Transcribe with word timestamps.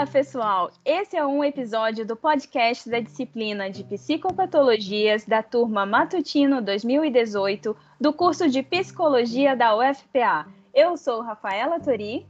Olá, 0.00 0.06
pessoal! 0.06 0.72
Esse 0.82 1.14
é 1.14 1.26
um 1.26 1.44
episódio 1.44 2.06
do 2.06 2.16
podcast 2.16 2.88
da 2.88 3.00
disciplina 3.00 3.70
de 3.70 3.84
Psicopatologias 3.84 5.26
da 5.26 5.42
turma 5.42 5.84
Matutino 5.84 6.62
2018 6.62 7.76
do 8.00 8.10
curso 8.10 8.48
de 8.48 8.62
Psicologia 8.62 9.54
da 9.54 9.76
UFPA. 9.76 10.46
Eu 10.72 10.96
sou 10.96 11.20
Rafaela 11.20 11.78
Tori. 11.78 12.26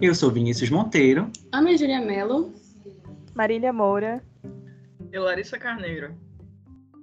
Eu 0.00 0.14
sou 0.14 0.30
Vinícius 0.30 0.70
Monteiro. 0.70 1.30
Ana 1.52 1.76
Júlia 1.76 2.00
Mello. 2.00 2.50
Marília 3.34 3.74
Moura. 3.74 4.24
E 5.12 5.18
Larissa 5.18 5.58
Carneiro. 5.58 6.14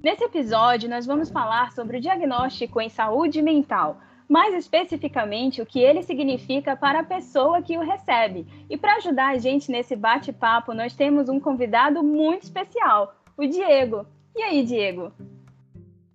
Nesse 0.03 0.23
episódio, 0.23 0.89
nós 0.89 1.05
vamos 1.05 1.29
falar 1.29 1.71
sobre 1.71 1.97
o 1.97 2.01
diagnóstico 2.01 2.81
em 2.81 2.89
saúde 2.89 3.43
mental, 3.43 4.01
mais 4.27 4.53
especificamente 4.53 5.61
o 5.61 5.65
que 5.65 5.79
ele 5.79 6.03
significa 6.03 6.75
para 6.75 6.99
a 6.99 7.03
pessoa 7.03 7.61
que 7.61 7.77
o 7.77 7.81
recebe. 7.81 8.45
E 8.69 8.77
para 8.77 8.95
ajudar 8.95 9.29
a 9.29 9.37
gente 9.37 9.71
nesse 9.71 9.95
bate-papo, 9.95 10.73
nós 10.73 10.93
temos 10.93 11.29
um 11.29 11.39
convidado 11.39 12.03
muito 12.03 12.43
especial, 12.43 13.15
o 13.37 13.45
Diego. 13.45 14.05
E 14.35 14.41
aí, 14.41 14.65
Diego? 14.65 15.11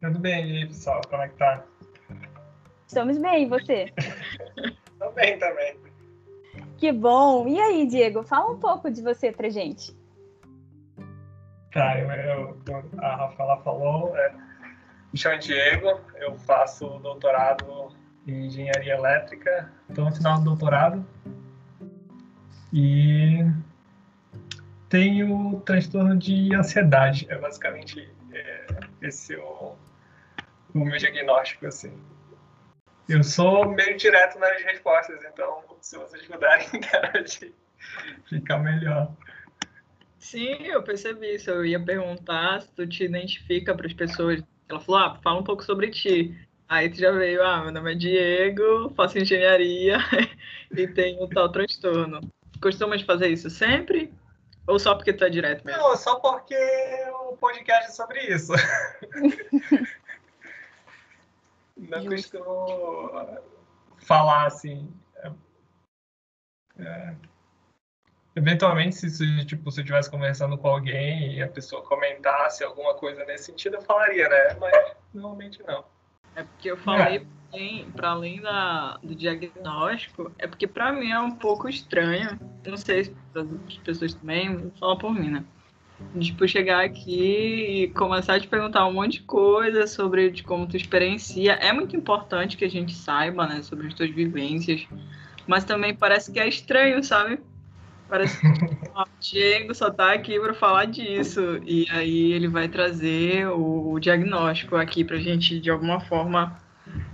Tudo 0.00 0.18
bem, 0.18 0.46
e 0.46 0.58
aí, 0.58 0.66
pessoal? 0.66 1.00
Como 1.08 1.22
é 1.22 1.28
que 1.28 1.36
tá? 1.36 1.64
Estamos 2.86 3.16
bem, 3.16 3.44
e 3.44 3.48
você? 3.48 3.92
Tô 4.98 5.10
bem 5.12 5.38
também. 5.38 5.76
Que 6.76 6.92
bom! 6.92 7.48
E 7.48 7.58
aí, 7.58 7.86
Diego, 7.86 8.22
fala 8.22 8.50
um 8.50 8.58
pouco 8.58 8.90
de 8.90 9.00
você 9.00 9.32
pra 9.32 9.48
gente. 9.48 9.96
Tá, 11.72 11.98
eu, 11.98 12.10
eu, 12.10 12.90
a 12.98 13.16
Rafaela 13.16 13.56
falou, 13.62 14.14
é, 14.14 14.34
me 15.12 15.18
chamo 15.18 15.38
Diego, 15.38 16.00
eu 16.16 16.36
faço 16.36 16.86
doutorado 16.98 17.94
em 18.26 18.46
engenharia 18.46 18.94
elétrica, 18.94 19.72
estou 19.88 20.04
no 20.04 20.14
final 20.14 20.38
do 20.38 20.44
doutorado 20.44 21.06
e 22.72 23.44
tenho 24.88 25.60
transtorno 25.64 26.16
de 26.16 26.54
ansiedade, 26.54 27.26
é 27.28 27.36
basicamente 27.36 28.08
é, 28.32 28.66
esse 29.00 29.36
o, 29.36 29.74
o 30.74 30.78
meu 30.78 30.98
diagnóstico, 30.98 31.66
assim. 31.66 31.92
Eu 33.08 33.22
sou 33.24 33.68
meio 33.68 33.96
direto 33.96 34.38
nas 34.38 34.62
respostas, 34.62 35.20
então 35.24 35.62
se 35.80 35.98
vocês 35.98 36.24
puderem, 36.24 36.66
interagir, 36.72 37.52
fica 38.28 38.56
melhor. 38.58 39.12
Sim, 40.18 40.62
eu 40.62 40.82
percebi 40.84 41.34
isso. 41.34 41.50
Eu 41.50 41.66
ia 41.66 41.84
perguntar 41.84 42.62
se 42.62 42.72
tu 42.72 42.86
te 42.86 43.04
identifica 43.04 43.74
para 43.74 43.86
as 43.86 43.92
pessoas. 43.92 44.42
Ela 44.68 44.80
falou, 44.80 45.00
ah, 45.00 45.20
fala 45.20 45.40
um 45.40 45.44
pouco 45.44 45.64
sobre 45.64 45.90
ti. 45.90 46.34
Aí 46.72 46.88
tu 46.88 46.96
já 46.96 47.10
veio, 47.10 47.44
ah, 47.44 47.60
meu 47.60 47.70
nome 47.70 47.92
é 47.92 47.94
Diego, 47.94 48.90
faço 48.96 49.18
engenharia 49.18 49.98
e 50.74 50.88
tenho 50.88 51.28
tal 51.28 51.52
transtorno. 51.52 52.22
Costumas 52.62 53.02
fazer 53.02 53.28
isso 53.28 53.50
sempre? 53.50 54.10
Ou 54.66 54.78
só 54.78 54.94
porque 54.94 55.12
tu 55.12 55.22
é 55.22 55.28
direto 55.28 55.66
mesmo? 55.66 55.82
Não, 55.82 55.94
só 55.98 56.18
porque 56.18 56.56
o 57.28 57.36
podcast 57.36 57.90
é 57.90 57.92
sobre 57.92 58.20
isso. 58.20 58.52
Não 61.76 62.06
costumo 62.06 63.38
falar 63.98 64.46
assim. 64.46 64.90
É, 65.16 65.30
é, 66.78 67.14
eventualmente, 68.34 69.10
se, 69.10 69.44
tipo, 69.44 69.70
se 69.70 69.80
eu 69.80 69.82
estivesse 69.82 70.10
conversando 70.10 70.56
com 70.56 70.68
alguém 70.68 71.34
e 71.34 71.42
a 71.42 71.48
pessoa 71.48 71.82
comentasse 71.82 72.64
alguma 72.64 72.94
coisa 72.94 73.26
nesse 73.26 73.44
sentido, 73.44 73.76
eu 73.76 73.82
falaria, 73.82 74.26
né? 74.26 74.56
Mas 74.58 74.96
normalmente 75.12 75.62
não. 75.64 75.91
É 76.34 76.42
porque 76.42 76.70
eu 76.70 76.76
falei 76.76 77.26
é. 77.52 77.84
para 77.94 78.10
além 78.10 78.40
da, 78.40 78.98
do 79.02 79.14
diagnóstico, 79.14 80.32
é 80.38 80.46
porque 80.46 80.66
para 80.66 80.92
mim 80.92 81.10
é 81.10 81.20
um 81.20 81.32
pouco 81.32 81.68
estranho. 81.68 82.38
Não 82.66 82.76
sei 82.76 83.04
se 83.04 83.14
para 83.32 83.42
as 83.42 83.76
pessoas 83.78 84.14
também, 84.14 84.56
vou 84.56 84.70
falar 84.78 84.96
por 84.96 85.12
mim, 85.12 85.30
né? 85.30 85.44
Tipo, 86.18 86.48
chegar 86.48 86.84
aqui 86.84 87.84
e 87.84 87.88
começar 87.88 88.34
a 88.34 88.40
te 88.40 88.48
perguntar 88.48 88.86
um 88.86 88.94
monte 88.94 89.20
de 89.20 89.22
coisa 89.22 89.86
sobre 89.86 90.30
de 90.30 90.42
como 90.42 90.66
tu 90.66 90.76
experiencia. 90.76 91.52
É 91.52 91.72
muito 91.72 91.94
importante 91.94 92.56
que 92.56 92.64
a 92.64 92.70
gente 92.70 92.92
saiba, 92.92 93.46
né, 93.46 93.62
sobre 93.62 93.86
as 93.86 93.94
tuas 93.94 94.10
vivências. 94.10 94.86
Mas 95.46 95.64
também 95.64 95.94
parece 95.94 96.32
que 96.32 96.40
é 96.40 96.48
estranho, 96.48 97.02
sabe? 97.04 97.38
Parece 98.08 98.40
que 98.40 98.46
o 98.94 99.04
Diego 99.20 99.74
só 99.74 99.90
tá 99.90 100.12
aqui 100.12 100.38
para 100.38 100.54
falar 100.54 100.86
disso. 100.86 101.60
E 101.64 101.86
aí 101.90 102.32
ele 102.32 102.48
vai 102.48 102.68
trazer 102.68 103.48
o, 103.48 103.98
diagnóstico 103.98 104.76
aqui 104.76 105.04
pra 105.04 105.16
gente, 105.16 105.60
de 105.60 105.70
alguma 105.70 106.00
forma, 106.00 106.58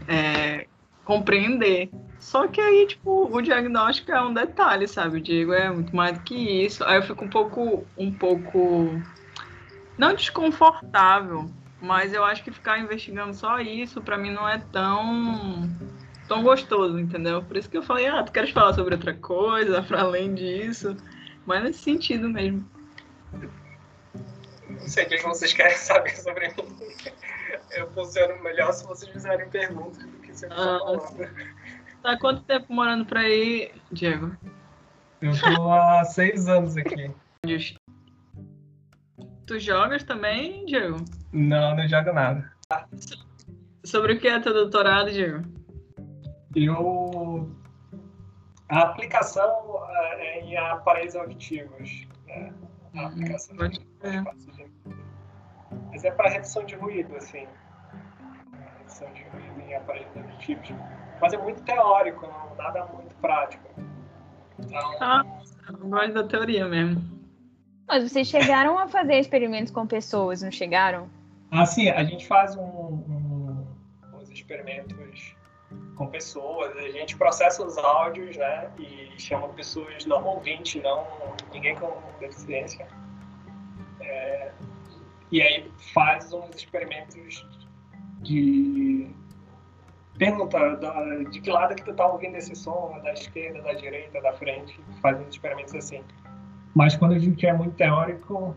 é, 0.06 0.66
compreender. 1.04 1.90
Só 2.18 2.48
que 2.48 2.60
aí, 2.60 2.86
tipo, 2.86 3.28
o 3.34 3.40
diagnóstico 3.40 4.10
é 4.10 4.20
um 4.20 4.34
detalhe, 4.34 4.88
sabe? 4.88 5.18
O 5.18 5.20
Diego 5.20 5.52
é 5.52 5.70
muito 5.70 5.94
mais 5.94 6.18
do 6.18 6.24
que 6.24 6.34
isso. 6.34 6.84
Aí 6.84 6.96
eu 6.96 7.02
fico 7.02 7.24
um 7.24 7.28
pouco, 7.28 7.86
um 7.96 8.12
pouco, 8.12 9.00
não 9.96 10.14
desconfortável, 10.14 11.48
mas 11.80 12.12
eu 12.12 12.24
acho 12.24 12.42
que 12.42 12.50
ficar 12.50 12.78
investigando 12.78 13.34
só 13.34 13.60
isso, 13.60 14.02
para 14.02 14.18
mim, 14.18 14.32
não 14.32 14.48
é 14.48 14.58
tão 14.72 15.70
tão 16.28 16.42
gostoso, 16.42 16.98
entendeu? 17.00 17.42
Por 17.42 17.56
isso 17.56 17.68
que 17.68 17.78
eu 17.78 17.82
falei, 17.82 18.06
ah, 18.06 18.22
tu 18.22 18.30
queres 18.30 18.50
falar 18.50 18.74
sobre 18.74 18.94
outra 18.94 19.14
coisa, 19.14 19.82
para 19.82 20.02
além 20.02 20.34
disso, 20.34 20.96
mas 21.46 21.64
nesse 21.64 21.80
sentido 21.80 22.28
mesmo. 22.28 22.64
Não 24.68 24.86
sei 24.86 25.06
o 25.06 25.08
que 25.08 25.22
vocês 25.22 25.52
querem 25.52 25.74
saber 25.76 26.16
sobre 26.16 26.48
mim. 26.48 26.76
Eu 27.70 27.90
funciono 27.90 28.40
melhor 28.42 28.72
se 28.72 28.86
vocês 28.86 29.10
fizerem 29.10 29.48
perguntas 29.48 30.04
do 30.04 30.18
que 30.18 30.34
se 30.34 30.46
eu 30.46 30.52
ah, 30.52 30.78
falando. 30.78 31.30
Tá 32.02 32.16
quanto 32.18 32.42
tempo 32.42 32.72
morando 32.72 33.04
por 33.04 33.16
aí, 33.16 33.72
Diego? 33.90 34.36
Eu 35.20 35.32
tô 35.38 35.72
há 35.72 36.04
seis 36.06 36.48
anos 36.48 36.76
aqui. 36.76 37.10
Tu 39.46 39.58
jogas 39.58 40.04
também, 40.04 40.64
Diego? 40.66 41.04
Não, 41.32 41.74
não 41.74 41.88
jogo 41.88 42.12
nada. 42.12 42.52
Sobre 43.82 44.12
o 44.12 44.20
que 44.20 44.28
é 44.28 44.38
teu 44.38 44.52
doutorado, 44.52 45.10
Diego? 45.10 45.57
Eu 46.64 47.50
a 48.68 48.80
aplicação 48.82 49.82
é 50.18 50.40
em 50.40 50.56
aparelhos 50.56 51.16
auditivos. 51.16 52.06
Né? 52.26 52.52
A 52.94 53.00
uhum. 53.00 53.06
aplicação 53.06 53.56
é. 54.02 54.22
Mas 55.90 56.04
é 56.04 56.10
para 56.10 56.30
redução 56.30 56.64
de 56.64 56.74
ruído, 56.74 57.16
assim. 57.16 57.46
Redução 58.78 59.10
de 59.12 59.22
ruído 59.24 59.60
em 59.60 59.74
aparelhos 59.74 60.16
auditivos. 60.16 60.68
Mas 61.20 61.32
é 61.32 61.38
muito 61.38 61.62
teórico, 61.62 62.26
não, 62.26 62.54
nada 62.56 62.84
muito 62.86 63.14
prático. 63.16 63.64
Então... 64.58 64.96
Ah, 65.00 65.24
gosto 65.72 66.12
da 66.12 66.24
teoria 66.24 66.66
mesmo. 66.66 67.18
Mas 67.86 68.04
vocês 68.04 68.28
chegaram 68.28 68.78
a 68.78 68.86
fazer 68.86 69.18
experimentos 69.18 69.72
com 69.72 69.86
pessoas, 69.86 70.42
não 70.42 70.50
chegaram? 70.50 71.08
Ah, 71.50 71.64
sim, 71.64 71.88
a 71.88 72.04
gente 72.04 72.26
faz 72.26 72.54
um, 72.54 72.62
um, 72.62 73.66
uns 74.12 74.30
experimentos 74.30 75.34
com 75.98 76.06
pessoas, 76.06 76.74
a 76.76 76.90
gente 76.90 77.16
processa 77.16 77.62
os 77.62 77.76
áudios, 77.76 78.36
né, 78.36 78.70
e 78.78 79.20
chama 79.20 79.48
pessoas 79.48 80.06
não 80.06 80.24
ouvintes, 80.24 80.80
não 80.80 81.04
ninguém 81.52 81.74
com 81.74 81.92
deficiência, 82.20 82.86
é, 84.00 84.52
e 85.30 85.42
aí 85.42 85.70
faz 85.92 86.32
uns 86.32 86.54
experimentos 86.54 87.44
de 88.22 89.10
pergunta 90.16 90.76
da, 90.76 91.16
de 91.30 91.40
que 91.40 91.50
lado 91.50 91.74
que 91.74 91.84
tu 91.84 91.92
tá 91.94 92.06
ouvindo 92.06 92.36
esse 92.36 92.54
som, 92.54 92.98
da 93.02 93.12
esquerda, 93.12 93.60
da 93.62 93.72
direita, 93.72 94.20
da 94.20 94.32
frente, 94.32 94.80
faz 95.02 95.20
uns 95.20 95.28
experimentos 95.28 95.74
assim. 95.74 96.02
Mas 96.74 96.96
quando 96.96 97.14
a 97.14 97.18
gente 97.18 97.44
é 97.46 97.52
muito 97.52 97.74
teórico, 97.76 98.56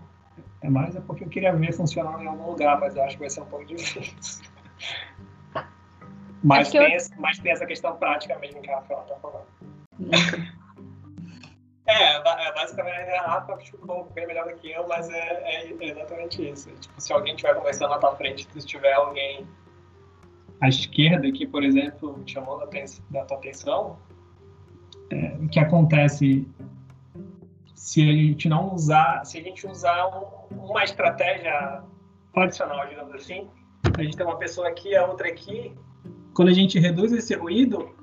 é 0.61 0.69
mais 0.69 0.95
é 0.95 1.01
porque 1.01 1.23
eu 1.23 1.29
queria 1.29 1.53
ver 1.53 1.73
funcionando 1.73 2.21
em 2.21 2.27
algum 2.27 2.51
lugar, 2.51 2.79
mas 2.79 2.95
eu 2.95 3.03
acho 3.03 3.15
que 3.15 3.21
vai 3.21 3.29
ser 3.29 3.41
um 3.41 3.45
pouco 3.45 3.65
difícil. 3.65 4.45
Mas, 6.43 6.69
tem, 6.69 6.93
eu... 6.93 6.99
mas 7.17 7.39
tem 7.39 7.51
essa 7.51 7.65
questão 7.65 7.95
prática 7.97 8.37
mesmo 8.39 8.61
que 8.61 8.69
a 8.69 8.77
Rafaela 8.77 9.03
está 9.03 9.15
falando. 9.15 9.45
é, 11.85 12.15
é, 12.15 12.53
basicamente 12.53 13.09
a 13.11 13.21
Rafa 13.21 13.61
explicou 13.61 14.05
bem 14.15 14.25
melhor 14.27 14.47
do 14.47 14.55
que 14.55 14.71
eu, 14.71 14.87
mas 14.87 15.09
é, 15.09 15.17
é, 15.19 15.75
exatamente 15.79 16.49
isso. 16.49 16.69
Tipo, 16.79 16.99
se 16.99 17.13
alguém 17.13 17.35
estiver 17.35 17.53
conversando 17.55 17.91
na 17.91 17.99
tua 17.99 18.15
frente, 18.15 18.47
se 18.51 18.65
tiver 18.65 18.93
alguém 18.93 19.47
à 20.59 20.69
esquerda 20.69 21.31
que, 21.31 21.45
por 21.45 21.63
exemplo, 21.63 22.21
chamou 22.25 22.61
a 22.61 22.67
tua 23.25 23.37
atenção, 23.37 23.99
é, 25.11 25.35
o 25.39 25.49
que 25.49 25.59
acontece 25.59 26.47
se 27.75 28.07
a 28.07 28.13
gente 28.13 28.47
não 28.47 28.73
usar, 28.73 29.25
se 29.25 29.39
a 29.39 29.41
gente 29.41 29.65
usar 29.67 30.07
um, 30.07 30.55
uma 30.55 30.83
estratégia 30.83 31.83
tradicional, 32.31 32.87
digamos 32.87 33.13
assim, 33.15 33.49
a 33.97 34.03
gente 34.03 34.15
tem 34.15 34.25
uma 34.25 34.37
pessoa 34.37 34.69
aqui, 34.69 34.95
a 34.95 35.05
outra 35.05 35.27
aqui, 35.27 35.75
quando 36.33 36.49
a 36.49 36.53
gente 36.53 36.79
reduz 36.79 37.11
esse 37.11 37.35
ruído, 37.35 37.93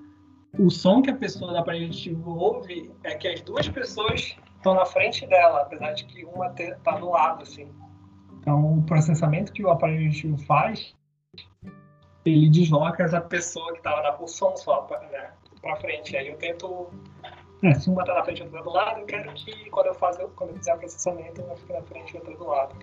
o 0.58 0.70
som 0.70 1.02
que 1.02 1.10
a 1.10 1.16
pessoa 1.16 1.52
do 1.52 1.58
aparelho 1.58 1.86
auditivo 1.86 2.38
ouve 2.38 2.90
é 3.04 3.14
que 3.14 3.28
as 3.28 3.40
duas 3.40 3.68
pessoas 3.68 4.36
estão 4.56 4.74
na 4.74 4.86
frente 4.86 5.26
dela, 5.26 5.62
apesar 5.62 5.92
de 5.92 6.04
que 6.04 6.24
uma 6.24 6.52
está 6.58 6.98
do 6.98 7.10
lado, 7.10 7.42
assim. 7.42 7.68
Então, 8.40 8.78
o 8.78 8.82
processamento 8.82 9.52
que 9.52 9.64
o 9.64 9.70
aparelho 9.70 10.06
auditivo 10.06 10.38
faz, 10.46 10.94
ele 12.24 12.48
desloca 12.48 13.02
essa 13.02 13.20
pessoa 13.20 13.72
que 13.72 13.78
estava 13.78 14.02
na 14.02 14.12
pulsão 14.12 14.56
só 14.56 14.82
para 14.82 15.00
né, 15.08 15.30
frente. 15.80 16.16
Aí 16.16 16.28
eu 16.28 16.36
tento 16.36 16.88
É, 17.62 17.74
se 17.74 17.90
uma 17.90 18.04
tá 18.04 18.14
na 18.14 18.24
frente 18.24 18.40
e 18.40 18.44
outra 18.44 18.62
do 18.62 18.70
lado, 18.70 19.00
eu 19.00 19.06
quero 19.06 19.32
que 19.34 19.70
quando 19.70 19.86
eu, 19.86 19.94
faço, 19.94 20.20
quando 20.36 20.50
eu 20.50 20.56
fizer 20.56 20.74
o 20.74 20.78
processamento, 20.78 21.42
uma 21.42 21.56
fique 21.56 21.72
na 21.72 21.82
frente 21.82 22.14
e 22.14 22.16
outra 22.18 22.36
do 22.36 22.46
lado. 22.46 22.76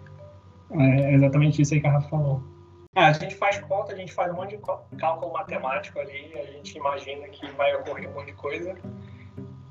É 0.72 1.14
exatamente 1.14 1.62
isso 1.62 1.74
aí 1.74 1.82
que 1.82 1.88
a 1.88 1.92
Rafa 1.92 2.10
falou. 2.10 2.55
Ah, 2.96 3.08
a 3.08 3.14
gente 3.14 3.36
faz 3.36 3.60
conta, 3.60 3.92
a 3.92 3.96
gente 3.96 4.14
faz 4.14 4.32
um 4.32 4.36
monte 4.36 4.56
de 4.56 4.64
cálculo 4.98 5.34
matemático 5.34 6.00
ali, 6.00 6.34
a 6.34 6.46
gente 6.46 6.78
imagina 6.78 7.28
que 7.28 7.46
vai 7.52 7.76
ocorrer 7.76 8.10
um 8.10 8.14
monte 8.14 8.28
de 8.28 8.34
coisa, 8.34 8.74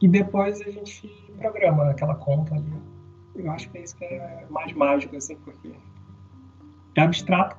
e 0.03 0.07
depois 0.07 0.61
a 0.61 0.71
gente 0.71 1.09
programa 1.39 1.91
aquela 1.91 2.15
conta 2.17 2.55
ali. 2.55 2.73
Eu 3.35 3.51
acho 3.51 3.71
que 3.71 3.79
é 3.79 3.83
isso 3.83 3.97
que 3.97 4.05
é 4.05 4.47
mais 4.51 4.73
mágico, 4.75 5.17
assim, 5.17 5.37
porque 5.37 5.73
é 6.97 7.01
abstrato. 7.01 7.57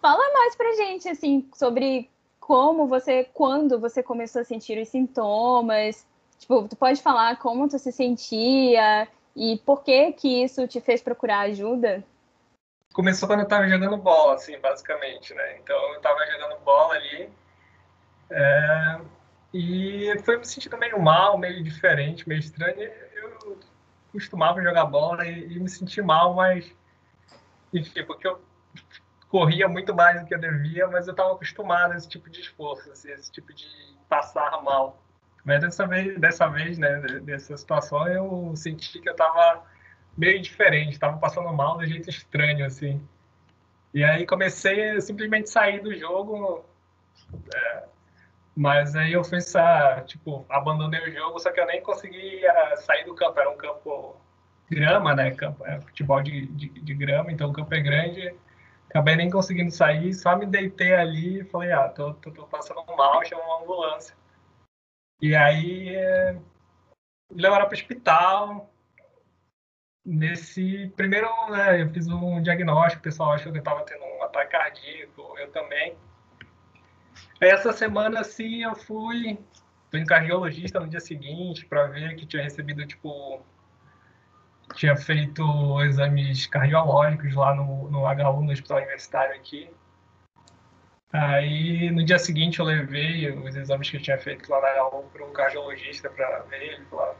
Fala 0.00 0.32
mais 0.32 0.56
pra 0.56 0.72
gente, 0.72 1.08
assim, 1.08 1.46
sobre 1.54 2.10
como 2.40 2.86
você, 2.86 3.24
quando 3.24 3.78
você 3.78 4.02
começou 4.02 4.40
a 4.40 4.44
sentir 4.44 4.80
os 4.80 4.88
sintomas. 4.88 6.06
Tipo, 6.38 6.66
tu 6.68 6.76
pode 6.76 7.00
falar 7.00 7.38
como 7.38 7.68
tu 7.68 7.78
se 7.78 7.92
sentia 7.92 9.06
e 9.36 9.58
por 9.64 9.82
que 9.82 10.12
que 10.12 10.42
isso 10.42 10.66
te 10.66 10.80
fez 10.80 11.00
procurar 11.00 11.40
ajuda? 11.40 12.04
Começou 12.94 13.28
quando 13.28 13.40
eu 13.40 13.48
tava 13.48 13.68
jogando 13.68 13.96
bola, 13.96 14.36
assim, 14.36 14.56
basicamente, 14.58 15.34
né? 15.34 15.58
Então 15.58 15.76
eu 15.92 16.00
tava 16.00 16.24
jogando 16.26 16.60
bola 16.60 16.94
ali 16.94 17.28
é... 18.30 19.00
e 19.52 20.16
foi 20.24 20.38
me 20.38 20.46
sentindo 20.46 20.78
meio 20.78 20.98
mal, 21.02 21.36
meio 21.36 21.62
diferente, 21.62 22.26
meio 22.28 22.38
estranho. 22.38 22.80
Eu 22.80 23.58
costumava 24.12 24.62
jogar 24.62 24.86
bola 24.86 25.26
e, 25.26 25.56
e 25.56 25.58
me 25.58 25.68
senti 25.68 26.00
mal, 26.00 26.34
mas 26.34 26.72
enfim, 27.72 28.04
porque 28.04 28.28
eu 28.28 28.40
corria 29.28 29.66
muito 29.66 29.92
mais 29.92 30.20
do 30.20 30.26
que 30.28 30.34
eu 30.34 30.38
devia, 30.38 30.86
mas 30.86 31.08
eu 31.08 31.10
estava 31.10 31.32
acostumado 31.32 31.94
a 31.94 31.96
esse 31.96 32.08
tipo 32.08 32.30
de 32.30 32.40
esforço, 32.40 32.88
assim, 32.92 33.10
esse 33.10 33.32
tipo 33.32 33.52
de 33.52 33.66
passar 34.08 34.62
mal. 34.62 35.02
Mas 35.44 35.60
dessa 35.60 35.84
vez, 35.84 36.16
dessa 36.20 36.46
vez, 36.46 36.78
né, 36.78 37.00
dessa 37.22 37.56
situação, 37.56 38.06
eu 38.06 38.52
senti 38.54 39.00
que 39.00 39.08
eu 39.08 39.12
estava 39.12 39.64
meio 40.16 40.40
diferente, 40.40 40.92
estava 40.92 41.16
passando 41.18 41.52
mal 41.52 41.78
de 41.78 41.86
jeito 41.86 42.08
estranho, 42.08 42.64
assim. 42.64 43.00
E 43.92 44.02
aí 44.02 44.26
comecei 44.26 44.90
a 44.90 45.00
simplesmente 45.00 45.50
sair 45.50 45.80
do 45.80 45.94
jogo, 45.94 46.64
é, 47.54 47.84
mas 48.56 48.96
aí 48.96 49.12
eu 49.12 49.24
fui, 49.24 49.38
tipo, 50.06 50.44
abandonei 50.48 51.00
o 51.00 51.12
jogo, 51.12 51.38
só 51.38 51.52
que 51.52 51.60
eu 51.60 51.66
nem 51.66 51.82
conseguia 51.82 52.76
sair 52.78 53.04
do 53.04 53.14
campo, 53.14 53.38
era 53.38 53.50
um 53.50 53.56
campo 53.56 54.16
grama, 54.70 55.14
né, 55.14 55.30
campo, 55.32 55.64
é, 55.66 55.80
futebol 55.80 56.22
de, 56.22 56.46
de, 56.46 56.68
de 56.68 56.94
grama, 56.94 57.30
então 57.30 57.50
o 57.50 57.52
campo 57.52 57.72
é 57.74 57.80
grande, 57.80 58.34
acabei 58.88 59.14
nem 59.14 59.30
conseguindo 59.30 59.70
sair, 59.70 60.12
só 60.14 60.36
me 60.36 60.46
deitei 60.46 60.94
ali 60.94 61.40
e 61.40 61.44
falei, 61.44 61.72
ah, 61.72 61.88
tô, 61.88 62.14
tô, 62.14 62.30
tô 62.30 62.46
passando 62.46 62.84
mal, 62.96 63.24
chama 63.24 63.42
uma 63.44 63.62
ambulância. 63.62 64.16
E 65.20 65.34
aí 65.34 65.94
é, 65.94 66.36
levaram 67.30 67.66
para 67.66 67.74
o 67.74 67.78
hospital. 67.78 68.73
Nesse 70.04 70.92
primeiro, 70.96 71.28
né, 71.48 71.80
eu 71.80 71.88
fiz 71.88 72.06
um 72.08 72.42
diagnóstico, 72.42 73.00
o 73.00 73.04
pessoal 73.04 73.32
achou 73.32 73.50
que 73.50 73.58
eu 73.58 73.62
estava 73.62 73.82
tendo 73.84 74.04
um 74.04 74.22
ataque 74.22 74.52
cardíaco, 74.52 75.34
eu 75.38 75.50
também. 75.50 75.96
Essa 77.40 77.72
semana, 77.72 78.20
assim, 78.20 78.62
eu 78.62 78.74
fui, 78.74 79.38
fui 79.90 80.00
em 80.00 80.04
cardiologista 80.04 80.78
no 80.78 80.88
dia 80.88 81.00
seguinte 81.00 81.64
para 81.64 81.86
ver 81.86 82.16
que 82.16 82.26
tinha 82.26 82.42
recebido, 82.42 82.86
tipo, 82.86 83.42
tinha 84.74 84.96
feito 84.96 85.42
exames 85.82 86.46
cardiológicos 86.46 87.34
lá 87.34 87.54
no, 87.54 87.90
no 87.90 88.00
HU, 88.00 88.42
no 88.42 88.52
Hospital 88.52 88.78
Universitário 88.78 89.34
aqui. 89.34 89.70
Aí, 91.12 91.90
no 91.90 92.04
dia 92.04 92.18
seguinte, 92.18 92.58
eu 92.58 92.66
levei 92.66 93.30
os 93.30 93.54
exames 93.54 93.88
que 93.88 93.96
eu 93.96 94.02
tinha 94.02 94.18
feito 94.18 94.50
lá 94.50 94.60
na 94.60 94.88
HU 94.88 95.04
para 95.12 95.24
um 95.24 95.32
cardiologista 95.32 96.10
para 96.10 96.40
ver 96.40 96.60
ele. 96.60 96.84
Falar. 96.86 97.14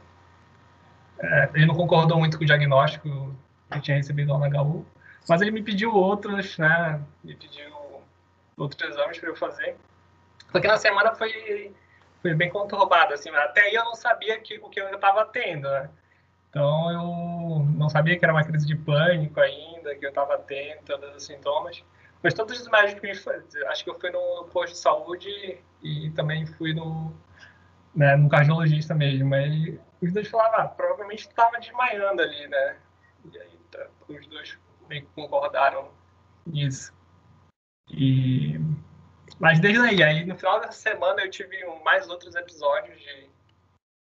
É, 1.19 1.49
ele 1.53 1.65
não 1.65 1.75
concordou 1.75 2.17
muito 2.17 2.37
com 2.37 2.43
o 2.43 2.47
diagnóstico 2.47 3.35
que 3.71 3.81
tinha 3.81 3.97
recebido 3.97 4.33
lá 4.33 4.47
na 4.47 4.61
HU, 4.61 4.85
mas 5.27 5.41
ele 5.41 5.51
me 5.51 5.63
pediu 5.63 5.93
outros, 5.93 6.57
né? 6.57 7.01
Me 7.23 7.35
pediu 7.35 7.73
outros 8.57 8.89
exames 8.89 9.17
para 9.19 9.29
eu 9.29 9.35
fazer. 9.35 9.75
Só 10.51 10.59
que 10.59 10.67
na 10.67 10.77
semana 10.77 11.13
foi, 11.15 11.73
foi 12.21 12.33
bem 12.33 12.49
conturbado, 12.49 13.13
assim. 13.13 13.29
Até 13.29 13.61
aí 13.61 13.75
eu 13.75 13.83
não 13.85 13.95
sabia 13.95 14.39
que, 14.39 14.57
o 14.59 14.69
que 14.69 14.79
eu 14.79 14.93
estava 14.93 15.25
tendo, 15.25 15.69
né? 15.69 15.89
Então 16.49 16.91
eu 16.91 17.65
não 17.75 17.89
sabia 17.89 18.17
que 18.17 18.23
era 18.23 18.33
uma 18.33 18.43
crise 18.43 18.65
de 18.65 18.75
pânico 18.75 19.39
ainda, 19.39 19.95
que 19.95 20.05
eu 20.05 20.09
estava 20.09 20.37
tendo 20.37 20.83
todos 20.85 21.15
os 21.15 21.25
sintomas. 21.25 21.83
Mas 22.23 22.33
todos 22.33 22.59
os 22.59 22.67
médicos 22.69 23.01
me 23.01 23.13
faziam, 23.13 23.69
acho 23.69 23.83
que 23.83 23.89
eu 23.89 23.99
fui 23.99 24.09
no 24.09 24.45
posto 24.51 24.73
de 24.73 24.79
saúde 24.79 25.59
e 25.83 26.09
também 26.11 26.45
fui 26.45 26.73
no, 26.73 27.13
né, 27.93 28.15
no 28.15 28.29
cardiologista 28.29 28.95
mesmo. 28.95 29.35
Aí 29.35 29.77
os 30.01 30.13
dois 30.13 30.27
falavam, 30.27 30.61
ah, 30.61 30.67
provavelmente 30.67 31.27
estava 31.27 31.59
desmaiando 31.59 32.21
ali, 32.21 32.47
né? 32.47 32.79
E 33.31 33.39
aí 33.39 33.57
tá, 33.71 33.87
os 34.07 34.27
dois 34.27 34.57
meio 34.87 35.05
que 35.05 35.11
concordaram 35.13 35.91
nisso. 36.45 36.93
E... 37.89 38.59
Mas 39.39 39.59
desde 39.59 39.81
aí, 39.81 40.03
aí 40.03 40.25
no 40.25 40.35
final 40.37 40.59
dessa 40.59 40.73
semana 40.73 41.21
eu 41.21 41.29
tive 41.29 41.65
mais 41.83 42.07
outros 42.07 42.35
episódios 42.35 42.99
de, 42.99 43.29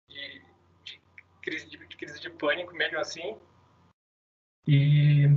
de, 0.09 0.43
de 0.85 1.01
crise 1.43 1.69
de 1.69 1.79
crise 1.79 2.21
de 2.21 2.31
pânico 2.31 2.75
mesmo 2.75 2.99
assim. 2.99 3.39
E 4.67 5.29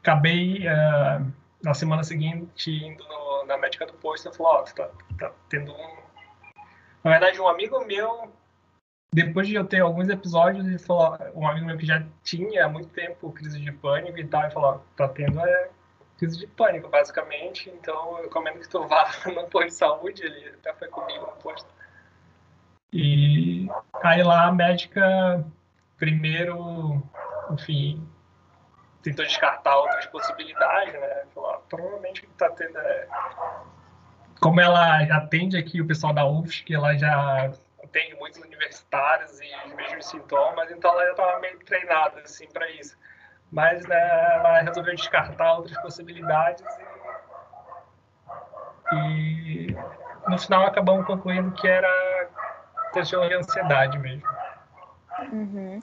acabei 0.00 0.66
uh, 0.66 1.32
na 1.62 1.74
semana 1.74 2.02
seguinte 2.02 2.70
indo 2.70 3.04
no, 3.04 3.44
na 3.46 3.56
médica 3.56 3.86
do 3.86 3.92
posto 3.94 4.28
e 4.28 4.34
falou, 4.34 4.52
ó, 4.52 4.60
oh, 4.60 4.74
tá, 4.74 4.90
tá 5.18 5.32
tendo 5.48 5.72
um. 5.72 5.96
Na 7.04 7.10
verdade, 7.10 7.40
um 7.40 7.48
amigo 7.48 7.84
meu, 7.84 8.32
depois 9.12 9.48
de 9.48 9.54
eu 9.54 9.64
ter 9.64 9.80
alguns 9.80 10.08
episódios, 10.08 10.66
ele 10.66 10.78
falou, 10.78 11.18
um 11.34 11.48
amigo 11.48 11.66
meu 11.66 11.78
que 11.78 11.86
já 11.86 12.04
tinha 12.22 12.66
há 12.66 12.68
muito 12.68 12.88
tempo 12.90 13.32
crise 13.32 13.60
de 13.60 13.72
pânico 13.72 14.18
e 14.18 14.26
tal, 14.26 14.46
e 14.46 14.50
falou, 14.50 14.84
tá 14.96 15.08
tendo 15.08 15.40
é, 15.40 15.70
crise 16.18 16.38
de 16.38 16.46
pânico, 16.46 16.88
basicamente. 16.88 17.70
Então 17.70 18.18
eu 18.18 18.24
recomendo 18.24 18.58
que 18.60 18.68
tu 18.68 18.86
vá 18.86 19.10
no 19.26 19.48
posto 19.48 19.66
de 19.66 19.74
saúde, 19.74 20.22
ele 20.22 20.48
até 20.50 20.72
foi 20.74 20.88
comigo 20.88 21.26
no 21.26 21.42
posto. 21.42 21.68
E 22.92 23.68
aí 24.02 24.22
lá 24.22 24.46
a 24.46 24.52
médica 24.52 25.44
primeiro, 25.98 27.02
enfim, 27.50 28.08
tentou 29.02 29.24
descartar 29.24 29.76
outras 29.76 30.06
possibilidades, 30.06 30.94
né? 30.94 31.24
Falou, 31.34 31.50
ah, 31.50 31.60
provavelmente 31.68 32.24
está 32.24 32.48
tendo. 32.50 32.78
É... 32.78 33.08
Como 34.40 34.60
ela 34.60 35.02
atende 35.16 35.56
aqui 35.56 35.80
o 35.80 35.86
pessoal 35.86 36.12
da 36.12 36.24
UFSC, 36.24 36.72
ela 36.72 36.96
já 36.96 37.52
atende 37.88 38.14
muitos 38.16 38.40
universitários 38.40 39.40
e 39.40 39.50
os 39.66 39.74
mesmos 39.74 40.06
sintomas, 40.06 40.70
então 40.70 40.92
ela 40.92 41.04
já 41.06 41.10
estava 41.10 41.40
meio 41.40 41.58
treinada 41.60 42.20
assim 42.20 42.46
para 42.48 42.70
isso. 42.70 42.96
Mas 43.50 43.84
né, 43.86 44.34
ela 44.34 44.60
resolveu 44.60 44.94
descartar 44.94 45.54
outras 45.54 45.78
possibilidades 45.80 46.64
e, 48.92 49.66
e 49.66 49.76
no 50.28 50.38
final 50.38 50.66
acabamos 50.66 51.06
concluindo 51.06 51.50
que 51.52 51.66
era 51.66 52.28
questão 52.92 53.26
de 53.26 53.34
ansiedade 53.34 53.98
mesmo. 53.98 54.22
Uhum. 55.32 55.82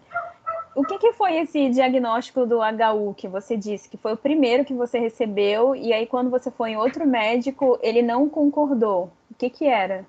O 0.75 0.83
que, 0.83 0.97
que, 0.97 1.13
foi 1.13 1.37
esse 1.37 1.69
diagnóstico 1.69 2.45
do 2.45 2.59
HU 2.59 3.13
que 3.15 3.27
você 3.27 3.55
disse 3.55 3.89
que 3.89 3.97
foi 3.97 4.13
o 4.13 4.17
primeiro 4.17 4.65
que 4.65 4.73
você 4.73 4.99
recebeu 4.99 5.75
e 5.75 5.93
aí 5.93 6.05
quando 6.05 6.29
você 6.29 6.51
foi 6.51 6.71
em 6.71 6.77
outro 6.77 7.07
médico 7.07 7.79
ele 7.81 8.01
não 8.01 8.29
concordou? 8.29 9.11
O 9.31 9.35
que 9.35 9.49
que 9.49 9.65
era? 9.65 10.05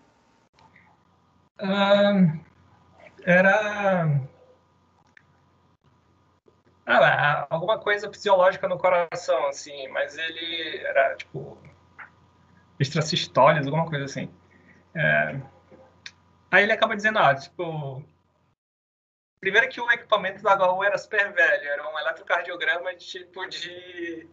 Uh, 1.61 2.39
era 3.25 4.29
ah, 6.87 7.47
alguma 7.51 7.79
coisa 7.79 8.11
fisiológica 8.13 8.69
no 8.69 8.79
coração, 8.79 9.49
assim, 9.49 9.89
mas 9.89 10.17
ele 10.17 10.79
era 10.85 11.17
tipo 11.17 11.59
extrasistólias, 12.79 13.67
alguma 13.67 13.87
coisa 13.87 14.05
assim. 14.05 14.31
É, 14.95 15.41
Aí 16.51 16.63
ele 16.63 16.73
acaba 16.73 16.97
dizendo, 16.97 17.19
ah, 17.19 17.35
tipo. 17.35 18.03
Primeiro 19.41 19.69
que 19.69 19.81
o 19.81 19.91
equipamento 19.91 20.43
da 20.43 20.55
HU 20.55 20.83
era 20.83 20.97
super 20.97 21.33
velho, 21.33 21.69
era 21.69 21.89
um 21.93 21.99
eletrocardiograma 21.99 22.95
de 22.95 23.05
tipo 23.05 23.47
de. 23.47 24.29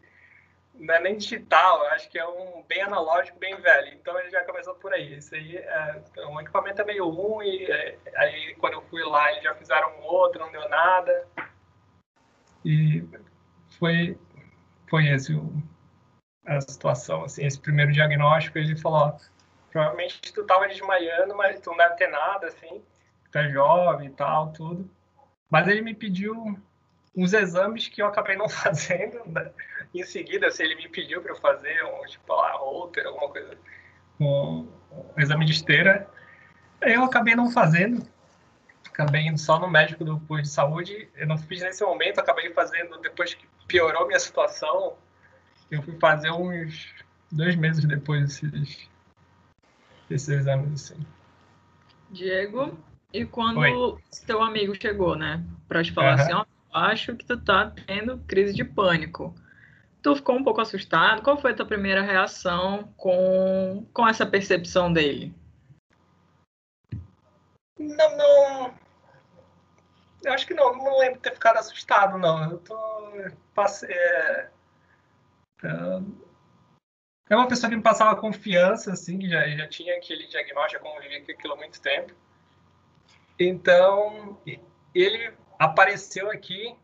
Não 0.74 0.94
é 0.96 1.00
nem 1.00 1.18
digital, 1.18 1.86
acho 1.88 2.10
que 2.10 2.18
é 2.18 2.28
um 2.28 2.64
bem 2.68 2.82
analógico, 2.82 3.38
bem 3.40 3.56
velho. 3.56 3.94
Então 3.94 4.18
ele 4.20 4.30
já 4.32 4.44
começou 4.44 4.76
por 4.76 4.92
aí. 4.94 5.18
Isso 5.18 5.36
aí 5.36 5.58
é 5.58 6.02
um 6.28 6.42
equipamento 6.42 6.82
é 6.82 6.86
meio 6.86 7.08
ruim, 7.10 7.64
é, 7.64 7.98
aí 8.16 8.56
quando 8.56 8.74
eu 8.74 8.82
fui 8.84 9.04
lá 9.04 9.32
eles 9.32 9.44
já 9.44 9.54
fizeram 9.56 10.02
outro, 10.02 10.40
não 10.40 10.52
deu 10.52 10.68
nada. 10.70 11.28
E 12.66 13.04
foi, 13.78 14.18
foi 14.90 15.08
esse 15.10 15.34
o, 15.34 15.54
a 16.46 16.60
situação, 16.62 17.24
assim, 17.24 17.46
esse 17.46 17.60
primeiro 17.60 17.92
diagnóstico, 17.92 18.58
ele 18.58 18.76
falou, 18.76 19.18
Provavelmente 19.74 20.32
tu 20.32 20.46
tava 20.46 20.68
desmaiando, 20.68 21.36
mas 21.36 21.60
tu 21.60 21.72
não 21.72 21.78
deve 21.78 21.96
ter 21.96 22.08
nada, 22.08 22.46
assim. 22.46 22.84
Tu 23.32 23.38
é 23.40 23.50
jovem 23.50 24.08
e 24.08 24.12
tal, 24.12 24.54
tudo. 24.54 24.88
Mas 25.50 25.68
ele 25.68 25.82
me 25.82 25.96
pediu 25.96 26.56
uns 27.16 27.34
exames 27.34 27.88
que 27.88 28.02
eu 28.02 28.08
acabei 28.08 28.36
não 28.36 28.50
fazendo. 28.50 29.22
Né? 29.26 29.52
Em 29.94 30.04
seguida, 30.04 30.50
se 30.52 30.64
ele 30.64 30.76
me 30.76 30.90
pediu 30.90 31.22
para 31.22 31.32
eu 31.32 31.38
fazer 31.38 31.84
um, 31.86 32.06
tipo, 32.06 32.34
lá, 32.34 32.54
Holter, 32.54 33.06
alguma 33.06 33.30
coisa, 33.30 33.58
um, 34.20 34.68
um, 34.92 35.22
exame 35.22 35.46
de 35.46 35.54
esteira. 35.54 36.08
Eu 36.82 37.04
acabei 37.04 37.36
não 37.36 37.50
fazendo, 37.50 38.06
acabei 38.86 39.22
indo 39.22 39.38
só 39.38 39.60
no 39.60 39.70
médico 39.70 40.04
do 40.04 40.20
posto 40.20 40.44
de 40.44 40.50
saúde. 40.50 41.10
Eu 41.16 41.28
não 41.28 41.38
fiz 41.38 41.62
nesse 41.62 41.84
momento, 41.84 42.20
acabei 42.20 42.52
fazendo 42.52 42.98
depois 43.00 43.34
que 43.34 43.48
piorou 43.68 44.08
minha 44.08 44.20
situação. 44.20 44.98
Eu 45.72 45.82
fui 45.82 45.98
fazer 46.00 46.32
uns 46.32 46.94
dois 47.32 47.56
meses 47.56 47.86
depois 47.86 48.22
desses, 48.22 48.90
desses 50.10 50.30
exames, 50.30 50.74
assim. 50.74 51.06
Diego, 52.10 52.78
e 53.12 53.26
quando 53.26 53.60
Oi. 53.60 53.98
teu 54.28 54.42
amigo 54.42 54.76
chegou, 54.80 55.16
né, 55.16 55.44
pra 55.68 55.84
te 55.84 55.92
falar 55.92 56.14
assim, 56.14 56.34
ó, 56.34 56.46
acho 56.74 57.16
que 57.16 57.26
tu 57.26 57.40
tá 57.40 57.72
tendo 57.88 58.18
crise 58.28 58.54
de 58.54 58.64
pânico. 58.64 59.34
Tu 60.02 60.16
ficou 60.16 60.36
um 60.36 60.44
pouco 60.44 60.62
assustado? 60.62 61.22
Qual 61.22 61.38
foi 61.38 61.52
a 61.52 61.56
tua 61.56 61.66
primeira 61.66 62.02
reação 62.02 62.94
com, 62.98 63.88
com 63.94 64.08
essa 64.08 64.26
percepção 64.26 64.92
dele? 64.92 65.34
Não, 67.80 68.18
não. 68.18 68.74
Eu 70.24 70.34
acho 70.34 70.46
que 70.48 70.54
não, 70.54 70.76
não 70.76 71.00
lembro 71.00 71.16
de 71.16 71.22
ter 71.22 71.34
ficado 71.34 71.58
assustado, 71.58 72.18
não. 72.18 72.52
Eu 72.52 72.58
tô. 72.60 72.76
Passei, 73.54 73.90
é, 73.90 74.50
é 75.64 76.02
é 77.30 77.36
uma 77.36 77.48
pessoa 77.48 77.70
que 77.70 77.76
me 77.76 77.82
passava 77.82 78.20
confiança, 78.20 78.92
assim, 78.92 79.18
que 79.18 79.30
já, 79.30 79.48
já 79.48 79.68
tinha 79.68 79.96
aquele 79.96 80.28
diagnóstico, 80.28 80.84
já 80.84 80.92
convivia 80.92 81.26
com 81.26 81.32
aquilo 81.32 81.54
há 81.54 81.58
muito 81.58 81.82
tempo. 81.82 82.14
Então, 83.40 84.40
ele 84.94 85.34
apareceu 85.64 86.30
aqui, 86.32 86.76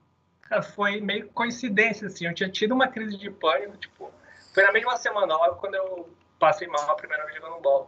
foi 0.76 1.00
meio 1.02 1.30
coincidência, 1.30 2.08
assim. 2.08 2.26
Eu 2.26 2.34
tinha 2.34 2.50
tido 2.50 2.74
uma 2.74 2.88
crise 2.88 3.18
de 3.18 3.30
pânico, 3.30 3.78
tipo, 3.78 4.12
foi 4.54 4.64
na 4.64 4.72
mesma 4.72 4.98
semana, 4.98 5.36
logo 5.36 5.56
quando 5.56 5.76
eu 5.76 6.10
passei 6.40 6.68
mal 6.68 6.90
a 6.90 6.96
primeira 6.96 7.26
vez 7.26 7.38
jogando 7.38 7.62
bola. 7.62 7.88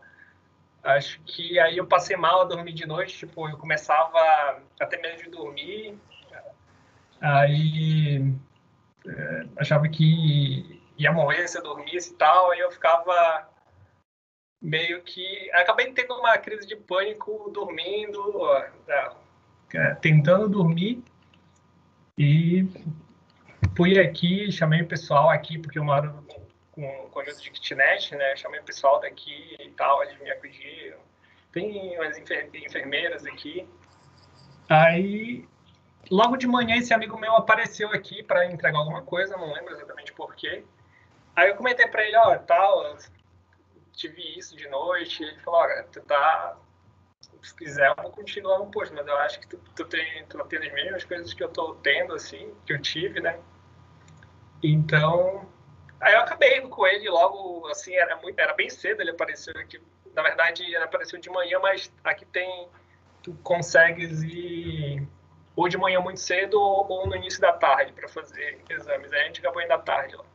Acho 0.84 1.22
que 1.22 1.60
aí 1.60 1.78
eu 1.78 1.88
passei 1.88 2.18
mal 2.18 2.42
a 2.42 2.46
dormir 2.46 2.74
de 2.74 2.86
noite, 2.86 3.18
tipo, 3.18 3.48
eu 3.48 3.58
começava 3.58 4.18
a 4.80 4.86
ter 4.86 4.98
medo 4.98 5.24
de 5.24 5.30
dormir. 5.30 5.98
Aí 7.20 8.34
é, 9.08 9.46
achava 9.58 9.88
que 9.88 10.82
ia 10.98 11.12
morrer 11.12 11.48
se 11.48 11.58
eu 11.58 11.64
dormisse 11.64 12.12
e 12.14 12.16
tal, 12.16 12.52
aí 12.52 12.60
eu 12.60 12.72
ficava 12.72 13.48
meio 14.62 15.04
que. 15.04 15.52
Acabei 15.54 15.92
tendo 15.94 16.16
uma 16.16 16.38
crise 16.38 16.68
de 16.68 16.76
pânico 16.76 17.50
dormindo, 17.52 18.40
ó, 18.40 18.66
é, 19.74 19.96
tentando 19.96 20.50
dormir. 20.50 21.04
E 22.18 22.68
fui 23.76 24.00
aqui, 24.00 24.52
chamei 24.52 24.82
o 24.82 24.88
pessoal 24.88 25.30
aqui, 25.30 25.58
porque 25.58 25.80
eu 25.80 25.84
moro 25.84 26.24
com 26.72 27.06
um 27.06 27.10
conjunto 27.10 27.42
de 27.42 27.52
kitnet, 27.52 28.16
né? 28.16 28.36
Chamei 28.36 28.60
o 28.60 28.64
pessoal 28.64 29.00
daqui 29.00 29.56
e 29.60 29.70
tal, 29.72 30.04
eles 30.04 30.20
me 30.20 30.30
acudiram. 30.30 31.00
Tem 31.52 31.98
umas 31.98 32.18
enfer 32.18 32.50
enfermeiras 32.54 33.26
aqui. 33.26 33.68
Aí, 34.70 35.46
logo 36.10 36.38
de 36.38 36.48
manhã, 36.48 36.78
esse 36.78 36.94
amigo 36.94 37.18
meu 37.20 37.36
apareceu 37.36 37.90
aqui 37.90 38.24
para 38.24 38.46
entregar 38.46 38.80
alguma 38.80 39.02
coisa, 39.02 39.36
não 39.36 39.52
lembro 39.54 39.74
exatamente 39.74 40.14
porquê. 40.14 40.64
Aí 41.36 41.50
eu 41.50 41.56
comentei 41.56 41.88
para 41.88 42.06
ele, 42.06 42.16
ó, 42.18 42.38
tal, 42.38 42.98
tive 43.94 44.38
isso 44.38 44.56
de 44.56 44.68
noite. 44.70 45.24
Ele 45.24 45.40
falou, 45.40 45.62
olha, 45.62 45.84
tu 45.92 46.02
tá. 46.02 46.58
Se 47.42 47.56
quiser, 47.56 47.88
eu 47.90 48.04
vou 48.04 48.12
continuar 48.12 48.60
no 48.60 48.70
posto, 48.70 48.94
mas 48.94 49.08
eu 49.08 49.16
acho 49.18 49.40
que 49.40 49.48
tu, 49.48 49.58
tu, 49.76 49.86
tem, 49.86 50.26
tu 50.28 50.38
tem 50.46 50.60
as 50.60 50.74
mesmas 50.74 51.04
coisas 51.04 51.34
que 51.34 51.44
eu 51.44 51.50
tô 51.50 51.76
tendo, 51.76 52.14
assim, 52.14 52.54
que 52.66 52.74
eu 52.74 52.82
tive, 52.82 53.20
né? 53.20 53.40
Então, 54.64 55.48
Aí 56.02 56.16
eu 56.16 56.22
acabei 56.22 56.60
com 56.62 56.88
ele 56.88 57.08
logo, 57.10 57.68
assim, 57.68 57.94
era, 57.94 58.16
muito, 58.18 58.40
era 58.40 58.54
bem 58.54 58.70
cedo, 58.70 59.02
ele 59.02 59.12
apareceu 59.12 59.54
aqui. 59.56 59.80
Na 60.16 60.24
verdade, 60.24 60.64
ele 60.64 60.76
apareceu 60.78 61.20
de 61.20 61.30
manhã, 61.30 61.60
mas 61.60 61.94
aqui 62.04 62.26
tem. 62.26 62.68
Tu 63.22 63.34
consegues 63.44 64.24
ir 64.24 65.08
ou 65.56 65.70
de 65.70 65.78
manhã 65.78 66.00
muito 66.00 66.20
cedo 66.20 66.60
ou, 66.60 66.90
ou 66.90 67.08
no 67.08 67.16
início 67.16 67.40
da 67.40 67.54
tarde 67.54 67.94
para 67.94 68.08
fazer 68.08 68.60
exames. 68.68 69.14
Aí 69.14 69.22
a 69.22 69.26
gente 69.26 69.42
acabou 69.42 69.62
indo 69.62 69.72
à 69.72 69.78
tarde 69.78 70.16
lá. 70.16 70.26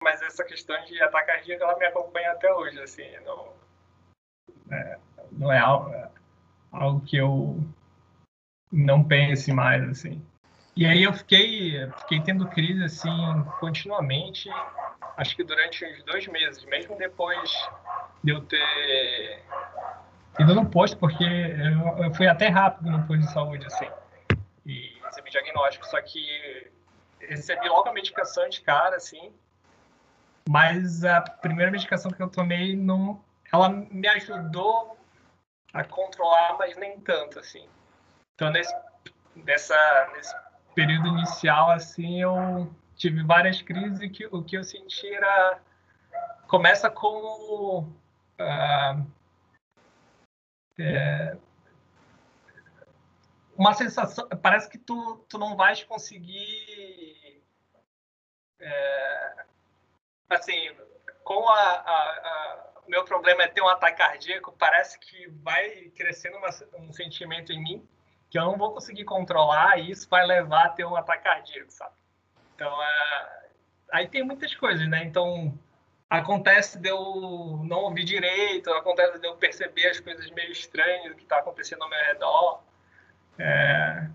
Mas 0.00 0.22
essa 0.22 0.44
questão 0.44 0.80
de 0.84 1.02
ataque 1.02 1.26
cardíaco, 1.26 1.64
ela 1.64 1.76
me 1.76 1.86
acompanha 1.86 2.30
até 2.30 2.52
hoje, 2.54 2.80
assim. 2.80 3.10
Não 3.24 3.52
é, 4.70 4.98
não 5.42 5.52
é 5.52 5.58
algo, 5.58 5.92
algo 6.72 7.00
que 7.00 7.16
eu 7.16 7.62
não 8.70 9.04
pense 9.04 9.52
mais, 9.52 9.82
assim. 9.88 10.24
E 10.74 10.86
aí 10.86 11.02
eu 11.02 11.12
fiquei, 11.12 11.86
fiquei 11.98 12.20
tendo 12.22 12.48
crise, 12.48 12.82
assim, 12.84 13.44
continuamente 13.60 14.48
acho 15.16 15.36
que 15.36 15.44
durante 15.44 15.84
uns 15.84 16.02
dois 16.04 16.26
meses, 16.26 16.64
mesmo 16.64 16.96
depois 16.96 17.50
de 18.22 18.32
eu 18.32 18.40
ter 18.42 19.42
ido 20.38 20.54
no 20.54 20.66
posto, 20.66 20.96
porque 20.96 21.24
eu, 21.24 22.04
eu 22.04 22.14
fui 22.14 22.26
até 22.26 22.48
rápido 22.48 22.90
no 22.90 23.06
posto 23.06 23.20
de 23.20 23.32
saúde, 23.32 23.66
assim, 23.66 23.88
e 24.66 24.98
recebi 25.04 25.30
diagnóstico, 25.30 25.86
só 25.86 26.00
que 26.00 26.70
recebi 27.20 27.68
logo 27.68 27.88
a 27.88 27.92
medicação 27.92 28.48
de 28.48 28.60
cara, 28.60 28.96
assim, 28.96 29.32
mas 30.48 31.04
a 31.04 31.20
primeira 31.20 31.70
medicação 31.70 32.10
que 32.10 32.22
eu 32.22 32.28
tomei, 32.28 32.74
não, 32.74 33.22
ela 33.52 33.68
me 33.68 34.08
ajudou 34.08 34.98
a 35.72 35.84
controlar, 35.84 36.56
mas 36.58 36.76
nem 36.76 37.00
tanto, 37.00 37.38
assim. 37.38 37.68
Então, 38.34 38.50
nesse, 38.50 38.74
nessa, 39.36 40.10
nesse 40.14 40.34
período 40.74 41.08
inicial, 41.08 41.70
assim, 41.70 42.20
eu 42.20 42.74
tive 42.96 43.22
várias 43.22 43.62
crises 43.62 44.10
que 44.10 44.26
o 44.26 44.42
que 44.42 44.56
eu 44.56 44.64
senti 44.64 45.12
era 45.12 45.60
começa 46.46 46.90
com 46.90 47.80
uh, 47.80 49.06
é, 50.78 51.36
uma 53.56 53.72
sensação 53.72 54.28
parece 54.42 54.68
que 54.68 54.78
tu, 54.78 55.24
tu 55.28 55.38
não 55.38 55.56
vais 55.56 55.82
conseguir 55.84 57.42
é, 58.60 59.44
assim 60.28 60.76
com 61.24 61.48
a, 61.48 61.54
a, 61.54 61.92
a, 61.92 62.71
meu 62.88 63.04
problema 63.04 63.42
é 63.42 63.48
ter 63.48 63.62
um 63.62 63.68
ataque 63.68 63.98
cardíaco 63.98 64.52
parece 64.58 64.98
que 64.98 65.28
vai 65.42 65.90
crescendo 65.96 66.36
uma, 66.36 66.48
um 66.78 66.92
sentimento 66.92 67.52
em 67.52 67.62
mim 67.62 67.88
que 68.30 68.38
eu 68.38 68.44
não 68.44 68.56
vou 68.56 68.72
conseguir 68.72 69.04
controlar 69.04 69.78
e 69.78 69.90
isso 69.90 70.08
vai 70.08 70.26
levar 70.26 70.66
a 70.66 70.68
ter 70.70 70.84
um 70.84 70.96
ataque 70.96 71.24
cardíaco 71.24 71.70
sabe 71.70 71.94
então, 72.62 72.82
é... 72.82 73.46
aí 73.92 74.06
tem 74.06 74.22
muitas 74.22 74.54
coisas, 74.54 74.88
né? 74.88 75.02
Então, 75.04 75.58
acontece 76.08 76.78
de 76.78 76.88
eu 76.88 77.60
não 77.64 77.78
ouvir 77.80 78.04
direito, 78.04 78.70
acontece 78.70 79.18
de 79.18 79.26
eu 79.26 79.36
perceber 79.36 79.88
as 79.88 79.98
coisas 79.98 80.30
meio 80.30 80.52
estranhas 80.52 81.14
que 81.14 81.22
está 81.22 81.38
acontecendo 81.38 81.82
ao 81.82 81.90
meu 81.90 81.98
redor. 82.04 82.62
É... 83.38 84.06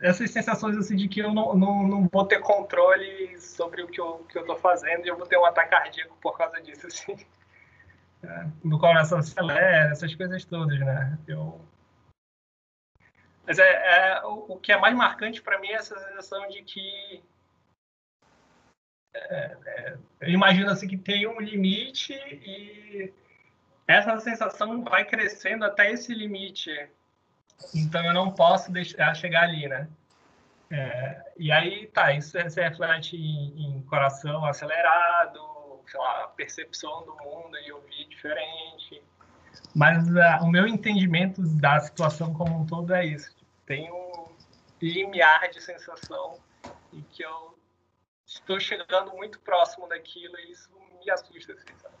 Essas 0.00 0.30
sensações 0.30 0.76
assim, 0.76 0.96
de 0.96 1.08
que 1.08 1.20
eu 1.20 1.32
não, 1.32 1.54
não, 1.54 1.86
não 1.86 2.08
vou 2.08 2.24
ter 2.24 2.40
controle 2.40 3.38
sobre 3.40 3.82
o 3.82 3.88
que 3.88 4.00
eu 4.00 4.24
que 4.24 4.38
eu 4.38 4.56
fazendo 4.56 5.04
e 5.04 5.08
eu 5.08 5.16
vou 5.16 5.26
ter 5.26 5.36
um 5.36 5.44
ataque 5.44 5.70
cardíaco 5.70 6.16
por 6.20 6.36
causa 6.36 6.60
disso. 6.60 6.86
Assim. 6.86 7.16
É, 8.22 8.46
no 8.62 8.78
coração 8.78 9.16
acelera, 9.16 9.92
essas 9.92 10.14
coisas 10.14 10.44
todas, 10.44 10.78
né? 10.78 11.18
Eu, 11.26 11.58
mas 13.46 13.58
é, 13.58 13.64
é 13.64 14.22
o, 14.24 14.52
o, 14.52 14.60
que 14.60 14.72
é 14.72 14.76
mais 14.76 14.94
marcante 14.94 15.42
para 15.42 15.58
mim 15.58 15.68
é 15.68 15.74
essa 15.74 15.98
sensação 15.98 16.46
de 16.48 16.62
que 16.62 17.22
é, 19.12 19.56
é, 19.66 19.98
eu 20.20 20.28
imagino 20.28 20.70
assim 20.70 20.86
que 20.86 20.96
tem 20.96 21.26
um 21.26 21.40
limite 21.40 22.12
e 22.12 23.12
essa 23.88 24.20
sensação 24.20 24.84
vai 24.84 25.04
crescendo 25.04 25.64
até 25.64 25.90
esse 25.90 26.14
limite. 26.14 26.70
Então 27.74 28.04
eu 28.04 28.12
não 28.12 28.30
posso 28.30 28.70
deixar 28.72 29.14
chegar 29.14 29.44
ali, 29.44 29.68
né? 29.68 29.88
É, 30.70 31.32
e 31.36 31.50
aí 31.50 31.86
tá, 31.88 32.12
isso 32.12 32.30
se 32.30 32.62
reflete 32.62 33.16
em, 33.16 33.78
em, 33.78 33.82
coração 33.82 34.44
acelerado, 34.44 35.80
sei 35.86 35.98
lá, 35.98 36.28
percepção 36.28 37.04
do 37.04 37.16
mundo 37.16 37.58
e 37.58 37.72
ouvir 37.72 38.06
diferente. 38.08 39.02
Mas 39.74 40.08
uh, 40.08 40.44
o 40.44 40.48
meu 40.48 40.66
entendimento 40.66 41.42
da 41.42 41.80
situação 41.80 42.32
como 42.32 42.60
um 42.60 42.66
todo 42.66 42.94
é 42.94 43.04
isso 43.04 43.40
tem 43.70 43.88
um 43.92 44.26
limiar 44.82 45.48
de 45.48 45.60
sensação 45.60 46.40
e 46.92 47.00
que 47.02 47.22
eu 47.22 47.56
estou 48.26 48.58
chegando 48.58 49.12
muito 49.12 49.38
próximo 49.38 49.86
daquilo 49.86 50.36
e 50.40 50.50
isso 50.50 50.68
me 50.98 51.08
assusta. 51.08 51.52
Assim, 51.52 51.66
sabe? 51.80 51.94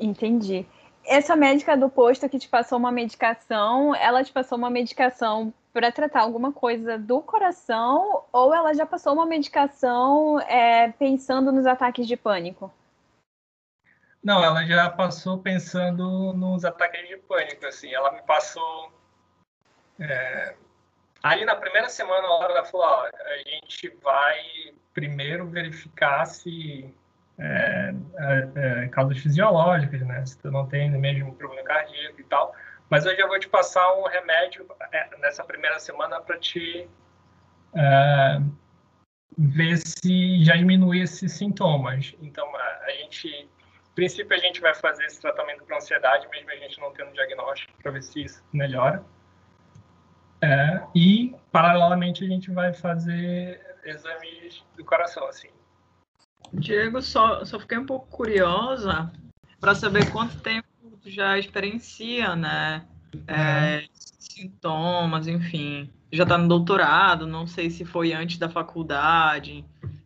Entendi. 0.00 0.66
Essa 1.04 1.34
médica 1.34 1.76
do 1.76 1.88
posto 1.88 2.28
que 2.28 2.38
te 2.38 2.48
passou 2.48 2.78
uma 2.78 2.92
medicação, 2.92 3.94
ela 3.94 4.22
te 4.22 4.32
passou 4.32 4.56
uma 4.56 4.70
medicação 4.70 5.52
para 5.72 5.90
tratar 5.90 6.20
alguma 6.20 6.52
coisa 6.52 6.98
do 6.98 7.20
coração 7.20 8.24
ou 8.30 8.54
ela 8.54 8.74
já 8.74 8.86
passou 8.86 9.14
uma 9.14 9.26
medicação 9.26 10.38
é, 10.40 10.92
pensando 10.92 11.50
nos 11.50 11.66
ataques 11.66 12.06
de 12.06 12.16
pânico? 12.16 12.72
Não, 14.22 14.42
ela 14.44 14.64
já 14.64 14.88
passou 14.88 15.38
pensando 15.38 16.32
nos 16.32 16.64
ataques 16.64 17.08
de 17.08 17.16
pânico, 17.16 17.66
assim. 17.66 17.92
Ela 17.92 18.12
me 18.12 18.22
passou... 18.22 18.92
É... 19.98 20.54
Aí, 21.22 21.44
na 21.44 21.56
primeira 21.56 21.88
semana, 21.88 22.26
ela 22.26 22.64
falou, 22.64 22.86
ó, 22.86 23.06
a 23.06 23.38
gente 23.38 23.88
vai 24.02 24.74
primeiro 24.92 25.48
verificar 25.48 26.26
se 26.26 26.94
é, 27.38 27.94
é, 28.18 28.48
é, 28.54 28.88
causas 28.88 29.18
fisiológicas, 29.18 30.00
né? 30.02 30.24
Se 30.24 30.38
tu 30.38 30.50
não 30.50 30.66
tem 30.66 30.90
mesmo 30.90 31.34
problema 31.34 31.64
cardíaco 31.64 32.20
e 32.20 32.24
tal. 32.24 32.54
Mas 32.90 33.06
eu 33.06 33.16
já 33.16 33.26
vou 33.26 33.38
te 33.38 33.48
passar 33.48 33.94
um 33.94 34.04
remédio 34.06 34.66
é, 34.92 35.16
nessa 35.18 35.42
primeira 35.42 35.78
semana 35.80 36.20
para 36.20 36.38
te 36.38 36.88
é, 37.74 38.38
ver 39.38 39.78
se 39.78 40.44
já 40.44 40.56
diminui 40.56 41.00
esses 41.00 41.32
sintomas. 41.32 42.14
Então, 42.20 42.54
a, 42.54 42.84
a 42.84 42.90
gente, 42.90 43.48
a 43.90 43.94
princípio, 43.94 44.36
a 44.36 44.40
gente 44.40 44.60
vai 44.60 44.74
fazer 44.74 45.04
esse 45.06 45.20
tratamento 45.20 45.64
para 45.64 45.76
ansiedade, 45.76 46.28
mesmo 46.28 46.50
a 46.50 46.56
gente 46.56 46.78
não 46.80 46.92
tendo 46.92 47.12
diagnóstico, 47.12 47.72
para 47.82 47.92
ver 47.92 48.02
se 48.02 48.24
isso 48.24 48.44
melhora. 48.52 49.02
E, 50.94 51.34
paralelamente, 51.52 52.24
a 52.24 52.28
gente 52.28 52.50
vai 52.50 52.74
fazer 52.74 53.60
exames 53.84 54.64
do 54.76 54.84
coração, 54.84 55.26
assim. 55.28 55.48
Diego, 56.52 57.00
só, 57.00 57.44
só 57.44 57.58
fiquei 57.58 57.78
um 57.78 57.86
pouco 57.86 58.06
curiosa 58.08 59.10
para 59.60 59.74
saber 59.74 60.10
quanto 60.10 60.38
tempo 60.40 60.68
tu 61.00 61.10
já 61.10 61.38
experiencia, 61.38 62.36
né? 62.36 62.84
É, 63.26 63.84
sintomas, 64.18 65.26
enfim. 65.26 65.90
Já 66.12 66.24
está 66.24 66.36
no 66.36 66.48
doutorado, 66.48 67.26
não 67.26 67.46
sei 67.46 67.70
se 67.70 67.84
foi 67.84 68.12
antes 68.12 68.38
da 68.38 68.48
faculdade. 68.48 69.64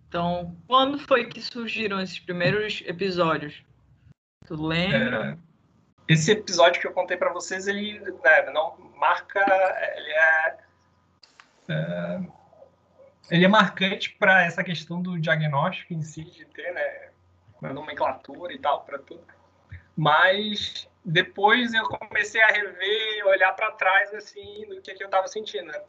Então, 0.09 0.57
quando 0.67 0.99
foi 0.99 1.27
que 1.27 1.43
surgiram 1.43 2.01
esses 2.01 2.19
primeiros 2.19 2.83
episódios? 2.87 3.63
Tu 4.47 4.55
lembra? 4.55 5.39
É, 6.09 6.13
esse 6.13 6.31
episódio 6.31 6.81
que 6.81 6.87
eu 6.87 6.93
contei 6.93 7.17
para 7.17 7.33
vocês, 7.33 7.67
ele 7.67 7.99
né, 7.99 8.51
não 8.53 8.77
marca, 8.97 9.41
ele 9.97 10.11
é, 10.11 10.59
é 11.69 12.21
ele 13.31 13.45
é 13.45 13.49
marcante 13.49 14.11
para 14.13 14.45
essa 14.45 14.63
questão 14.63 15.03
do 15.03 15.19
diagnóstico 15.19 15.93
em 15.95 16.03
si, 16.03 16.25
de 16.25 16.45
ter 16.47 16.73
né, 16.73 17.11
uma 17.61 17.73
nomenclatura 17.73 18.53
e 18.53 18.59
tal 18.59 18.83
para 18.83 18.99
tudo. 18.99 19.25
Mas 19.97 20.89
depois 21.05 21.73
eu 21.73 21.85
comecei 21.85 22.43
a 22.43 22.49
rever, 22.49 23.27
olhar 23.27 23.53
para 23.53 23.73
trás 23.73 24.13
assim 24.15 24.67
do 24.69 24.81
que, 24.81 24.95
que 24.95 25.03
eu 25.03 25.07
estava 25.07 25.27
sentindo. 25.29 25.67
Né? 25.67 25.81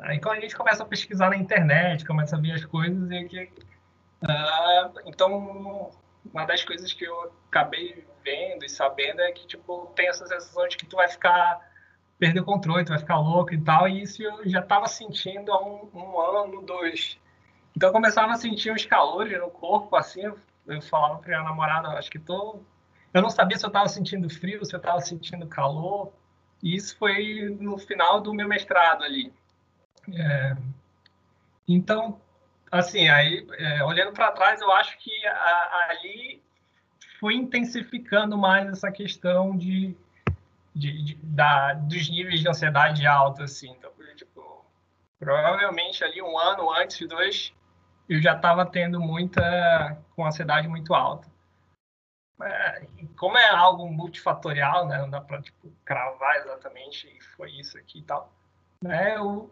Aí 0.00 0.20
quando 0.20 0.38
a 0.38 0.40
gente 0.40 0.56
começa 0.56 0.82
a 0.82 0.86
pesquisar 0.86 1.30
na 1.30 1.36
internet, 1.36 2.04
começa 2.04 2.36
a 2.36 2.40
ver 2.40 2.52
as 2.52 2.64
coisas 2.64 3.10
e 3.10 3.24
que 3.24 3.44
uh, 3.44 5.00
então 5.06 5.90
uma 6.32 6.44
das 6.44 6.64
coisas 6.64 6.92
que 6.92 7.04
eu 7.04 7.32
acabei 7.48 8.06
vendo 8.24 8.64
e 8.64 8.68
sabendo 8.68 9.20
é 9.20 9.32
que 9.32 9.46
tipo 9.46 9.92
tem 9.96 10.08
essa 10.08 10.26
sensação 10.26 10.68
de 10.68 10.76
que 10.76 10.86
tu 10.86 10.96
vai 10.96 11.08
ficar 11.08 11.71
perder 12.22 12.38
o 12.38 12.44
controle, 12.44 12.84
tu 12.84 12.90
vai 12.90 13.00
ficar 13.00 13.18
louco 13.18 13.52
e 13.52 13.60
tal, 13.60 13.88
e 13.88 14.02
isso 14.02 14.22
eu 14.22 14.48
já 14.48 14.60
estava 14.60 14.86
sentindo 14.86 15.50
há 15.50 15.60
um, 15.60 15.90
um, 15.92 16.20
ano, 16.20 16.62
dois. 16.62 17.18
Então 17.76 17.88
eu 17.88 17.92
começava 17.92 18.30
a 18.30 18.36
sentir 18.36 18.70
uns 18.70 18.86
calores 18.86 19.36
no 19.40 19.50
corpo, 19.50 19.96
assim, 19.96 20.22
eu, 20.22 20.82
falava 20.82 21.18
para 21.18 21.30
minha 21.30 21.42
namorada, 21.42 21.88
acho 21.98 22.08
que 22.08 22.20
tô... 22.20 22.60
Eu 23.12 23.22
não 23.22 23.28
sabia 23.28 23.58
se 23.58 23.64
eu 23.64 23.68
estava 23.68 23.88
sentindo 23.88 24.30
frio, 24.30 24.64
se 24.64 24.72
eu 24.72 24.78
estava 24.78 25.00
sentindo 25.00 25.48
calor, 25.48 26.12
e 26.62 26.76
isso 26.76 26.96
foi 26.96 27.56
no 27.58 27.76
final 27.76 28.20
do 28.20 28.32
meu 28.32 28.46
mestrado 28.46 29.02
ali. 29.02 29.32
É... 30.14 30.56
Então, 31.66 32.20
assim, 32.70 33.08
aí, 33.08 33.44
é, 33.58 33.82
olhando 33.82 34.12
para 34.12 34.30
trás, 34.30 34.60
eu 34.60 34.70
acho 34.70 34.96
que 34.98 35.26
a, 35.26 35.88
ali 35.90 36.40
foi 37.18 37.34
intensificando 37.34 38.38
mais 38.38 38.68
essa 38.68 38.92
questão 38.92 39.56
de 39.56 39.96
de, 40.74 41.02
de, 41.04 41.14
da, 41.22 41.74
dos 41.74 42.08
níveis 42.08 42.40
de 42.40 42.48
ansiedade 42.48 43.06
alta, 43.06 43.44
assim. 43.44 43.70
Então, 43.70 43.90
tipo, 44.16 44.64
provavelmente 45.18 46.02
ali 46.04 46.20
um 46.22 46.38
ano 46.38 46.70
antes, 46.72 47.06
dois, 47.06 47.54
eu 48.08 48.20
já 48.20 48.34
estava 48.34 48.66
tendo 48.66 49.00
muita, 49.00 49.98
com 50.14 50.26
ansiedade 50.26 50.68
muito 50.68 50.94
alta. 50.94 51.30
É, 52.42 52.86
como 53.16 53.38
é 53.38 53.48
algo 53.50 53.86
multifatorial, 53.88 54.88
né, 54.88 54.98
não 54.98 55.08
dá 55.08 55.20
para 55.20 55.40
tipo, 55.40 55.70
cravar 55.84 56.36
exatamente 56.36 57.20
foi 57.36 57.52
isso 57.52 57.78
aqui 57.78 58.00
e 58.00 58.02
tal. 58.02 58.32
Né, 58.82 59.16
eu, 59.16 59.48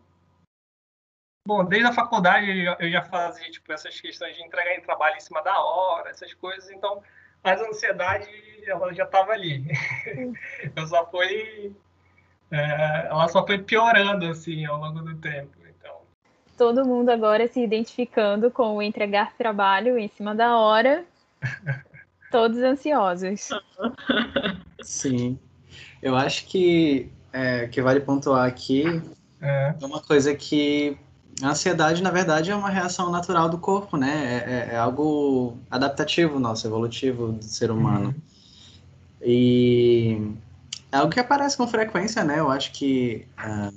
bom, 1.47 1.65
desde 1.65 1.87
a 1.87 1.93
faculdade 1.93 2.51
eu 2.81 2.91
já 2.91 3.03
fazia 3.03 3.49
tipo, 3.49 3.73
essas 3.73 4.01
questões 4.01 4.35
de 4.35 4.43
entregar 4.43 4.75
em 4.75 4.83
trabalho 4.83 5.17
em 5.17 5.21
cima 5.21 5.41
da 5.41 5.57
hora, 5.63 6.11
essas 6.11 6.35
coisas, 6.35 6.69
então 6.71 7.01
mas 7.43 7.61
a 7.61 7.69
ansiedade 7.69 8.29
ela 8.67 8.93
já 8.93 9.05
estava 9.05 9.33
ali. 9.33 9.65
Eu 10.77 10.87
só 10.87 11.07
foi, 11.11 11.73
é, 12.51 13.07
ela 13.09 13.29
só 13.29 13.47
foi 13.47 13.59
piorando 13.59 14.27
assim 14.27 14.65
ao 14.65 14.79
longo 14.79 15.01
do 15.01 15.15
tempo. 15.17 15.51
Então. 15.69 15.97
Todo 16.57 16.87
mundo 16.87 17.11
agora 17.11 17.47
se 17.49 17.63
identificando 17.63 18.51
com 18.51 18.77
o 18.77 18.83
entregar 18.83 19.37
trabalho 19.37 19.99
em 19.99 20.09
cima 20.09 20.35
da 20.35 20.57
hora, 20.57 21.05
todos 22.31 22.59
ansiosos. 22.59 23.49
Sim, 24.83 25.39
eu 26.03 26.15
acho 26.17 26.47
que 26.47 27.11
é, 27.33 27.67
que 27.69 27.81
vale 27.81 28.01
pontuar 28.01 28.47
aqui 28.47 28.85
é. 29.41 29.75
é 29.81 29.87
uma 29.87 30.03
coisa 30.03 30.35
que 30.35 30.99
a 31.43 31.51
ansiedade, 31.51 32.03
na 32.03 32.11
verdade, 32.11 32.51
é 32.51 32.57
uma 32.57 32.71
reação 32.71 33.11
natural 33.11 33.49
do 33.49 33.59
corpo, 33.59 33.97
né? 33.97 34.45
É, 34.47 34.71
é, 34.73 34.75
é 34.75 34.79
algo 34.79 35.57
adaptativo 35.71 36.39
nosso, 36.39 36.67
evolutivo 36.67 37.33
do 37.33 37.45
ser 37.45 37.71
humano. 37.71 38.09
Uhum. 38.09 38.15
E 39.23 40.33
é 40.91 40.97
algo 40.97 41.13
que 41.13 41.21
aparece 41.21 41.57
com 41.57 41.67
frequência, 41.67 42.25
né? 42.25 42.41
Eu 42.41 42.51
acho 42.51 42.73
que 42.73 43.27
uh, 43.39 43.75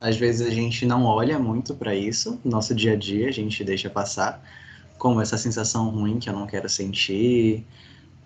às 0.00 0.16
vezes 0.16 0.46
a 0.46 0.50
gente 0.50 0.84
não 0.86 1.04
olha 1.04 1.38
muito 1.38 1.74
para 1.74 1.94
isso 1.94 2.40
no 2.44 2.50
nosso 2.50 2.74
dia 2.74 2.92
a 2.92 2.96
dia, 2.96 3.28
a 3.28 3.32
gente 3.32 3.62
deixa 3.64 3.88
passar, 3.88 4.42
como 4.98 5.20
essa 5.20 5.36
sensação 5.36 5.90
ruim 5.90 6.18
que 6.18 6.28
eu 6.28 6.32
não 6.32 6.46
quero 6.46 6.68
sentir, 6.68 7.64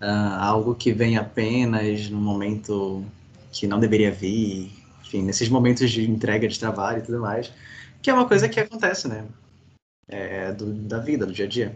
uh, 0.01 0.35
algo 0.39 0.73
que 0.73 0.91
vem 0.91 1.17
apenas 1.17 2.09
no 2.09 2.19
momento 2.19 3.05
que 3.51 3.67
não 3.67 3.79
deveria 3.79 4.11
vir, 4.11 4.71
enfim, 5.03 5.21
nesses 5.21 5.49
momentos 5.49 5.91
de 5.91 6.09
entrega 6.09 6.47
de 6.47 6.57
trabalho 6.57 6.99
e 6.99 7.01
tudo 7.01 7.19
mais. 7.19 7.51
Que 8.01 8.09
é 8.09 8.13
uma 8.13 8.27
coisa 8.27 8.49
que 8.49 8.59
acontece, 8.59 9.07
né? 9.07 9.25
É, 10.07 10.51
do, 10.51 10.73
da 10.73 10.99
vida, 10.99 11.25
do 11.25 11.33
dia 11.33 11.45
a 11.45 11.47
dia. 11.47 11.75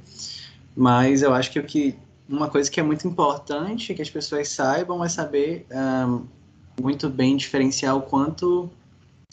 Mas 0.75 1.21
eu 1.21 1.33
acho 1.33 1.51
que 1.51 1.59
o 1.59 1.63
que 1.63 1.95
uma 2.27 2.49
coisa 2.49 2.69
que 2.69 2.79
é 2.79 2.83
muito 2.83 3.07
importante 3.07 3.93
que 3.93 4.01
as 4.01 4.09
pessoas 4.09 4.49
saibam 4.49 5.03
é 5.03 5.09
saber 5.09 5.65
um, 5.71 6.25
muito 6.81 7.07
bem 7.07 7.37
diferenciar 7.37 7.95
o 7.95 8.01
quanto 8.01 8.69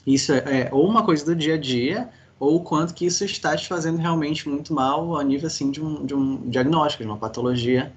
isso 0.07 0.33
é, 0.33 0.63
é, 0.63 0.69
ou 0.71 0.87
uma 0.87 1.03
coisa 1.03 1.25
do 1.25 1.35
dia 1.35 1.55
a 1.55 1.59
dia 1.59 2.11
ou 2.39 2.57
o 2.57 2.61
quanto 2.61 2.93
que 2.93 3.07
isso 3.07 3.25
está 3.25 3.57
te 3.57 3.69
fazendo 3.69 3.99
realmente 3.99 4.49
muito 4.49 4.75
mal 4.75 5.17
a 5.17 5.23
nível 5.23 5.47
assim 5.47 5.71
de 5.71 5.81
um, 5.81 6.05
de 6.05 6.15
um 6.15 6.51
diagnóstico, 6.51 7.05
de 7.05 7.09
uma 7.09 7.17
patologia, 7.17 7.93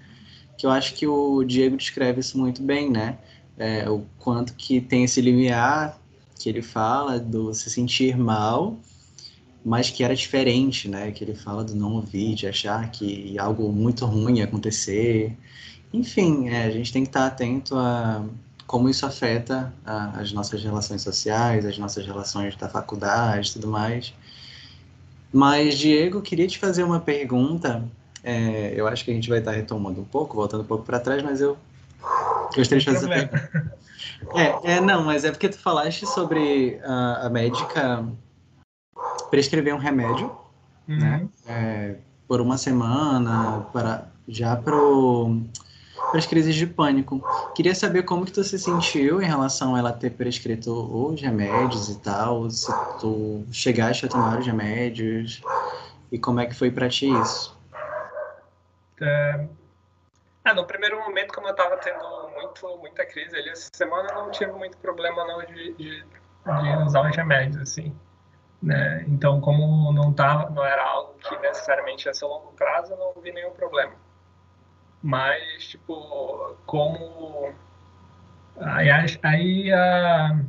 que 0.56 0.68
eu 0.68 0.70
acho 0.70 0.94
que 0.94 1.08
o 1.08 1.44
Diego 1.44 1.76
descreve 1.76 2.20
isso 2.20 2.38
muito 2.38 2.62
bem, 2.62 2.92
né? 2.92 3.18
É, 3.58 3.90
o 3.90 4.06
quanto 4.20 4.54
que 4.54 4.80
tem 4.80 5.04
esse 5.04 5.20
limiar 5.20 6.00
que 6.40 6.50
ele 6.50 6.62
fala 6.62 7.20
do 7.20 7.54
se 7.54 7.70
sentir 7.70 8.18
mal, 8.18 8.78
mas 9.64 9.90
que 9.90 10.04
era 10.04 10.16
diferente, 10.16 10.88
né? 10.88 11.12
Que 11.12 11.24
ele 11.24 11.36
fala 11.36 11.64
do 11.64 11.76
não 11.76 11.94
ouvir, 11.94 12.36
de 12.36 12.48
achar 12.48 12.90
que 12.92 13.38
algo 13.40 13.72
muito 13.72 14.06
ruim 14.06 14.38
ia 14.38 14.46
acontecer. 14.46 15.36
Enfim, 15.94 16.50
é, 16.50 16.66
a 16.66 16.72
gente 16.72 16.92
tem 16.92 17.04
que 17.04 17.10
estar 17.10 17.28
atento 17.28 17.76
a 17.78 18.24
como 18.68 18.90
isso 18.90 19.06
afeta 19.06 19.72
a, 19.86 20.20
as 20.20 20.32
nossas 20.32 20.64
relações 20.64 21.02
sociais, 21.02 21.66
as 21.66 21.78
nossas 21.78 22.06
relações 22.06 22.56
da 22.56 22.68
faculdade 22.68 23.50
e 23.50 23.54
tudo 23.54 23.68
mais. 23.68 24.14
Mas, 25.32 25.78
Diego, 25.78 26.22
queria 26.22 26.48
te 26.48 26.58
fazer 26.58 26.84
uma 26.84 27.00
pergunta. 27.00 27.84
É, 28.24 28.74
eu 28.76 28.88
acho 28.88 29.06
que 29.06 29.12
a 29.12 29.14
gente 29.14 29.30
vai 29.30 29.40
estar 29.40 29.52
retomando 29.52 30.02
um 30.02 30.06
pouco, 30.06 30.36
voltando 30.36 30.62
um 30.62 30.66
pouco 30.66 30.84
para 30.84 31.00
trás, 31.00 31.22
mas 31.22 31.42
eu 31.42 31.58
gostaria 32.56 32.80
de 32.80 32.86
fazer 32.86 32.98
essa 32.98 33.08
pergunta. 33.08 33.78
É, 34.36 34.76
é, 34.76 34.82
não, 34.82 35.04
mas 35.04 35.24
é 35.24 35.32
porque 35.32 35.50
tu 35.50 35.58
falaste 35.58 36.06
sobre 36.06 36.80
a, 36.84 37.28
a 37.28 37.30
médica 37.30 38.06
prescrever 39.30 39.74
um 39.74 39.78
remédio, 39.78 40.32
uhum. 40.88 40.98
né? 40.98 41.28
É, 41.48 41.96
por 42.28 42.42
uma 42.42 42.58
semana, 42.58 43.66
para, 43.72 44.08
já 44.28 44.56
para 44.56 44.76
as 46.14 46.26
crises 46.26 46.56
de 46.56 46.66
pânico. 46.66 47.24
Queria 47.56 47.76
saber 47.76 48.04
como 48.04 48.26
que 48.26 48.32
tu 48.32 48.44
se 48.44 48.58
sentiu 48.58 49.22
em 49.22 49.26
relação 49.26 49.76
a 49.76 49.80
ela 49.80 49.92
ter 49.92 50.12
prescrito 50.12 50.72
os 50.72 51.22
remédios 51.22 51.90
e 51.90 52.00
tal, 52.00 52.50
se 52.50 52.72
tu 53.00 53.44
chegaste 53.52 54.06
a 54.06 54.10
tomar 54.10 54.40
os 54.40 54.46
remédios 54.46 55.42
e 56.12 56.18
como 56.18 56.40
é 56.40 56.46
que 56.46 56.56
foi 56.56 56.72
para 56.72 56.90
ti 56.90 57.10
isso? 57.22 57.56
É, 59.02 59.46
ah, 60.46 60.54
no 60.54 60.66
primeiro 60.66 61.00
momento, 61.00 61.34
como 61.34 61.48
eu 61.48 61.52
estava 61.52 61.76
tendo 61.78 62.30
muito, 62.36 62.78
muita 62.78 63.04
crise 63.06 63.36
ali, 63.36 63.50
essa 63.50 63.68
semana 63.74 64.14
não 64.14 64.30
tive 64.30 64.52
muito 64.52 64.78
problema 64.78 65.26
não 65.26 65.40
de, 65.44 65.74
de, 65.74 66.04
de 66.04 66.84
usar 66.86 67.10
os 67.10 67.16
remédios, 67.16 67.58
assim. 67.58 67.98
Né? 68.62 69.04
Então, 69.08 69.42
como 69.42 69.92
não, 69.92 70.14
tava, 70.14 70.50
não 70.52 70.64
era 70.64 70.84
algo 70.84 71.16
que 71.16 71.36
necessariamente 71.40 72.06
ia 72.06 72.14
ser 72.14 72.26
longo 72.26 72.52
prazo, 72.54 72.94
eu 72.94 72.98
não 72.98 73.22
vi 73.22 73.32
nenhum 73.32 73.52
problema. 73.52 73.94
Mas, 75.02 75.68
tipo, 75.68 76.56
como... 76.68 77.52
Aí, 78.58 78.90
aí 79.24 79.72
uh, 79.74 80.46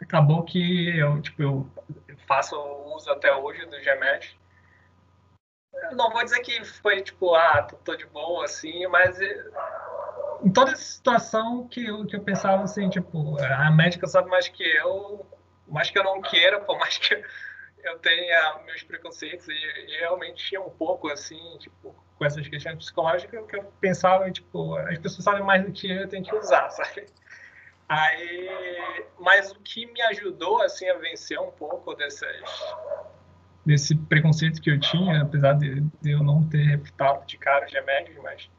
acabou 0.00 0.42
que 0.44 0.98
eu, 0.98 1.20
tipo, 1.20 1.42
eu 1.42 1.70
faço 2.26 2.56
uso 2.96 3.10
até 3.10 3.34
hoje 3.34 3.64
dos 3.66 3.84
remédios 3.84 4.34
eu 4.34 4.41
não 5.94 6.10
vou 6.10 6.22
dizer 6.24 6.40
que 6.40 6.64
foi 6.64 7.02
tipo, 7.02 7.34
ah, 7.34 7.62
tô, 7.62 7.76
tô 7.76 7.96
de 7.96 8.06
boa, 8.06 8.44
assim, 8.44 8.86
mas 8.88 9.20
eh, 9.20 9.44
em 10.44 10.52
toda 10.52 10.74
situação 10.76 11.66
que 11.68 11.86
eu, 11.86 12.06
que 12.06 12.16
eu 12.16 12.22
pensava 12.22 12.62
assim, 12.62 12.88
tipo, 12.88 13.40
a 13.40 13.70
médica 13.70 14.06
sabe 14.06 14.28
mais 14.28 14.48
que 14.48 14.62
eu, 14.62 15.26
mais 15.66 15.90
que 15.90 15.98
eu 15.98 16.04
não 16.04 16.20
queira, 16.20 16.60
por 16.60 16.78
mais 16.78 16.98
que 16.98 17.14
eu 17.84 17.98
tenha 17.98 18.60
meus 18.64 18.82
preconceitos, 18.82 19.48
e, 19.48 19.52
e 19.52 19.98
realmente 19.98 20.44
tinha 20.44 20.60
um 20.60 20.70
pouco, 20.70 21.08
assim, 21.08 21.40
tipo, 21.58 21.94
com 22.16 22.24
essas 22.24 22.46
questões 22.48 22.76
psicológicas, 22.76 23.44
que 23.46 23.56
eu 23.56 23.64
pensava, 23.80 24.30
tipo, 24.30 24.76
as 24.76 24.98
pessoas 24.98 25.24
sabem 25.24 25.42
mais 25.42 25.64
do 25.64 25.72
que 25.72 25.90
eu, 25.90 26.02
eu 26.02 26.08
tenho 26.08 26.24
que 26.24 26.34
usar, 26.34 26.70
sabe? 26.70 27.06
Aí, 27.88 29.04
mas 29.18 29.50
o 29.52 29.60
que 29.60 29.86
me 29.86 30.00
ajudou, 30.02 30.62
assim, 30.62 30.88
a 30.88 30.94
vencer 30.94 31.38
um 31.38 31.50
pouco 31.50 31.94
dessas 31.94 32.40
desse 33.64 33.94
preconceito 33.94 34.60
que 34.60 34.70
eu 34.70 34.80
tinha, 34.80 35.22
apesar 35.22 35.54
de, 35.54 35.80
de 36.00 36.10
eu 36.10 36.22
não 36.22 36.48
ter 36.48 36.64
reputado 36.64 37.24
de 37.26 37.38
cara 37.38 37.66
os 37.66 37.72
remédios, 37.72 38.16
mas 38.22 38.50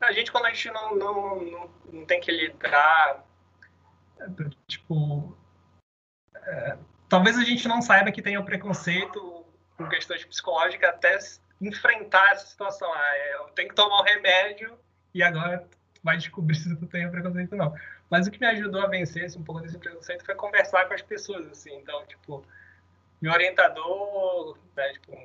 a 0.00 0.12
gente, 0.12 0.32
quando 0.32 0.46
a 0.46 0.50
gente 0.50 0.70
não, 0.70 0.96
não, 0.96 1.44
não, 1.44 1.70
não 1.92 2.06
tem 2.06 2.20
que 2.20 2.32
lidar, 2.32 3.22
tipo, 4.66 5.36
é, 6.34 6.78
talvez 7.08 7.36
a 7.36 7.44
gente 7.44 7.68
não 7.68 7.82
saiba 7.82 8.10
que 8.10 8.22
tem 8.22 8.38
o 8.38 8.44
preconceito 8.44 9.44
com 9.76 9.88
questões 9.88 10.24
psicológicas 10.24 10.88
até 10.88 11.18
enfrentar 11.60 12.32
essa 12.32 12.46
situação. 12.46 12.90
Ah, 12.92 13.16
é, 13.16 13.34
eu 13.36 13.44
tenho 13.48 13.68
que 13.68 13.74
tomar 13.74 14.00
um 14.00 14.04
remédio 14.04 14.78
e 15.14 15.22
agora 15.22 15.68
vai 16.02 16.16
descobrir 16.16 16.54
se 16.54 16.74
tu 16.76 16.86
tem 16.86 17.10
preconceito 17.10 17.52
ou 17.52 17.58
não. 17.58 17.74
Mas 18.08 18.26
o 18.26 18.30
que 18.30 18.40
me 18.40 18.46
ajudou 18.46 18.80
a 18.82 18.86
vencer 18.86 19.26
assim, 19.26 19.38
um 19.38 19.44
pouco 19.44 19.60
desse 19.60 19.78
preconceito 19.78 20.24
foi 20.24 20.34
conversar 20.34 20.86
com 20.86 20.94
as 20.94 21.02
pessoas, 21.02 21.46
assim. 21.48 21.74
Então, 21.76 22.04
tipo, 22.06 22.44
meu 23.20 23.32
orientador, 23.32 24.56
né, 24.76 24.88
tipo, 24.94 25.16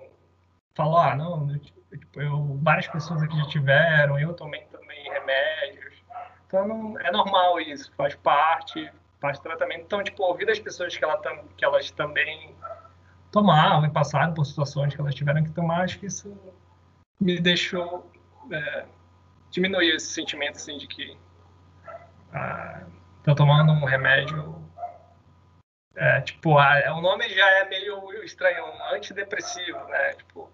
falou, 0.73 0.97
ah, 0.97 1.15
não, 1.15 1.58
tipo, 1.60 2.21
eu, 2.21 2.60
várias 2.62 2.88
pessoas 2.88 3.23
aqui 3.23 3.38
já 3.38 3.47
tiveram, 3.47 4.19
eu 4.19 4.34
tomei 4.34 4.62
também 4.65 5.03
remédios. 5.12 5.93
Então, 6.47 6.67
não, 6.67 6.99
é 6.99 7.12
normal 7.12 7.60
isso, 7.60 7.91
faz 7.95 8.15
parte, 8.15 8.91
faz 9.19 9.39
tratamento. 9.39 9.81
Então, 9.81 10.03
tipo, 10.03 10.23
ouvir 10.23 10.45
das 10.45 10.60
pessoas 10.60 10.95
que, 10.95 11.03
ela, 11.03 11.17
que 11.58 11.63
elas 11.63 11.89
também 11.91 12.53
tomavam 13.31 13.86
e 13.86 13.91
passaram 13.91 14.34
por 14.34 14.45
situações 14.45 14.93
que 14.93 15.01
elas 15.01 15.15
tiveram 15.15 15.43
que 15.43 15.51
tomar, 15.51 15.84
acho 15.84 15.99
que 15.99 16.05
isso 16.05 16.38
me 17.19 17.39
deixou 17.39 18.10
é, 18.51 18.86
diminuir 19.49 19.95
esse 19.95 20.08
sentimento, 20.08 20.58
assim, 20.58 20.77
de 20.77 20.88
que 20.88 21.17
ah, 22.34 22.84
tomando 23.36 23.71
um 23.71 23.86
remédio 23.86 24.64
é, 25.95 26.21
tipo, 26.21 26.58
a, 26.58 26.93
o 26.97 27.01
nome 27.01 27.29
já 27.29 27.47
é 27.60 27.69
meio 27.69 28.23
estranho, 28.23 28.65
antidepressivo, 28.91 29.79
né? 29.86 30.13
Tipo, 30.13 30.51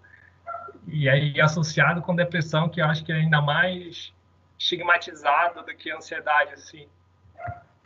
e 0.86 1.08
aí 1.08 1.40
associado 1.40 2.02
com 2.02 2.14
depressão, 2.14 2.68
que 2.68 2.80
eu 2.80 2.86
acho 2.86 3.04
que 3.04 3.12
é 3.12 3.16
ainda 3.16 3.40
mais 3.40 4.12
estigmatizado 4.58 5.62
do 5.62 5.74
que 5.74 5.90
ansiedade, 5.90 6.52
assim. 6.52 6.88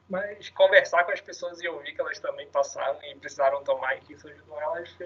Mas 0.08 0.50
conversar 0.50 1.04
com 1.04 1.12
as 1.12 1.20
pessoas 1.20 1.60
e 1.60 1.68
ouvir 1.68 1.92
que 1.92 2.00
elas 2.00 2.18
também 2.20 2.46
passaram 2.48 2.98
e 3.02 3.14
precisaram 3.16 3.64
tomar 3.64 3.96
e 3.96 4.00
que 4.00 4.12
isso 4.12 4.28
ajudou 4.28 4.60
elas 4.60 4.94
a 5.00 5.04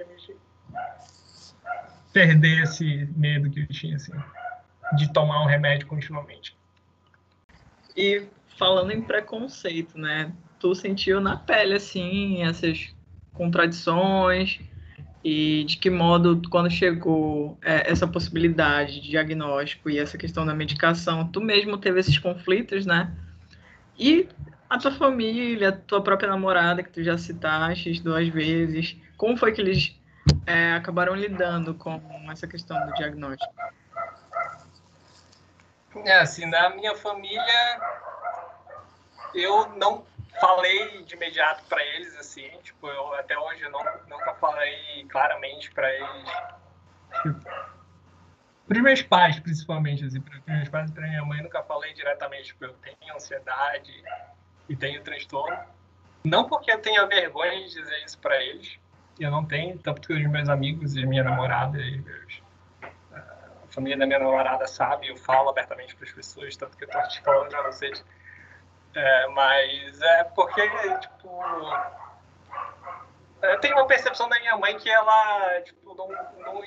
perder 2.12 2.64
esse 2.64 3.08
medo 3.16 3.50
que 3.50 3.60
eu 3.60 3.66
tinha, 3.68 3.96
assim, 3.96 4.12
de 4.96 5.12
tomar 5.12 5.42
um 5.42 5.46
remédio 5.46 5.86
continuamente. 5.86 6.56
E 7.96 8.26
falando 8.58 8.90
em 8.90 9.00
preconceito, 9.00 9.96
né? 9.96 10.32
Tu 10.60 10.74
sentiu 10.74 11.20
na 11.20 11.36
pele, 11.36 11.74
assim, 11.74 12.42
essas 12.44 12.94
contradições 13.32 14.60
e 15.24 15.64
de 15.64 15.76
que 15.78 15.90
modo, 15.90 16.40
quando 16.50 16.70
chegou 16.70 17.58
é, 17.62 17.90
essa 17.90 18.06
possibilidade 18.06 19.00
de 19.00 19.10
diagnóstico 19.10 19.90
e 19.90 19.98
essa 19.98 20.16
questão 20.16 20.46
da 20.46 20.54
medicação, 20.54 21.26
tu 21.26 21.40
mesmo 21.40 21.78
teve 21.78 22.00
esses 22.00 22.18
conflitos, 22.18 22.86
né? 22.86 23.12
E 23.98 24.28
a 24.68 24.78
tua 24.78 24.92
família, 24.92 25.70
a 25.70 25.72
tua 25.72 26.02
própria 26.02 26.28
namorada, 26.28 26.82
que 26.82 26.90
tu 26.90 27.02
já 27.02 27.18
citaste 27.18 28.00
duas 28.02 28.28
vezes, 28.28 28.96
como 29.16 29.36
foi 29.36 29.52
que 29.52 29.60
eles 29.60 29.98
é, 30.46 30.74
acabaram 30.74 31.14
lidando 31.14 31.74
com 31.74 32.00
essa 32.30 32.46
questão 32.46 32.78
do 32.86 32.92
diagnóstico? 32.94 33.52
É, 36.04 36.20
assim, 36.20 36.46
na 36.46 36.70
minha 36.70 36.94
família, 36.94 37.80
eu 39.34 39.76
não 39.76 40.04
falei 40.38 41.02
de 41.02 41.14
imediato 41.14 41.64
para 41.64 41.82
eles, 41.84 42.16
assim, 42.16 42.48
tipo, 42.62 42.86
eu 42.86 43.14
até 43.14 43.38
hoje 43.38 43.62
eu 43.62 43.70
não, 43.70 43.82
nunca 44.08 44.34
falei 44.34 45.04
claramente 45.08 45.70
para 45.72 45.92
eles. 45.92 46.30
Para 48.68 48.76
os 48.76 48.82
meus 48.82 49.02
pais, 49.02 49.40
principalmente, 49.40 50.04
assim, 50.04 50.18
os 50.18 50.46
meus 50.46 50.68
pais 50.68 50.90
e 50.90 50.92
para 50.92 51.08
minha 51.08 51.24
mãe, 51.24 51.42
nunca 51.42 51.62
falei 51.62 51.92
diretamente, 51.92 52.44
tipo, 52.44 52.64
eu 52.64 52.74
tenho 52.74 53.14
ansiedade 53.14 53.92
e 54.68 54.76
tenho 54.76 55.02
transtorno. 55.02 55.58
Não 56.22 56.46
porque 56.46 56.70
eu 56.70 56.80
tenha 56.80 57.06
vergonha 57.06 57.58
de 57.64 57.74
dizer 57.74 58.04
isso 58.04 58.18
para 58.18 58.40
eles, 58.42 58.78
eu 59.18 59.30
não 59.30 59.44
tenho, 59.44 59.78
tanto 59.78 60.00
que 60.00 60.12
os 60.12 60.30
meus 60.30 60.48
amigos 60.48 60.96
e 60.96 61.04
minha 61.04 61.24
namorada 61.24 61.78
e 61.78 61.98
meus, 61.98 62.42
a 62.82 63.72
família 63.72 63.98
da 63.98 64.06
minha 64.06 64.18
namorada 64.18 64.66
sabe, 64.66 65.08
eu 65.08 65.16
falo 65.16 65.50
abertamente 65.50 65.94
para 65.96 66.06
as 66.06 66.12
pessoas, 66.12 66.56
tanto 66.56 66.76
que 66.76 66.84
eu 66.84 66.88
estou 66.88 67.08
te 67.08 67.20
falando 67.22 67.48
para 67.48 67.62
vocês 67.62 68.04
é, 68.94 69.26
mas 69.28 70.00
é 70.00 70.24
porque, 70.24 70.68
tipo. 70.98 71.42
Eu 73.42 73.58
tenho 73.60 73.76
uma 73.76 73.86
percepção 73.86 74.28
da 74.28 74.38
minha 74.38 74.56
mãe 74.56 74.76
que 74.76 74.90
ela, 74.90 75.62
tipo, 75.62 75.94
não, 75.94 76.08
não 76.38 76.62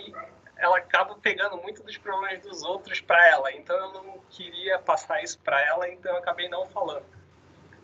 ela 0.58 0.78
acaba 0.78 1.16
pegando 1.16 1.58
muito 1.58 1.84
dos 1.84 1.98
problemas 1.98 2.42
dos 2.42 2.64
outros 2.64 3.02
para 3.02 3.28
ela. 3.28 3.52
Então 3.52 3.76
eu 3.76 4.04
não 4.04 4.20
queria 4.30 4.80
passar 4.80 5.22
isso 5.22 5.40
para 5.40 5.62
ela, 5.62 5.90
então 5.90 6.12
eu 6.12 6.18
acabei 6.18 6.48
não 6.50 6.68
falando. 6.70 7.06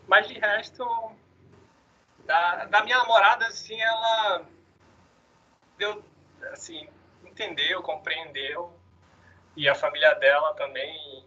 Mas 0.06 0.26
de 0.26 0.38
resto, 0.38 0.84
da, 2.24 2.64
da 2.64 2.82
minha 2.82 2.98
namorada, 2.98 3.46
assim, 3.46 3.80
ela 3.80 4.44
deu, 5.76 6.02
assim, 6.52 6.88
entendeu, 7.24 7.82
compreendeu. 7.82 8.72
E 9.56 9.68
a 9.68 9.74
família 9.74 10.14
dela 10.14 10.54
também 10.54 11.24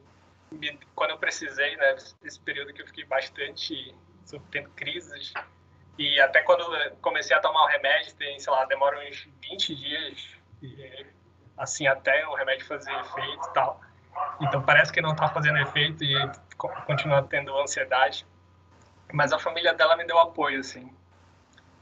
quando 0.96 1.12
eu 1.12 1.18
precisei, 1.18 1.76
né, 1.78 1.96
esse 2.24 2.40
período 2.40 2.74
que 2.74 2.82
eu 2.82 2.88
fiquei 2.88 3.06
bastante 3.06 3.96
tendo 4.52 4.70
crises, 4.72 5.34
e 5.98 6.20
até 6.20 6.42
quando 6.42 6.66
comecei 7.02 7.36
a 7.36 7.40
tomar 7.40 7.64
o 7.64 7.68
remédio, 7.68 8.16
tem, 8.16 8.40
sei 8.40 8.52
lá, 8.52 8.66
demora 8.66 9.00
uns 9.08 9.28
20 9.50 9.76
dias, 9.76 10.36
e, 10.62 11.06
assim, 11.58 11.88
até 11.88 12.28
o 12.28 12.34
remédio 12.34 12.66
fazer 12.66 12.92
efeito 12.92 13.48
e 13.50 13.54
tal. 13.54 13.80
Então 14.42 14.62
parece 14.62 14.92
que 14.92 15.02
não 15.02 15.12
está 15.12 15.28
fazendo 15.28 15.58
efeito 15.58 16.04
e 16.04 16.16
continua 16.58 17.24
tendo 17.24 17.56
ansiedade. 17.60 18.26
Mas 19.12 19.32
a 19.34 19.40
família 19.40 19.74
dela 19.74 19.96
me 19.96 20.06
deu 20.06 20.18
apoio, 20.18 20.60
assim. 20.60 20.92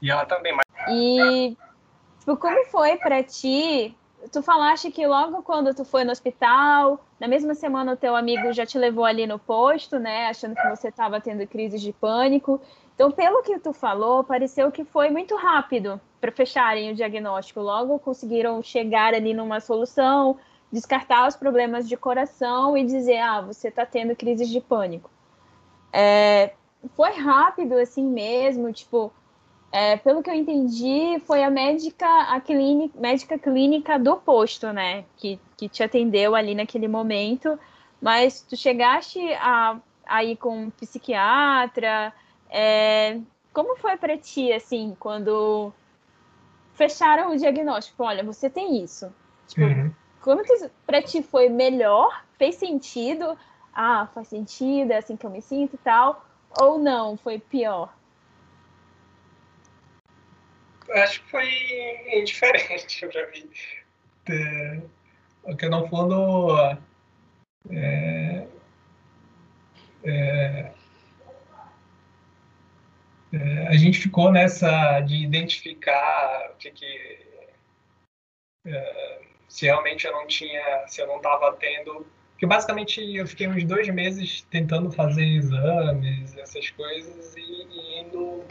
E 0.00 0.10
ela 0.10 0.26
também. 0.26 0.54
Mas... 0.54 0.66
E, 0.88 1.56
tipo, 2.18 2.36
como 2.36 2.64
foi 2.66 2.96
para 2.96 3.22
ti 3.22 3.96
tu 4.32 4.42
falaste 4.42 4.90
que 4.90 5.06
logo 5.06 5.42
quando 5.42 5.74
tu 5.74 5.84
foi 5.84 6.04
no 6.04 6.10
hospital, 6.10 7.04
na 7.20 7.28
mesma 7.28 7.54
semana 7.54 7.92
o 7.92 7.96
teu 7.96 8.16
amigo 8.16 8.50
já 8.52 8.64
te 8.64 8.78
levou 8.78 9.04
ali 9.04 9.26
no 9.26 9.38
posto, 9.38 9.98
né, 9.98 10.26
achando 10.28 10.54
que 10.54 10.68
você 10.70 10.88
estava 10.88 11.20
tendo 11.20 11.46
crises 11.46 11.82
de 11.82 11.92
pânico. 11.92 12.58
Então, 12.94 13.10
pelo 13.10 13.42
que 13.42 13.58
tu 13.58 13.72
falou, 13.74 14.24
pareceu 14.24 14.72
que 14.72 14.84
foi 14.84 15.10
muito 15.10 15.36
rápido 15.36 16.00
para 16.20 16.32
fecharem 16.32 16.90
o 16.90 16.94
diagnóstico. 16.94 17.60
Logo 17.60 17.98
conseguiram 17.98 18.62
chegar 18.62 19.12
ali 19.12 19.34
numa 19.34 19.60
solução, 19.60 20.38
descartar 20.70 21.28
os 21.28 21.36
problemas 21.36 21.86
de 21.86 21.96
coração 21.96 22.76
e 22.76 22.84
dizer, 22.84 23.18
ah, 23.18 23.42
você 23.42 23.68
está 23.68 23.84
tendo 23.84 24.16
crises 24.16 24.48
de 24.48 24.60
pânico. 24.60 25.10
É, 25.92 26.52
foi 26.96 27.10
rápido 27.12 27.74
assim 27.74 28.04
mesmo, 28.04 28.72
tipo, 28.72 29.12
é, 29.72 29.96
pelo 29.96 30.22
que 30.22 30.28
eu 30.28 30.34
entendi, 30.34 31.18
foi 31.26 31.42
a 31.42 31.50
médica, 31.50 32.06
a 32.06 32.38
clínica, 32.42 33.00
médica 33.00 33.38
clínica 33.38 33.98
do 33.98 34.16
posto, 34.18 34.70
né? 34.70 35.06
Que, 35.16 35.40
que 35.56 35.66
te 35.66 35.82
atendeu 35.82 36.34
ali 36.34 36.54
naquele 36.54 36.86
momento. 36.86 37.58
Mas 37.98 38.42
tu 38.42 38.54
chegaste 38.54 39.18
a, 39.34 39.78
a 40.06 40.22
ir 40.22 40.36
com 40.36 40.64
um 40.64 40.70
psiquiatra. 40.70 42.12
É, 42.50 43.18
como 43.50 43.74
foi 43.76 43.96
para 43.96 44.18
ti, 44.18 44.52
assim, 44.52 44.94
quando 45.00 45.72
fecharam 46.74 47.32
o 47.32 47.36
diagnóstico? 47.38 48.04
Olha, 48.04 48.22
você 48.22 48.50
tem 48.50 48.82
isso. 48.82 49.10
Tipo, 49.48 49.62
uhum. 49.62 49.90
como 50.20 50.42
que 50.42 50.70
para 50.86 51.00
ti 51.00 51.22
foi 51.22 51.48
melhor? 51.48 52.24
Fez 52.36 52.56
sentido? 52.56 53.38
Ah, 53.72 54.06
faz 54.14 54.28
sentido, 54.28 54.90
é 54.90 54.98
assim 54.98 55.16
que 55.16 55.24
eu 55.24 55.30
me 55.30 55.40
sinto 55.40 55.76
e 55.76 55.78
tal. 55.78 56.26
Ou 56.60 56.78
não, 56.78 57.16
foi 57.16 57.38
pior? 57.38 57.90
Acho 60.94 61.22
que 61.22 61.30
foi 61.30 61.48
indiferente 62.18 63.06
para 63.06 63.30
mim. 63.30 63.50
Que 64.24 64.82
for 65.88 66.06
no. 66.06 66.78
É, 67.70 68.46
é, 70.04 70.72
é, 73.32 73.66
a 73.68 73.76
gente 73.76 73.98
ficou 73.98 74.30
nessa 74.30 75.00
de 75.00 75.16
identificar 75.16 76.50
o 76.52 76.56
que, 76.56 76.70
que 76.70 77.20
é, 78.66 79.20
se 79.48 79.66
realmente 79.66 80.06
eu 80.06 80.12
não 80.12 80.26
tinha, 80.26 80.84
se 80.86 81.00
eu 81.00 81.06
não 81.06 81.16
estava 81.16 81.52
tendo. 81.54 82.06
Porque 82.32 82.46
basicamente 82.46 83.00
eu 83.14 83.26
fiquei 83.26 83.46
uns 83.46 83.64
dois 83.64 83.88
meses 83.88 84.42
tentando 84.50 84.90
fazer 84.90 85.24
exames, 85.24 86.36
essas 86.36 86.70
coisas, 86.70 87.36
e, 87.36 87.40
e 87.40 88.00
indo 88.00 88.44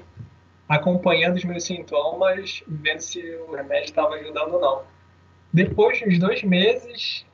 acompanhando 0.71 1.35
os 1.35 1.43
meus 1.43 1.65
sintomas, 1.65 2.63
vendo 2.65 3.01
se 3.01 3.19
o 3.47 3.53
remédio 3.53 3.85
estava 3.85 4.15
ajudando 4.15 4.53
ou 4.53 4.61
não. 4.61 4.83
Depois 5.51 5.97
de 5.97 6.07
uns 6.07 6.17
dois 6.17 6.43
meses 6.43 7.25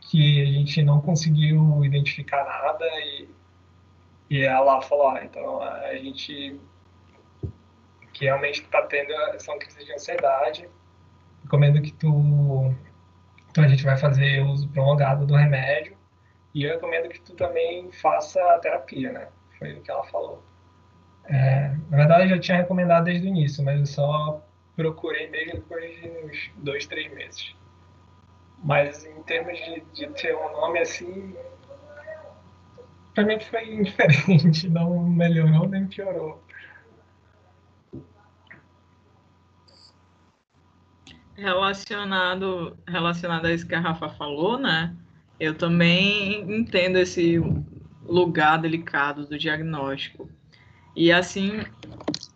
que 0.00 0.40
a 0.40 0.46
gente 0.46 0.82
não 0.82 1.02
conseguiu 1.02 1.84
identificar 1.84 2.44
nada 2.44 2.86
e, 3.00 3.28
e 4.30 4.40
ela 4.42 4.80
falou, 4.80 5.08
ah, 5.10 5.22
então 5.22 5.60
a 5.60 5.94
gente 5.96 6.58
que 8.14 8.24
realmente 8.24 8.62
está 8.62 8.80
tendo 8.86 9.12
são 9.38 9.58
crises 9.58 9.84
de 9.84 9.92
ansiedade, 9.92 10.66
recomendo 11.42 11.82
que 11.82 11.92
tu 11.92 12.74
então 13.50 13.64
a 13.64 13.68
gente 13.68 13.84
vai 13.84 13.98
fazer 13.98 14.42
uso 14.42 14.66
prolongado 14.70 15.26
do 15.26 15.34
remédio 15.34 15.94
e 16.54 16.64
eu 16.64 16.72
recomendo 16.72 17.10
que 17.10 17.20
tu 17.20 17.34
também 17.34 17.92
faça 17.92 18.40
a 18.54 18.58
terapia, 18.58 19.12
né? 19.12 19.28
Foi 19.58 19.74
o 19.74 19.82
que 19.82 19.90
ela 19.90 20.04
falou. 20.04 20.42
É, 21.28 21.68
na 21.90 21.96
verdade, 21.96 22.24
eu 22.24 22.28
já 22.36 22.38
tinha 22.38 22.58
recomendado 22.58 23.04
desde 23.04 23.26
o 23.26 23.28
início, 23.28 23.64
mas 23.64 23.80
eu 23.80 23.86
só 23.86 24.46
procurei 24.76 25.28
mesmo 25.28 25.54
depois 25.54 26.00
de 26.00 26.08
uns 26.08 26.50
dois, 26.58 26.86
três 26.86 27.12
meses. 27.12 27.54
Mas 28.62 29.04
em 29.04 29.22
termos 29.22 29.58
de, 29.58 29.80
de 29.92 30.06
ter 30.14 30.34
um 30.36 30.52
nome 30.52 30.78
assim, 30.78 31.34
pra 33.14 33.24
mim 33.24 33.40
foi 33.40 33.64
indiferente, 33.74 34.68
não 34.68 35.02
melhorou 35.02 35.68
nem 35.68 35.86
piorou. 35.86 36.44
Relacionado, 41.34 42.78
relacionado 42.88 43.46
a 43.46 43.52
isso 43.52 43.66
que 43.66 43.74
a 43.74 43.80
Rafa 43.80 44.08
falou, 44.10 44.58
né? 44.58 44.96
Eu 45.38 45.54
também 45.54 46.40
entendo 46.50 46.96
esse 46.96 47.38
lugar 48.02 48.58
delicado 48.58 49.26
do 49.26 49.38
diagnóstico. 49.38 50.30
E 50.96 51.12
assim, 51.12 51.60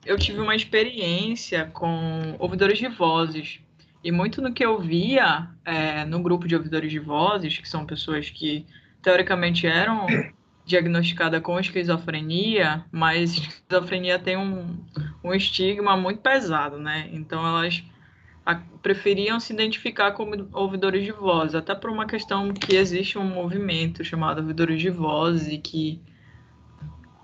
eu 0.05 0.19
tive 0.19 0.39
uma 0.39 0.55
experiência 0.55 1.65
com 1.73 2.37
ouvidores 2.39 2.79
de 2.79 2.89
vozes. 2.89 3.59
E 4.05 4.13
muito 4.13 4.43
no 4.43 4.53
que 4.53 4.65
eu 4.65 4.79
via 4.79 5.49
é, 5.65 6.05
no 6.05 6.23
grupo 6.23 6.47
de 6.47 6.55
ouvidores 6.55 6.91
de 6.91 6.99
vozes, 6.99 7.59
que 7.59 7.69
são 7.69 7.87
pessoas 7.87 8.29
que 8.29 8.67
teoricamente 9.03 9.67
eram 9.67 10.07
diagnosticadas 10.65 11.43
com 11.43 11.59
esquizofrenia, 11.59 12.85
mas 12.93 13.33
esquizofrenia 13.35 14.19
tem 14.19 14.37
um, 14.37 14.79
um 15.25 15.35
estigma 15.35 15.97
muito 15.97 16.21
pesado, 16.21 16.79
né? 16.79 17.09
Então 17.13 17.47
elas 17.47 17.83
preferiam 18.83 19.39
se 19.39 19.53
identificar 19.53 20.13
como 20.13 20.49
ouvidores 20.53 21.05
de 21.05 21.13
voz, 21.13 21.55
até 21.55 21.75
por 21.75 21.91
uma 21.91 22.07
questão 22.07 22.53
que 22.53 22.75
existe 22.75 23.19
um 23.19 23.25
movimento 23.25 24.03
chamado 24.03 24.39
ouvidores 24.41 24.81
de 24.81 24.91
voz 24.91 25.47
e 25.47 25.59
que 25.59 26.01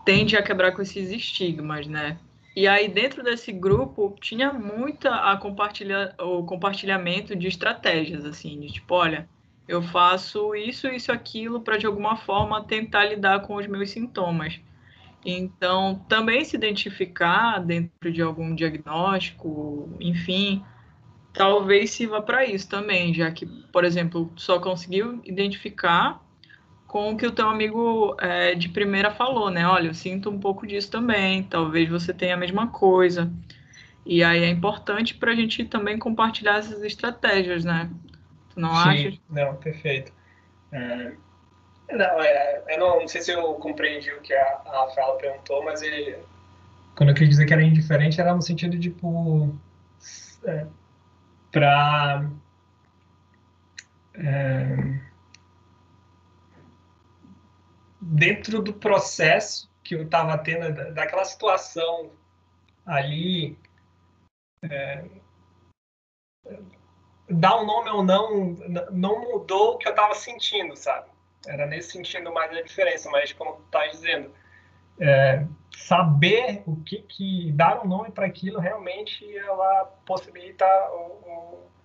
tende 0.06 0.36
a 0.36 0.42
quebrar 0.42 0.72
com 0.72 0.80
esses 0.80 1.10
estigmas, 1.10 1.86
né? 1.86 2.16
E 2.54 2.66
aí 2.66 2.88
dentro 2.88 3.22
desse 3.22 3.52
grupo 3.52 4.16
tinha 4.18 4.50
muita 4.52 5.14
a 5.14 5.36
compartilha, 5.36 6.14
o 6.18 6.42
compartilhamento 6.44 7.36
de 7.36 7.48
estratégias 7.48 8.24
assim, 8.24 8.58
de 8.60 8.72
tipo, 8.72 8.94
olha, 8.94 9.28
eu 9.68 9.82
faço 9.82 10.54
isso, 10.54 10.86
isso, 10.86 11.12
aquilo 11.12 11.60
para 11.60 11.76
de 11.76 11.86
alguma 11.86 12.16
forma 12.16 12.64
tentar 12.64 13.04
lidar 13.04 13.42
com 13.42 13.56
os 13.56 13.66
meus 13.66 13.90
sintomas. 13.90 14.58
Então, 15.24 16.00
também 16.08 16.44
se 16.44 16.56
identificar 16.56 17.58
dentro 17.58 18.12
de 18.12 18.22
algum 18.22 18.54
diagnóstico, 18.54 19.90
enfim, 20.00 20.64
talvez 21.32 21.90
sirva 21.90 22.22
para 22.22 22.46
isso 22.46 22.68
também, 22.68 23.12
já 23.12 23.30
que, 23.32 23.44
por 23.44 23.84
exemplo, 23.84 24.32
só 24.36 24.60
conseguiu 24.60 25.20
identificar 25.24 26.24
com 26.86 27.12
o 27.12 27.16
que 27.16 27.26
o 27.26 27.32
teu 27.32 27.48
amigo 27.48 28.16
é, 28.20 28.54
de 28.54 28.68
primeira 28.68 29.10
falou, 29.10 29.50
né? 29.50 29.66
Olha, 29.66 29.88
eu 29.88 29.94
sinto 29.94 30.30
um 30.30 30.38
pouco 30.38 30.66
disso 30.66 30.90
também, 30.90 31.42
talvez 31.42 31.88
você 31.88 32.12
tenha 32.14 32.34
a 32.34 32.38
mesma 32.38 32.68
coisa. 32.68 33.30
E 34.04 34.22
aí 34.22 34.44
é 34.44 34.48
importante 34.48 35.14
para 35.14 35.32
a 35.32 35.34
gente 35.34 35.64
também 35.64 35.98
compartilhar 35.98 36.58
essas 36.58 36.82
estratégias, 36.82 37.64
né? 37.64 37.90
Tu 38.50 38.60
não 38.60 38.74
Sim, 38.74 38.88
acha? 38.88 39.12
Não, 39.28 39.56
perfeito. 39.56 40.12
É, 40.70 41.12
não, 41.90 42.20
é, 42.22 42.62
eu 42.68 42.78
não, 42.78 43.00
não, 43.00 43.08
sei 43.08 43.20
se 43.20 43.32
eu 43.32 43.54
compreendi 43.54 44.10
o 44.12 44.20
que 44.20 44.32
a, 44.32 44.60
a 44.64 44.86
Rafaela 44.86 45.18
perguntou, 45.18 45.64
mas 45.64 45.82
ele, 45.82 46.16
quando 46.96 47.10
eu 47.10 47.14
quis 47.14 47.28
dizer 47.28 47.46
que 47.46 47.52
era 47.52 47.62
indiferente, 47.62 48.20
era 48.20 48.34
no 48.34 48.42
sentido 48.42 48.76
de, 48.78 48.90
tipo, 48.90 49.54
é, 50.44 50.66
para 51.52 52.24
é, 54.14 54.95
dentro 58.16 58.62
do 58.62 58.72
processo 58.72 59.70
que 59.84 59.94
eu 59.94 60.02
estava 60.02 60.36
tendo 60.38 60.94
daquela 60.94 61.24
situação 61.24 62.10
ali 62.84 63.58
é, 64.62 65.04
dar 67.28 67.60
um 67.60 67.66
nome 67.66 67.90
ou 67.90 68.02
não 68.02 68.56
não 68.90 69.20
mudou 69.20 69.74
o 69.74 69.78
que 69.78 69.86
eu 69.86 69.90
estava 69.90 70.14
sentindo 70.14 70.74
sabe? 70.76 71.08
Era 71.46 71.66
nesse 71.66 71.92
sentido 71.92 72.32
mais 72.32 72.50
a 72.56 72.62
diferença 72.62 73.10
mas 73.10 73.32
como 73.32 73.56
tu 73.56 73.62
tá 73.70 73.86
dizendo 73.88 74.32
é, 74.98 75.46
saber 75.76 76.62
o 76.66 76.76
que, 76.82 77.02
que 77.02 77.52
dar 77.52 77.84
um 77.84 77.88
nome 77.88 78.10
para 78.10 78.26
aquilo 78.26 78.58
realmente 78.58 79.36
ela 79.36 79.84
possibilita 80.06 80.66
um, 80.92 81.75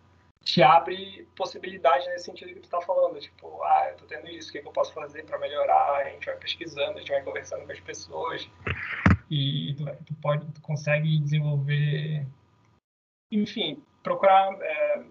te 0.51 0.61
abre 0.61 1.25
possibilidade 1.33 2.05
nesse 2.07 2.25
sentido 2.25 2.49
que 2.49 2.59
tu 2.59 2.65
está 2.65 2.81
falando 2.81 3.17
tipo 3.21 3.63
ah 3.63 3.87
eu 3.89 3.95
tô 3.95 4.05
tendo 4.05 4.27
isso 4.27 4.49
o 4.49 4.51
que, 4.51 4.61
que 4.61 4.67
eu 4.67 4.73
posso 4.73 4.93
fazer 4.93 5.23
para 5.23 5.39
melhorar? 5.39 6.01
A 6.01 6.09
gente 6.09 6.25
vai 6.25 6.35
pesquisando 6.35 6.97
a 6.97 6.99
gente 6.99 7.09
vai 7.09 7.23
conversando 7.23 7.65
com 7.65 7.71
as 7.71 7.79
pessoas 7.79 8.49
e 9.29 9.73
tu, 9.77 9.85
tu 10.05 10.13
pode 10.15 10.45
tu 10.51 10.61
consegue 10.61 11.19
desenvolver 11.19 12.27
enfim 13.31 13.81
procurar 14.03 14.51
é, 14.61 15.05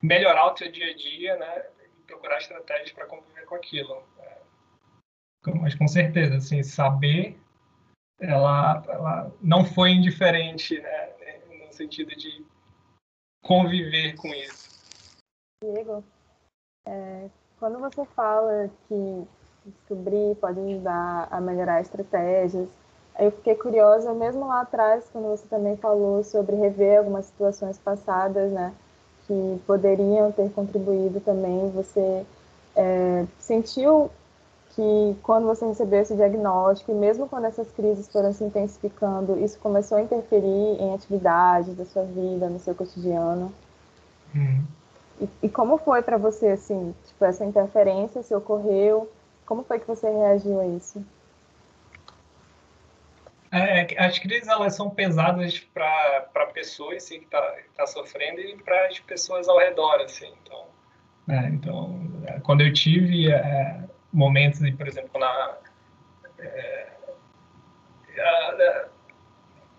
melhorar 0.00 0.46
o 0.46 0.54
teu 0.54 0.70
dia 0.70 0.92
a 0.92 0.94
dia 0.94 1.36
né? 1.36 1.66
E 1.98 2.02
procurar 2.04 2.38
estratégias 2.38 2.92
para 2.92 3.06
conviver 3.06 3.44
com 3.44 3.56
aquilo 3.56 4.04
mas 5.60 5.74
com 5.74 5.88
certeza, 5.88 6.36
assim, 6.36 6.62
saber, 6.62 7.36
ela, 8.20 8.80
ela 8.88 9.32
não 9.40 9.64
foi 9.64 9.90
indiferente, 9.90 10.80
né, 10.80 11.10
no 11.66 11.72
sentido 11.72 12.14
de 12.14 12.46
conviver 13.42 14.16
com 14.16 14.28
isso. 14.28 14.70
Diego, 15.62 16.02
é, 16.86 17.28
quando 17.58 17.78
você 17.78 18.04
fala 18.06 18.70
que 18.88 19.26
descobrir 19.64 20.34
pode 20.36 20.58
ajudar 20.58 21.28
a 21.30 21.40
melhorar 21.40 21.80
estratégias, 21.80 22.68
eu 23.18 23.30
fiquei 23.30 23.54
curiosa, 23.54 24.12
mesmo 24.14 24.46
lá 24.48 24.62
atrás, 24.62 25.04
quando 25.12 25.28
você 25.28 25.46
também 25.46 25.76
falou 25.76 26.24
sobre 26.24 26.56
rever 26.56 26.98
algumas 26.98 27.26
situações 27.26 27.78
passadas, 27.78 28.50
né, 28.50 28.74
que 29.26 29.60
poderiam 29.66 30.32
ter 30.32 30.50
contribuído 30.52 31.20
também, 31.20 31.70
você 31.70 32.26
é, 32.74 33.26
sentiu 33.38 34.10
que 34.74 35.16
quando 35.22 35.46
você 35.46 35.66
recebeu 35.66 36.00
esse 36.00 36.16
diagnóstico, 36.16 36.92
e 36.92 36.94
mesmo 36.94 37.28
quando 37.28 37.44
essas 37.44 37.70
crises 37.72 38.08
foram 38.08 38.32
se 38.32 38.42
intensificando, 38.42 39.38
isso 39.38 39.58
começou 39.58 39.98
a 39.98 40.02
interferir 40.02 40.80
em 40.80 40.94
atividades 40.94 41.74
da 41.74 41.84
sua 41.84 42.04
vida, 42.04 42.48
no 42.48 42.58
seu 42.58 42.74
cotidiano? 42.74 43.52
Uhum. 44.34 44.64
E, 45.20 45.28
e, 45.42 45.48
como 45.48 45.76
foi 45.76 46.02
para 46.02 46.16
você, 46.16 46.48
assim, 46.48 46.94
tipo, 47.06 47.24
essa 47.24 47.44
interferência, 47.44 48.22
se 48.22 48.34
ocorreu, 48.34 49.10
como 49.44 49.62
foi 49.62 49.78
que 49.78 49.86
você 49.86 50.10
reagiu 50.10 50.58
a 50.58 50.66
isso? 50.66 51.04
É, 53.52 53.94
é 53.94 54.04
as 54.04 54.18
crises 54.18 54.48
elas 54.48 54.74
são 54.74 54.88
pesadas 54.88 55.60
para 55.60 56.30
a 56.34 56.46
pessoa 56.46 56.94
assim, 56.94 57.18
que 57.18 57.26
está 57.26 57.56
tá 57.76 57.86
sofrendo 57.86 58.40
e 58.40 58.56
para 58.56 58.86
as 58.86 58.98
pessoas 59.00 59.46
ao 59.46 59.58
redor, 59.58 60.00
assim. 60.00 60.32
Então, 60.42 60.64
é, 61.28 61.48
então 61.48 62.00
quando 62.42 62.62
eu 62.62 62.72
tive 62.72 63.30
é, 63.30 63.84
momentos, 64.12 64.58
por 64.76 64.86
exemplo, 64.86 65.18
na 65.18 65.58
é, 66.38 66.92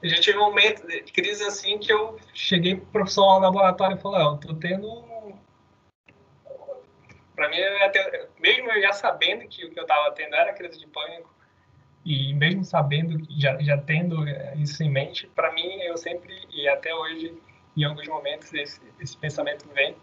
eu 0.01 0.09
já 0.09 0.19
tive 0.19 0.37
um 0.37 0.45
momento 0.45 0.85
de 0.85 1.01
crise 1.03 1.43
assim 1.43 1.77
que 1.77 1.91
eu 1.91 2.19
cheguei 2.33 2.75
pro 2.75 2.85
professor 2.87 3.35
no 3.35 3.39
laboratório 3.39 3.95
e 3.95 4.01
falei, 4.01 4.21
oh, 4.21 4.37
tô 4.37 4.53
tendo 4.55 5.03
para 7.35 7.49
mim 7.49 7.61
até, 7.81 8.27
mesmo 8.39 8.69
eu 8.71 8.81
já 8.81 8.93
sabendo 8.93 9.47
que 9.47 9.65
o 9.65 9.71
que 9.71 9.79
eu 9.79 9.83
estava 9.83 10.11
tendo 10.11 10.35
era 10.35 10.53
crise 10.53 10.77
de 10.77 10.87
pânico 10.87 11.33
e 12.05 12.33
mesmo 12.33 12.65
sabendo 12.65 13.25
já 13.39 13.57
já 13.61 13.77
tendo 13.77 14.27
isso 14.57 14.83
em 14.83 14.89
mente 14.89 15.27
para 15.27 15.51
mim 15.53 15.81
eu 15.81 15.95
sempre 15.95 16.47
e 16.51 16.67
até 16.67 16.93
hoje 16.93 17.41
em 17.75 17.83
alguns 17.85 18.07
momentos 18.07 18.53
esse, 18.53 18.81
esse 18.99 19.17
pensamento 19.17 19.67
vem 19.73 19.95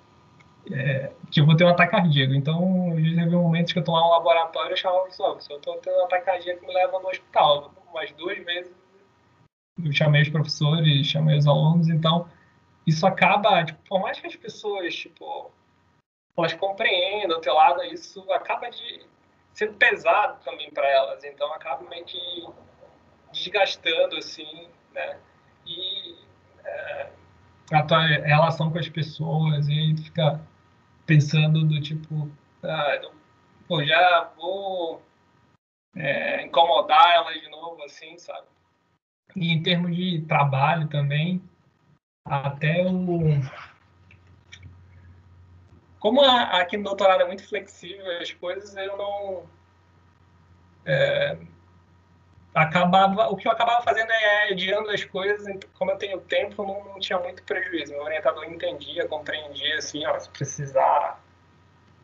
é, 0.73 1.13
que 1.31 1.41
eu 1.41 1.47
vou 1.47 1.57
ter 1.57 1.65
um 1.65 1.69
ataque 1.69 1.93
cardíaco. 1.93 2.35
Então, 2.35 2.99
eu 2.99 3.15
já 3.15 3.25
vi 3.25 3.31
momentos 3.31 3.73
que 3.73 3.79
eu 3.79 3.83
estou 3.83 3.95
lá 3.95 4.03
no 4.03 4.11
laboratório 4.11 4.75
e 4.75 4.77
chamava 4.77 5.09
o 5.09 5.11
se 5.11 5.23
eu 5.23 5.57
estou 5.57 5.77
tendo 5.79 5.97
um 5.97 6.05
ataque 6.05 6.27
cardíaco, 6.27 6.67
me 6.67 6.75
leva 6.75 6.99
no 6.99 7.09
hospital. 7.09 7.73
Umas 7.91 8.11
duas 8.13 8.39
vezes 8.45 8.81
eu 9.85 9.93
chamei 9.93 10.23
os 10.23 10.29
professores, 10.29 11.07
chamei 11.07 11.37
os 11.39 11.47
alunos, 11.47 11.89
então 11.89 12.29
isso 12.87 13.07
acaba, 13.07 13.65
tipo, 13.65 13.79
por 13.89 14.01
mais 14.01 14.19
que 14.19 14.27
as 14.27 14.37
pessoas, 14.37 14.95
tipo, 14.95 15.51
elas 16.37 16.55
compreendam 16.55 17.39
o 17.39 17.41
teu 17.41 17.55
lado, 17.55 17.83
isso 17.85 18.21
acaba 18.33 18.71
de 18.71 19.07
sendo 19.53 19.75
pesado 19.75 20.39
também 20.45 20.71
para 20.71 20.89
elas, 20.89 21.25
então 21.25 21.53
acaba 21.53 21.89
meio 21.89 22.05
que 22.05 22.47
desgastando, 23.33 24.17
assim, 24.17 24.69
né? 24.93 25.19
E 25.67 26.17
é, 26.65 27.11
a 27.73 27.83
tua 27.83 28.01
relação 28.07 28.71
com 28.71 28.79
as 28.79 28.89
pessoas, 28.89 29.69
e 29.69 29.73
aí 29.73 29.95
tu 29.95 30.05
fica 30.05 30.41
pensando 31.11 31.65
do 31.65 31.81
tipo, 31.81 32.31
ah, 32.63 33.11
pô, 33.67 33.83
já 33.83 34.31
vou 34.37 35.03
é, 35.97 36.47
incomodar 36.47 37.17
elas 37.17 37.35
de 37.41 37.51
novo, 37.51 37.83
assim, 37.83 38.17
sabe? 38.17 38.47
E 39.35 39.51
em 39.51 39.61
termos 39.61 39.97
de 39.97 40.21
trabalho 40.29 40.87
também, 40.87 41.43
até 42.25 42.87
o. 42.87 43.19
Como 45.99 46.23
a, 46.23 46.61
aqui 46.61 46.77
no 46.77 46.85
doutorado 46.85 47.23
é 47.23 47.27
muito 47.27 47.49
flexível 47.49 48.07
as 48.21 48.33
coisas, 48.33 48.77
eu 48.77 48.97
não. 48.97 49.51
É, 50.85 51.37
acabava, 52.55 53.29
o 53.29 53.37
que 53.37 53.47
eu 53.47 53.53
acabava 53.53 53.83
fazendo 53.83 54.11
é 54.11 54.53
adiando 54.53 54.91
as 54.91 55.05
coisas, 55.05 55.47
como 55.75 55.91
eu 55.91 55.97
tenho 55.97 56.21
tempo, 56.21 56.65
não, 56.65 56.85
não 56.85 56.99
tinha 56.99 57.19
muito 57.19 57.43
prejuízo. 57.45 57.93
Meu 57.93 58.03
orientador 58.03 58.45
entendia, 58.45 59.07
compreendia, 59.07 59.79
assim, 59.79 60.05
ó, 60.07 60.19
se 60.19 60.29
precisar 60.31 61.21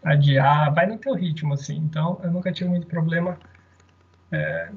adiar, 0.04 0.72
vai 0.72 0.86
no 0.86 0.98
teu 0.98 1.14
ritmo, 1.14 1.54
assim. 1.54 1.76
Então, 1.76 2.20
eu 2.22 2.30
nunca 2.30 2.52
tive 2.52 2.70
muito 2.70 2.86
problema. 2.86 3.38
É... 4.30 4.70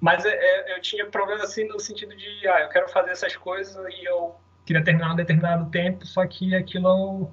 Mas 0.00 0.24
é, 0.24 0.30
é, 0.30 0.76
eu 0.76 0.80
tinha 0.80 1.04
problema, 1.06 1.44
assim, 1.44 1.68
no 1.68 1.78
sentido 1.78 2.16
de, 2.16 2.48
ah, 2.48 2.60
eu 2.60 2.68
quero 2.70 2.88
fazer 2.88 3.10
essas 3.10 3.36
coisas 3.36 3.76
e 3.94 4.04
eu 4.04 4.34
queria 4.64 4.82
terminar 4.82 5.12
um 5.12 5.16
determinado 5.16 5.70
tempo, 5.70 6.06
só 6.06 6.26
que 6.26 6.54
aquilo, 6.54 7.30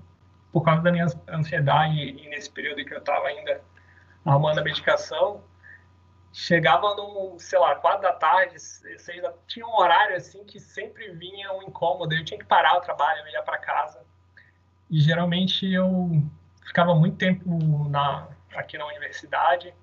por 0.52 0.62
causa 0.65 0.82
da 0.82 0.91
minha 0.91 1.08
ansiedade 1.30 1.98
e 1.98 2.28
nesse 2.30 2.50
período 2.50 2.84
que 2.84 2.93
eu 2.93 2.98
estava 2.98 3.28
ainda 3.28 3.62
arrumando 4.26 4.60
a 4.60 4.63
medicação, 4.63 5.41
chegava 6.34 6.96
no, 6.96 7.38
sei 7.40 7.60
lá, 7.60 7.76
quatro 7.76 8.02
da 8.02 8.13
tarde, 8.13 8.60
seis 8.60 9.22
da... 9.22 9.34
tinha 9.48 9.66
um 9.66 9.76
horário 9.76 10.16
assim 10.16 10.44
que 10.46 10.60
sempre 10.60 11.12
vinha 11.12 11.52
um 11.54 11.63
incômodo, 11.63 12.13
eu 12.13 12.24
tinha 12.24 12.40
que 12.40 12.46
parar 12.46 12.78
o 12.78 12.82
trabalho, 12.82 13.28
ir 13.28 13.44
para 13.44 13.58
casa. 13.58 14.06
E 14.90 15.00
geralmente 15.00 15.72
eu 15.72 16.10
ficava 16.66 16.96
muito 16.96 17.18
tempo 17.18 17.90
na, 17.90 18.28
aqui 18.56 18.78
na 18.78 18.86
universidade 18.86 19.74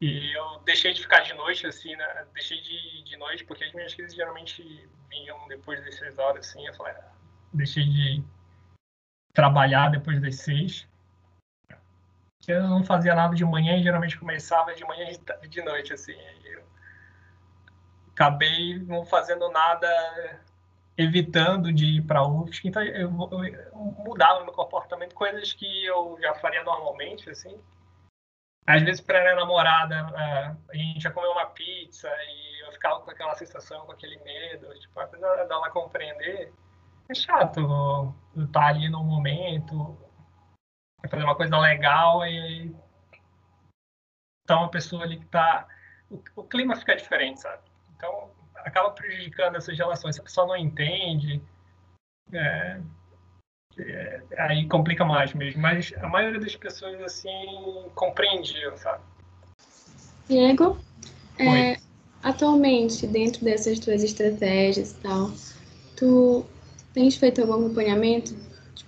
e 0.00 0.32
eu 0.32 0.60
deixei 0.64 0.92
de 0.92 1.02
ficar 1.02 1.20
de 1.20 1.34
noite, 1.34 1.66
assim, 1.66 1.94
né? 1.96 2.26
Deixei 2.32 2.60
de, 2.60 3.02
de 3.02 3.16
noite, 3.16 3.44
porque 3.44 3.64
as 3.64 3.72
minhas 3.72 3.94
crises 3.94 4.14
geralmente 4.14 4.88
vinham 5.10 5.48
depois 5.48 5.84
das 5.84 5.96
seis 5.96 6.16
horas, 6.18 6.48
assim. 6.48 6.64
Eu 6.64 6.74
falei, 6.74 6.92
ah, 6.92 7.12
deixei 7.52 7.84
de 7.84 8.22
trabalhar 9.34 9.90
depois 9.90 10.20
das 10.20 10.36
seis 10.36 10.86
eu 12.52 12.62
não 12.62 12.84
fazia 12.84 13.14
nada 13.14 13.34
de 13.34 13.44
manhã 13.44 13.76
e 13.76 13.82
geralmente 13.82 14.18
começava 14.18 14.74
de 14.74 14.84
manhã 14.84 15.08
e 15.42 15.48
de 15.48 15.62
noite, 15.62 15.92
assim. 15.92 16.16
Eu 16.44 16.62
acabei 18.12 18.78
não 18.80 19.04
fazendo 19.04 19.50
nada, 19.50 19.88
evitando 20.96 21.72
de 21.72 21.98
ir 21.98 22.02
para 22.02 22.26
UFSC, 22.26 22.68
então 22.68 22.82
eu, 22.82 23.10
eu, 23.10 23.74
mudava 23.98 24.44
meu 24.44 24.52
comportamento, 24.52 25.14
coisas 25.14 25.52
que 25.52 25.84
eu 25.84 26.18
já 26.20 26.34
faria 26.34 26.62
normalmente, 26.64 27.30
assim. 27.30 27.60
Às 28.66 28.82
vezes, 28.82 29.00
para 29.00 29.22
minha 29.22 29.36
namorada, 29.36 29.96
a 30.68 30.76
gente 30.76 31.04
ia 31.04 31.10
comer 31.10 31.28
uma 31.28 31.46
pizza 31.46 32.08
e 32.08 32.66
eu 32.66 32.72
ficava 32.72 33.00
com 33.00 33.10
aquela 33.10 33.34
sensação, 33.34 33.86
com 33.86 33.92
aquele 33.92 34.18
medo, 34.18 34.68
tipo, 34.78 35.00
apesar 35.00 35.46
dela 35.46 35.70
compreender, 35.70 36.52
é 37.08 37.14
chato 37.14 38.14
estar 38.36 38.66
ali 38.66 38.90
no 38.90 39.02
momento, 39.02 39.96
quer 41.00 41.08
fazer 41.08 41.24
uma 41.24 41.36
coisa 41.36 41.58
legal 41.58 42.26
e 42.26 42.74
tá 44.46 44.58
uma 44.58 44.70
pessoa 44.70 45.02
ali 45.02 45.18
que 45.18 45.26
tá 45.26 45.66
o, 46.10 46.22
o, 46.36 46.44
clima 46.44 46.74
fica 46.74 46.96
diferente, 46.96 47.40
sabe? 47.40 47.62
Então 47.96 48.30
acaba 48.56 48.90
prejudicando 48.90 49.56
essas 49.56 49.76
relações. 49.76 50.14
Se 50.16 50.20
a 50.20 50.24
pessoa 50.24 50.46
não 50.46 50.56
entende, 50.56 51.40
é, 52.32 52.80
é, 53.78 54.22
aí 54.38 54.66
complica 54.66 55.04
mais 55.04 55.34
mesmo. 55.34 55.60
Mas 55.60 55.92
a 55.98 56.08
maioria 56.08 56.40
das 56.40 56.56
pessoas 56.56 57.00
assim 57.02 57.90
compreendiam, 57.94 58.76
sabe? 58.76 59.02
Diego, 60.28 60.78
é, 61.38 61.76
atualmente 62.22 63.06
dentro 63.06 63.44
dessas 63.44 63.78
tuas 63.78 64.02
estratégias 64.02 64.92
e 64.92 64.94
tal, 64.96 65.30
tu 65.96 66.44
tens 66.92 67.16
feito 67.16 67.40
algum 67.40 67.66
acompanhamento 67.66 68.34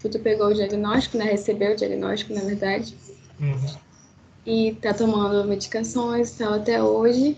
tu 0.09 0.19
pegou 0.19 0.49
o 0.49 0.55
diagnóstico, 0.55 1.19
né? 1.19 1.25
Recebeu 1.25 1.73
o 1.73 1.77
diagnóstico, 1.77 2.33
na 2.33 2.41
verdade. 2.41 2.97
Uhum. 3.39 3.77
E 4.47 4.75
tá 4.75 4.95
tomando 4.95 5.47
medicações 5.47 6.33
tal 6.33 6.55
até 6.55 6.83
hoje. 6.83 7.37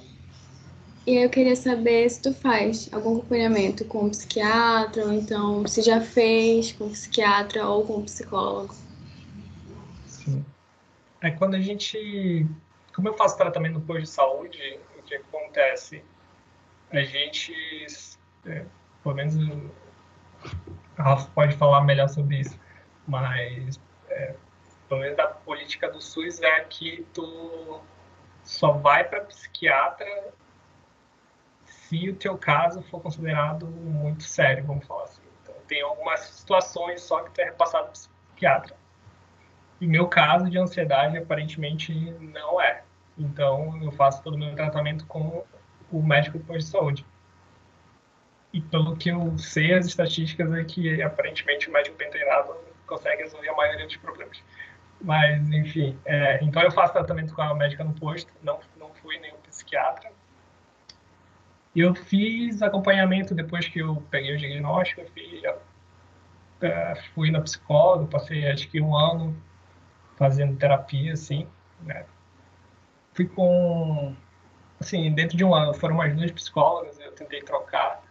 E 1.05 1.16
eu 1.16 1.29
queria 1.29 1.57
saber 1.57 2.09
se 2.09 2.22
tu 2.22 2.33
faz 2.33 2.88
algum 2.92 3.16
acompanhamento 3.16 3.85
com 3.85 4.05
um 4.05 4.11
psiquiatra, 4.11 5.05
ou 5.05 5.12
então 5.12 5.66
se 5.66 5.83
já 5.83 6.01
fez 6.01 6.70
com 6.72 6.85
um 6.85 6.90
psiquiatra 6.90 7.66
ou 7.66 7.85
com 7.85 7.96
um 7.96 8.05
psicólogo. 8.05 8.75
Sim. 10.07 10.44
É 11.20 11.31
quando 11.33 11.57
a 11.57 11.61
gente. 11.61 12.46
Como 12.94 13.09
eu 13.09 13.14
faço 13.14 13.37
tratamento 13.37 13.75
no 13.75 13.81
posto 13.81 14.03
de 14.03 14.09
saúde, 14.09 14.79
o 14.96 15.03
que 15.03 15.16
acontece? 15.16 16.05
A 16.92 17.03
gente. 17.03 17.53
É, 18.46 18.64
pelo 19.03 19.14
menos 19.16 19.35
Rafa 20.96 21.28
pode 21.35 21.57
falar 21.57 21.83
melhor 21.83 22.09
sobre 22.09 22.40
isso, 22.40 22.59
mas 23.07 23.81
é, 24.09 24.35
pelo 24.88 25.00
menos 25.00 25.18
a 25.18 25.26
política 25.26 25.90
do 25.90 26.00
SUS 26.00 26.40
é 26.42 26.61
que 26.61 27.07
tu 27.12 27.81
só 28.44 28.72
vai 28.72 29.05
para 29.05 29.20
psiquiatra 29.22 30.33
se 31.64 32.09
o 32.09 32.16
teu 32.16 32.37
caso 32.38 32.83
for 32.83 33.00
considerado 33.00 33.66
muito 33.66 34.22
sério, 34.22 34.64
vamos 34.64 34.87
falar 34.87 35.05
assim. 35.05 35.22
Então, 35.42 35.55
tem 35.68 35.83
algumas 35.83 36.20
situações 36.20 37.02
só 37.02 37.22
que 37.22 37.31
tu 37.31 37.40
é 37.40 37.44
repassado 37.44 37.85
para 37.85 37.92
psiquiatra. 37.92 38.76
E 39.81 39.87
meu 39.87 40.07
caso 40.09 40.48
de 40.48 40.59
ansiedade 40.59 41.18
aparentemente 41.18 41.92
não 42.20 42.61
é. 42.61 42.85
Então 43.18 43.83
eu 43.83 43.90
faço 43.92 44.22
todo 44.22 44.35
o 44.35 44.38
meu 44.38 44.55
tratamento 44.55 45.05
com 45.07 45.44
o 45.90 46.02
médico 46.02 46.38
de 46.38 46.64
saúde. 46.64 47.05
E 48.52 48.60
pelo 48.60 48.96
que 48.96 49.08
eu 49.08 49.36
sei, 49.38 49.72
as 49.72 49.86
estatísticas 49.86 50.52
é 50.52 50.64
que 50.64 51.00
aparentemente 51.02 51.70
o 51.70 51.72
médico 51.72 51.96
bem 51.96 52.10
treinado 52.10 52.54
consegue 52.86 53.22
resolver 53.22 53.48
a 53.48 53.56
maioria 53.56 53.86
dos 53.86 53.96
problemas. 53.96 54.42
Mas, 55.00 55.48
enfim, 55.50 55.98
é, 56.04 56.42
então 56.44 56.62
eu 56.62 56.70
faço 56.70 56.92
tratamento 56.92 57.34
com 57.34 57.42
a 57.42 57.54
médica 57.54 57.82
no 57.82 57.92
posto, 57.94 58.30
não, 58.42 58.60
não 58.78 58.92
fui 58.94 59.18
nenhum 59.18 59.38
psiquiatra. 59.38 60.12
Eu 61.74 61.94
fiz 61.94 62.60
acompanhamento 62.60 63.34
depois 63.34 63.66
que 63.66 63.78
eu 63.78 63.96
peguei 64.10 64.34
o 64.34 64.38
diagnóstico, 64.38 65.00
eu 65.00 65.08
fui, 65.08 65.42
é, 66.60 66.94
fui 67.14 67.30
na 67.30 67.40
psicóloga, 67.40 68.06
passei 68.06 68.46
acho 68.46 68.68
que 68.68 68.80
um 68.80 68.94
ano 68.94 69.34
fazendo 70.16 70.56
terapia, 70.56 71.14
assim, 71.14 71.48
né? 71.80 72.04
Fui 73.14 73.26
com, 73.26 74.14
assim, 74.78 75.10
dentro 75.12 75.36
de 75.36 75.44
um 75.44 75.54
ano, 75.54 75.72
foram 75.74 75.96
mais 75.96 76.14
duas 76.14 76.30
psicólogas, 76.30 77.00
eu 77.00 77.12
tentei 77.12 77.42
trocar 77.42 78.01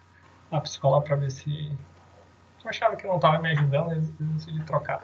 a 0.52 0.62
psicóloga 0.62 1.06
para 1.06 1.16
ver 1.16 1.32
se 1.32 1.72
eu 2.64 2.70
achava 2.70 2.96
que 2.96 3.08
não 3.08 3.16
estava 3.16 3.40
me 3.40 3.52
ajudando, 3.52 3.94
eu 3.94 4.02
decidi 4.02 4.64
trocar. 4.64 5.04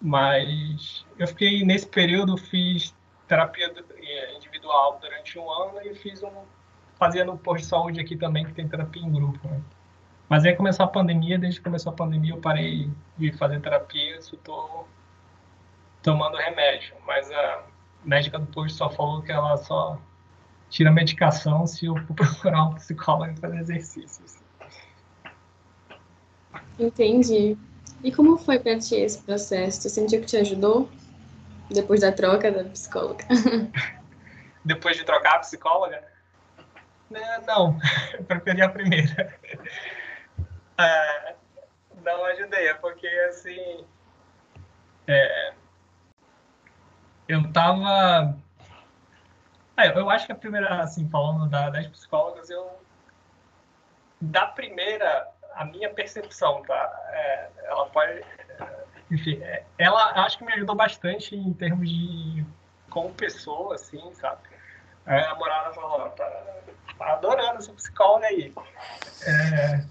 Mas 0.00 1.04
eu 1.18 1.26
fiquei 1.28 1.64
nesse 1.64 1.86
período 1.86 2.36
fiz 2.36 2.94
terapia 3.28 3.72
é, 3.96 4.36
individual 4.36 4.98
durante 5.00 5.38
um 5.38 5.50
ano 5.50 5.80
e 5.82 5.94
fiz 5.94 6.22
um 6.22 6.30
fazia 6.98 7.24
no 7.24 7.36
posto 7.36 7.64
de 7.64 7.68
saúde 7.68 8.00
aqui 8.00 8.16
também 8.16 8.44
que 8.44 8.52
tem 8.52 8.68
terapia 8.68 9.02
em 9.02 9.10
grupo. 9.10 9.48
Né? 9.48 9.60
Mas 10.28 10.44
aí 10.44 10.54
começou 10.54 10.84
a 10.84 10.88
pandemia, 10.88 11.36
desde 11.36 11.58
que 11.58 11.64
começou 11.64 11.92
a 11.92 11.96
pandemia 11.96 12.32
eu 12.32 12.40
parei 12.40 12.88
de 13.18 13.32
fazer 13.32 13.60
terapia, 13.60 14.22
só 14.22 14.36
estou 14.36 14.88
tomando 16.02 16.36
remédio. 16.36 16.94
Mas 17.04 17.30
a 17.30 17.64
médica 18.04 18.38
do 18.38 18.46
posto 18.46 18.76
só 18.76 18.88
falou 18.88 19.20
que 19.20 19.32
ela 19.32 19.56
só 19.56 19.98
tira 20.72 20.88
a 20.88 20.92
medicação 20.92 21.66
se 21.66 21.84
eu 21.84 21.94
for 22.06 22.14
procurar 22.16 22.64
um 22.64 22.74
psicólogo 22.74 23.32
e 23.32 23.36
fazer 23.36 23.58
exercícios. 23.60 24.38
Entendi. 26.78 27.56
E 28.02 28.10
como 28.10 28.38
foi 28.38 28.58
para 28.58 28.78
ti 28.78 28.96
esse 28.96 29.22
processo? 29.22 29.82
Tu 29.82 29.90
sentiu 29.90 30.20
que 30.20 30.26
te 30.26 30.38
ajudou 30.38 30.90
depois 31.70 32.00
da 32.00 32.10
troca 32.10 32.50
da 32.50 32.64
psicóloga? 32.64 33.24
depois 34.64 34.96
de 34.96 35.04
trocar 35.04 35.36
a 35.36 35.38
psicóloga? 35.40 36.02
Não, 37.46 37.78
eu 38.14 38.24
preferi 38.24 38.62
a 38.62 38.68
primeira. 38.70 39.38
É, 40.78 41.34
não 42.02 42.24
ajudei, 42.24 42.68
é 42.68 42.74
porque 42.74 43.06
assim. 43.06 43.84
É, 45.06 45.52
eu 47.28 47.52
tava 47.52 48.36
é, 49.76 49.88
eu 49.98 50.10
acho 50.10 50.26
que 50.26 50.32
a 50.32 50.36
primeira, 50.36 50.82
assim, 50.82 51.08
falando 51.08 51.48
da, 51.48 51.70
das 51.70 51.86
psicólogas, 51.86 52.50
eu. 52.50 52.70
Da 54.20 54.46
primeira, 54.46 55.28
a 55.54 55.64
minha 55.64 55.90
percepção, 55.90 56.62
tá? 56.62 57.10
É, 57.10 57.50
ela 57.64 57.86
pode. 57.86 58.22
Enfim, 59.10 59.42
é, 59.42 59.64
ela 59.78 60.24
acho 60.24 60.38
que 60.38 60.44
me 60.44 60.52
ajudou 60.52 60.74
bastante 60.74 61.34
em 61.34 61.52
termos 61.52 61.88
de. 61.88 62.44
como 62.90 63.12
pessoa, 63.14 63.74
assim, 63.74 64.12
sabe? 64.14 64.42
Aí 65.06 65.20
a 65.20 65.28
namorada 65.28 65.72
falou: 65.72 66.08
tá, 66.10 66.30
tá 66.98 67.12
adorando 67.14 67.58
essa 67.58 67.72
psicóloga 67.72 68.26
aí. 68.26 68.54
É, 69.26 69.84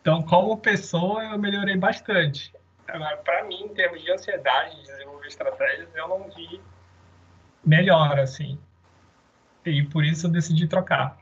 então, 0.00 0.22
como 0.22 0.56
pessoa, 0.58 1.22
eu 1.24 1.38
melhorei 1.38 1.76
bastante. 1.76 2.54
Agora, 2.88 3.16
para 3.18 3.44
mim, 3.44 3.62
em 3.62 3.74
termos 3.74 4.02
de 4.02 4.12
ansiedade, 4.12 4.76
de 4.76 4.82
desenvolver 4.82 5.26
estratégias, 5.26 5.88
eu 5.94 6.08
não 6.08 6.30
vi 6.30 6.60
melhor, 7.64 8.18
assim. 8.18 8.58
E 9.66 9.82
por 9.82 10.04
isso 10.04 10.26
eu 10.26 10.30
decidi 10.30 10.68
trocar. 10.68 11.18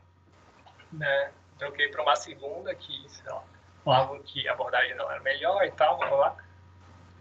Né? 0.92 1.30
Troquei 1.58 1.88
para 1.88 2.02
uma 2.02 2.14
segunda 2.14 2.74
que, 2.74 3.04
sei 3.08 3.32
lá, 3.32 3.42
falavam 3.84 4.20
que 4.22 4.46
a 4.46 4.52
abordagem 4.52 4.94
não 4.96 5.10
era 5.10 5.20
melhor 5.22 5.64
e 5.64 5.70
tal, 5.70 5.96
blá, 5.96 6.08
blá. 6.08 6.36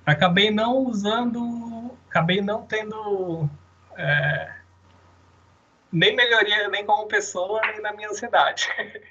Acabei 0.05 0.51
não 0.51 0.79
usando, 0.79 1.97
acabei 2.09 2.41
não 2.41 2.65
tendo 2.65 3.49
é, 3.95 4.53
nem 5.91 6.13
melhoria 6.13 6.67
nem 6.67 6.85
como 6.85 7.07
pessoa, 7.07 7.61
nem 7.61 7.81
na 7.81 7.93
minha 7.93 8.09
ansiedade. 8.09 8.67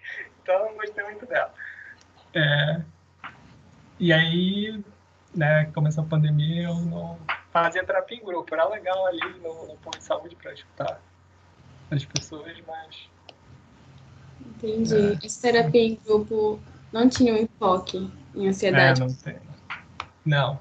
então, 0.42 0.66
não 0.66 0.74
gostei 0.74 1.02
muito 1.04 1.24
dela. 1.24 1.54
É, 2.34 2.82
e 3.98 4.12
aí, 4.12 4.84
né, 5.34 5.64
começou 5.72 6.04
a 6.04 6.06
pandemia, 6.06 6.64
eu 6.64 6.74
não 6.74 7.18
fazia 7.50 7.84
terapia 7.84 8.18
em 8.18 8.24
grupo. 8.24 8.54
Era 8.54 8.68
legal 8.68 9.06
ali 9.06 9.38
no, 9.38 9.66
no 9.66 9.76
posto 9.78 9.98
de 9.98 10.04
saúde 10.04 10.36
para 10.36 10.52
escutar 10.52 11.00
as 11.92 12.04
pessoas, 12.04 12.56
mas. 12.66 13.08
Entendi. 14.40 15.18
É. 15.22 15.26
Essa 15.26 15.42
terapia 15.42 15.82
em 15.82 15.94
grupo 16.04 16.58
não 16.92 17.08
tinha 17.08 17.34
um 17.34 17.36
enfoque 17.36 18.10
em 18.34 18.48
ansiedade? 18.48 19.02
É, 19.02 19.06
não 19.06 19.14
tem. 19.14 19.36
Não. 20.24 20.58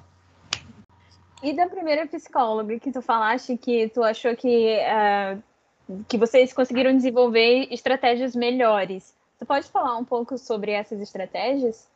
E 1.42 1.54
da 1.54 1.68
primeira 1.68 2.06
psicóloga 2.08 2.80
que 2.80 2.92
tu 2.92 3.02
falaste 3.02 3.58
que 3.58 3.90
tu 3.90 4.04
achou 4.04 4.36
que, 4.36 4.78
uh, 4.78 6.04
que 6.08 6.18
vocês 6.18 6.54
conseguiram 6.54 6.96
desenvolver 6.96 7.68
estratégias 7.72 8.36
melhores. 8.36 9.16
Tu 9.40 9.46
pode 9.46 9.68
falar 9.68 9.98
um 9.98 10.06
pouco 10.06 10.38
sobre 10.38 10.72
essas 10.72 11.02
estratégias? 11.02 11.90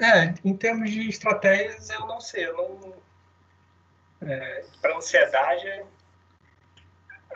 É, 0.00 0.34
em 0.44 0.54
termos 0.54 0.90
de 0.90 1.08
estratégias, 1.08 1.90
eu 1.90 2.06
não 2.06 2.20
sei. 2.20 2.46
Eu 2.46 2.78
não, 2.80 4.28
é, 4.28 4.64
para 4.80 4.96
ansiedade, 4.96 5.84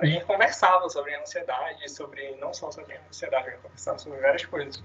a 0.00 0.06
gente 0.06 0.24
conversava 0.24 0.88
sobre 0.88 1.14
ansiedade, 1.14 1.88
sobre 1.90 2.34
não 2.36 2.54
só 2.54 2.70
sobre 2.70 2.96
ansiedade, 3.08 3.48
a 3.48 3.50
gente 3.50 3.60
conversava 3.60 3.98
sobre 3.98 4.20
várias 4.20 4.44
coisas. 4.46 4.82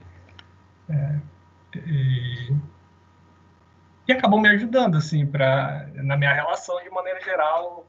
É, 0.89 1.77
e, 1.77 2.53
e 4.07 4.11
acabou 4.11 4.39
me 4.39 4.49
ajudando, 4.49 4.97
assim, 4.97 5.25
pra, 5.25 5.87
na 5.93 6.17
minha 6.17 6.33
relação 6.33 6.81
de 6.83 6.89
maneira 6.89 7.21
geral, 7.21 7.87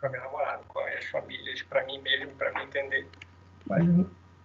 com 0.00 0.06
a 0.06 0.08
minha 0.10 0.22
namorada, 0.22 0.62
com 0.68 0.78
as 0.80 1.04
famílias, 1.06 1.62
para 1.62 1.84
mim 1.84 1.98
mesmo, 2.00 2.34
para 2.36 2.52
me 2.52 2.64
entender. 2.64 3.08
Mas 3.66 3.84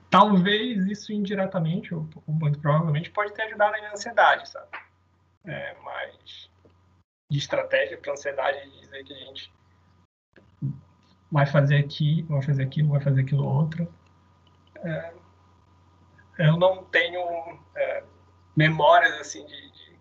talvez 0.09 0.85
isso 0.87 1.11
indiretamente, 1.11 1.93
ou, 1.93 2.07
ou, 2.25 2.33
muito 2.33 2.59
provavelmente, 2.59 3.11
pode 3.11 3.33
ter 3.33 3.43
ajudado 3.43 3.73
na 3.73 3.91
ansiedade, 3.91 4.49
sabe? 4.49 4.67
É, 5.45 5.75
mas 5.83 6.49
de 7.29 7.37
estratégia 7.37 7.97
para 7.97 8.13
ansiedade, 8.13 8.69
dizer 8.79 9.03
que 9.03 9.13
a 9.13 9.17
gente 9.17 9.51
vai 11.31 11.45
fazer 11.45 11.77
aqui, 11.77 12.23
vai 12.23 12.41
fazer 12.41 12.63
aquilo, 12.63 12.89
vai 12.89 13.01
fazer 13.01 13.21
aquilo 13.21 13.45
outro. 13.45 13.87
É, 14.77 15.13
eu 16.37 16.57
não 16.57 16.83
tenho 16.85 17.19
é, 17.75 18.03
memórias 18.55 19.13
assim 19.19 19.45
de, 19.45 19.71
de, 19.71 19.99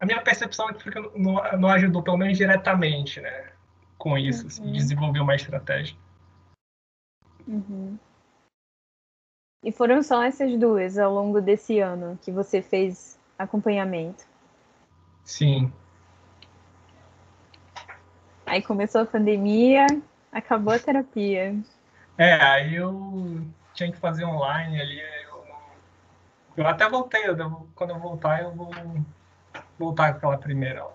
A 0.00 0.06
minha 0.06 0.22
percepção 0.22 0.68
é 0.68 0.74
que 0.74 0.90
não, 1.16 1.58
não 1.58 1.68
ajudou, 1.70 2.02
pelo 2.02 2.16
menos 2.16 2.36
diretamente, 2.36 3.20
né? 3.20 3.52
Com 3.96 4.16
isso, 4.16 4.46
assim, 4.46 4.62
uhum. 4.62 4.70
assim, 4.70 4.78
desenvolver 4.78 5.20
uma 5.20 5.34
estratégia. 5.34 5.96
Uhum. 7.46 7.98
E 9.64 9.72
foram 9.72 10.02
só 10.02 10.22
essas 10.22 10.56
duas 10.56 10.98
ao 10.98 11.12
longo 11.12 11.40
desse 11.40 11.80
ano 11.80 12.18
que 12.22 12.30
você 12.30 12.62
fez 12.62 13.18
acompanhamento? 13.36 14.24
Sim. 15.24 15.72
Aí 18.46 18.62
começou 18.62 19.02
a 19.02 19.06
pandemia, 19.06 19.86
acabou 20.32 20.72
a 20.72 20.78
terapia. 20.78 21.56
É, 22.16 22.34
aí 22.34 22.74
eu 22.74 23.46
tinha 23.74 23.90
que 23.92 23.98
fazer 23.98 24.24
online 24.24 24.80
ali. 24.80 25.00
Eu, 25.24 25.46
eu 26.56 26.66
até 26.66 26.88
voltei, 26.88 27.26
eu, 27.26 27.36
quando 27.74 27.90
eu 27.90 27.98
voltar, 27.98 28.42
eu 28.42 28.52
vou 28.54 28.70
voltar 29.78 30.12
com 30.12 30.18
aquela 30.18 30.38
primeira 30.38 30.84
lá. 30.84 30.94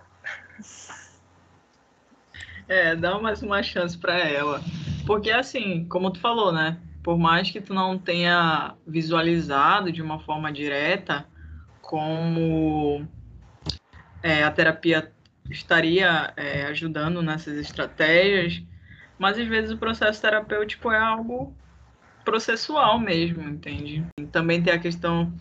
É, 2.67 2.95
dá 2.95 3.19
mais 3.19 3.41
uma 3.41 3.61
chance 3.61 3.97
para 3.97 4.17
ela. 4.17 4.61
Porque 5.05 5.31
assim, 5.31 5.85
como 5.87 6.11
tu 6.11 6.19
falou, 6.19 6.51
né? 6.51 6.81
por 7.03 7.19
mais 7.19 7.51
que 7.51 7.59
tu 7.59 7.73
não 7.73 7.99
tenha 7.99 8.75
visualizado 8.87 9.91
de 9.91 10.01
uma 10.01 10.19
forma 10.19 10.51
direta 10.51 11.25
como 11.81 13.05
é, 14.23 14.41
a 14.43 14.49
terapia 14.49 15.11
estaria 15.49 16.33
é, 16.37 16.63
ajudando 16.67 17.21
nessas 17.21 17.57
estratégias, 17.57 18.63
mas 19.17 19.37
às 19.37 19.47
vezes 19.47 19.71
o 19.71 19.77
processo 19.77 20.21
terapêutico 20.21 20.91
é 20.91 20.99
algo 20.99 21.55
processual 22.23 22.99
mesmo, 22.99 23.43
entende? 23.43 24.05
E 24.19 24.25
também 24.25 24.61
tem 24.61 24.73
a 24.73 24.79
questão 24.79 25.31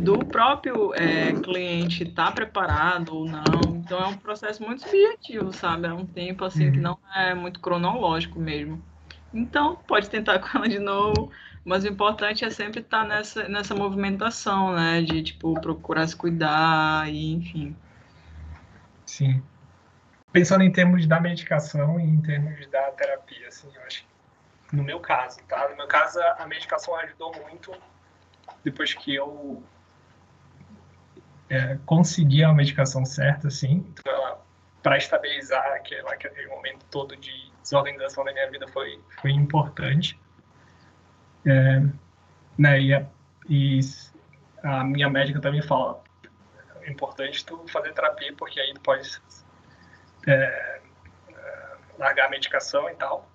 do 0.00 0.18
próprio 0.18 0.94
é, 0.94 1.32
cliente 1.32 2.04
estar 2.04 2.26
tá 2.26 2.32
preparado 2.32 3.14
ou 3.14 3.26
não. 3.26 3.76
Então 3.76 4.02
é 4.02 4.06
um 4.06 4.16
processo 4.16 4.62
muito 4.62 4.82
subjetivo, 4.82 5.52
sabe? 5.52 5.86
É 5.86 5.92
um 5.92 6.06
tempo 6.06 6.44
assim 6.44 6.70
que 6.70 6.78
uhum. 6.78 6.82
não 6.82 6.98
é 7.14 7.34
muito 7.34 7.60
cronológico 7.60 8.38
mesmo. 8.38 8.82
Então, 9.32 9.76
pode 9.86 10.08
tentar 10.10 10.38
com 10.40 10.58
ela 10.58 10.68
de 10.68 10.78
novo, 10.78 11.30
mas 11.64 11.84
o 11.84 11.88
importante 11.88 12.44
é 12.44 12.50
sempre 12.50 12.80
estar 12.80 13.06
nessa, 13.06 13.48
nessa 13.48 13.74
movimentação, 13.74 14.74
né? 14.74 15.02
De, 15.02 15.22
tipo, 15.22 15.54
procurar 15.60 16.06
se 16.06 16.16
cuidar 16.16 17.10
e, 17.12 17.32
enfim. 17.32 17.76
Sim. 19.06 19.42
Pensando 20.32 20.64
em 20.64 20.72
termos 20.72 21.06
da 21.06 21.20
medicação 21.20 22.00
e 22.00 22.04
em 22.04 22.20
termos 22.22 22.66
da 22.68 22.90
terapia, 22.92 23.48
assim, 23.48 23.68
eu 23.74 23.82
acho 23.82 24.02
que 24.02 24.12
no 24.76 24.82
meu 24.82 24.98
caso, 24.98 25.38
tá? 25.46 25.68
No 25.68 25.76
meu 25.76 25.86
caso, 25.86 26.18
a 26.38 26.46
medicação 26.46 26.96
ajudou 26.96 27.32
muito 27.42 27.72
depois 28.64 28.94
que 28.94 29.14
eu 29.14 29.62
é, 31.50 31.78
consegui 31.84 32.42
a 32.42 32.52
medicação 32.52 33.04
certa, 33.04 33.48
assim, 33.48 33.84
então, 33.92 34.38
para 34.82 34.96
estabilizar 34.96 35.64
aquele, 35.74 36.08
aquele 36.08 36.46
momento 36.48 36.84
todo 36.90 37.14
de 37.16 37.52
desorganização 37.62 38.24
da 38.24 38.32
minha 38.32 38.50
vida 38.50 38.66
foi, 38.68 38.98
foi 39.20 39.30
importante. 39.32 40.18
É, 41.44 41.82
né, 42.56 42.80
e, 42.80 42.94
a, 42.94 43.06
e 43.48 43.80
a 44.62 44.84
minha 44.84 45.10
médica 45.10 45.40
também 45.40 45.60
fala 45.60 46.02
é 46.82 46.90
importante 46.90 47.44
tu 47.44 47.64
fazer 47.68 47.92
terapia 47.92 48.32
porque 48.36 48.60
aí 48.60 48.72
tu 48.74 48.80
pode 48.80 49.08
é, 50.26 50.80
é, 51.28 51.76
largar 51.98 52.26
a 52.26 52.30
medicação 52.30 52.88
e 52.88 52.94
tal. 52.94 53.28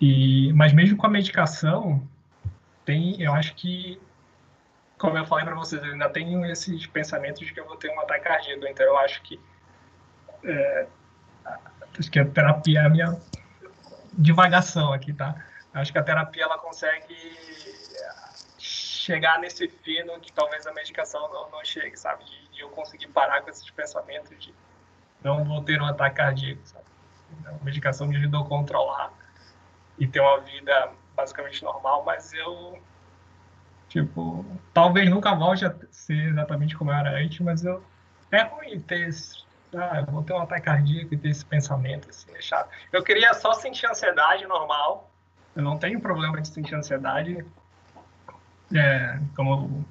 E, 0.00 0.52
mas 0.52 0.72
mesmo 0.72 0.96
com 0.96 1.06
a 1.06 1.10
medicação, 1.10 2.06
tem, 2.84 3.20
eu 3.20 3.32
acho 3.34 3.54
que, 3.54 4.00
como 4.96 5.18
eu 5.18 5.26
falei 5.26 5.44
para 5.44 5.54
vocês, 5.54 5.82
eu 5.82 5.92
ainda 5.92 6.08
tenho 6.08 6.44
esses 6.46 6.86
pensamentos 6.86 7.46
de 7.46 7.52
que 7.52 7.60
eu 7.60 7.66
vou 7.66 7.76
ter 7.76 7.90
um 7.90 8.00
ataque 8.00 8.24
cardíaco. 8.24 8.66
Então 8.66 8.86
eu 8.86 8.96
acho 8.98 9.22
que 9.22 9.40
é, 10.44 10.86
Acho 11.98 12.10
que 12.10 12.18
a 12.20 12.24
terapia 12.24 12.80
é 12.80 12.86
a 12.86 12.88
minha 12.88 13.20
divagação 14.12 14.92
aqui, 14.92 15.12
tá? 15.12 15.34
Acho 15.74 15.92
que 15.92 15.98
a 15.98 16.02
terapia 16.02 16.44
ela 16.44 16.58
consegue 16.58 17.14
chegar 18.58 19.38
nesse 19.40 19.68
fino 19.68 20.18
que 20.20 20.32
talvez 20.32 20.66
a 20.66 20.72
medicação 20.72 21.28
não, 21.32 21.50
não 21.50 21.64
chegue, 21.64 21.96
sabe? 21.96 22.24
De, 22.24 22.48
de, 22.48 22.60
eu 22.60 22.68
conseguir 22.70 23.08
parar 23.08 23.42
com 23.42 23.50
esses 23.50 23.68
pensamentos 23.70 24.30
de 24.38 24.54
não 25.22 25.44
vou 25.44 25.62
ter 25.62 25.80
um 25.80 25.86
ataque 25.86 26.16
cardíaco, 26.16 26.60
sabe? 26.64 26.84
Então, 27.40 27.58
a 27.60 27.64
medicação 27.64 28.06
me 28.06 28.16
ajudou 28.16 28.42
a 28.42 28.46
controlar 28.46 29.12
e 29.98 30.06
ter 30.06 30.20
uma 30.20 30.40
vida 30.40 30.90
basicamente 31.16 31.62
normal, 31.64 32.04
mas 32.04 32.32
eu, 32.32 32.80
tipo, 33.88 34.44
talvez 34.72 35.10
nunca 35.10 35.34
volte 35.34 35.64
a 35.64 35.74
ser 35.90 36.30
exatamente 36.30 36.76
como 36.76 36.90
eu 36.90 36.96
era 36.96 37.18
antes, 37.18 37.40
mas 37.40 37.64
eu 37.64 37.82
é 38.30 38.42
ruim 38.42 38.78
ter 38.80 39.10
ah, 39.74 40.00
eu 40.00 40.12
vou 40.12 40.22
ter 40.22 40.32
um 40.32 40.40
ataque 40.40 40.64
cardíaco 40.64 41.12
e 41.12 41.18
ter 41.18 41.28
esse 41.28 41.44
pensamento, 41.44 42.08
assim, 42.08 42.30
é 42.34 42.40
chato. 42.40 42.70
Eu 42.92 43.02
queria 43.02 43.34
só 43.34 43.52
sentir 43.52 43.86
ansiedade 43.86 44.46
normal. 44.46 45.10
Eu 45.54 45.62
não 45.62 45.76
tenho 45.76 46.00
problema 46.00 46.40
de 46.40 46.48
sentir 46.48 46.74
ansiedade. 46.74 47.44
É, 48.74 49.20
como. 49.36 49.84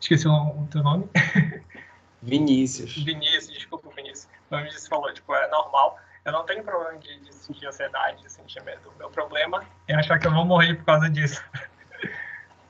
Esqueci 0.00 0.28
o 0.28 0.68
teu 0.70 0.82
nome. 0.82 1.08
Vinícius. 2.22 3.02
Vinícius, 3.02 3.52
desculpa, 3.52 3.90
Vinícius. 3.96 4.28
O 4.54 4.58
Vinícius 4.58 4.86
falou, 4.86 5.12
tipo, 5.12 5.34
é 5.34 5.48
normal. 5.48 5.98
Eu 6.24 6.32
não 6.32 6.44
tenho 6.44 6.64
problema 6.64 6.98
de, 6.98 7.20
de 7.20 7.34
sentir 7.34 7.66
ansiedade, 7.66 8.22
de 8.22 8.30
sentir 8.30 8.62
medo. 8.62 8.90
O 8.90 8.98
meu 8.98 9.10
problema 9.10 9.64
é 9.86 9.94
achar 9.94 10.18
que 10.18 10.26
eu 10.26 10.32
vou 10.32 10.44
morrer 10.44 10.74
por 10.74 10.84
causa 10.84 11.08
disso. 11.10 11.42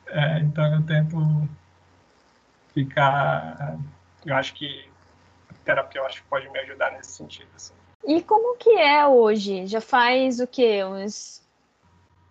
É, 0.06 0.38
então 0.38 0.72
eu 0.72 0.86
tento 0.86 1.48
ficar. 2.72 3.76
Eu 4.24 4.36
acho 4.36 4.54
que 4.54 4.88
a 5.50 5.54
terapia 5.64 6.00
eu 6.00 6.06
acho 6.06 6.22
que 6.22 6.28
pode 6.28 6.48
me 6.50 6.58
ajudar 6.60 6.92
nesse 6.92 7.12
sentido. 7.12 7.48
Assim. 7.56 7.74
E 8.06 8.22
como 8.22 8.56
que 8.56 8.70
é 8.70 9.04
hoje? 9.06 9.66
Já 9.66 9.80
faz 9.80 10.38
o 10.38 10.46
quê? 10.46 10.84
Uns, 10.84 11.42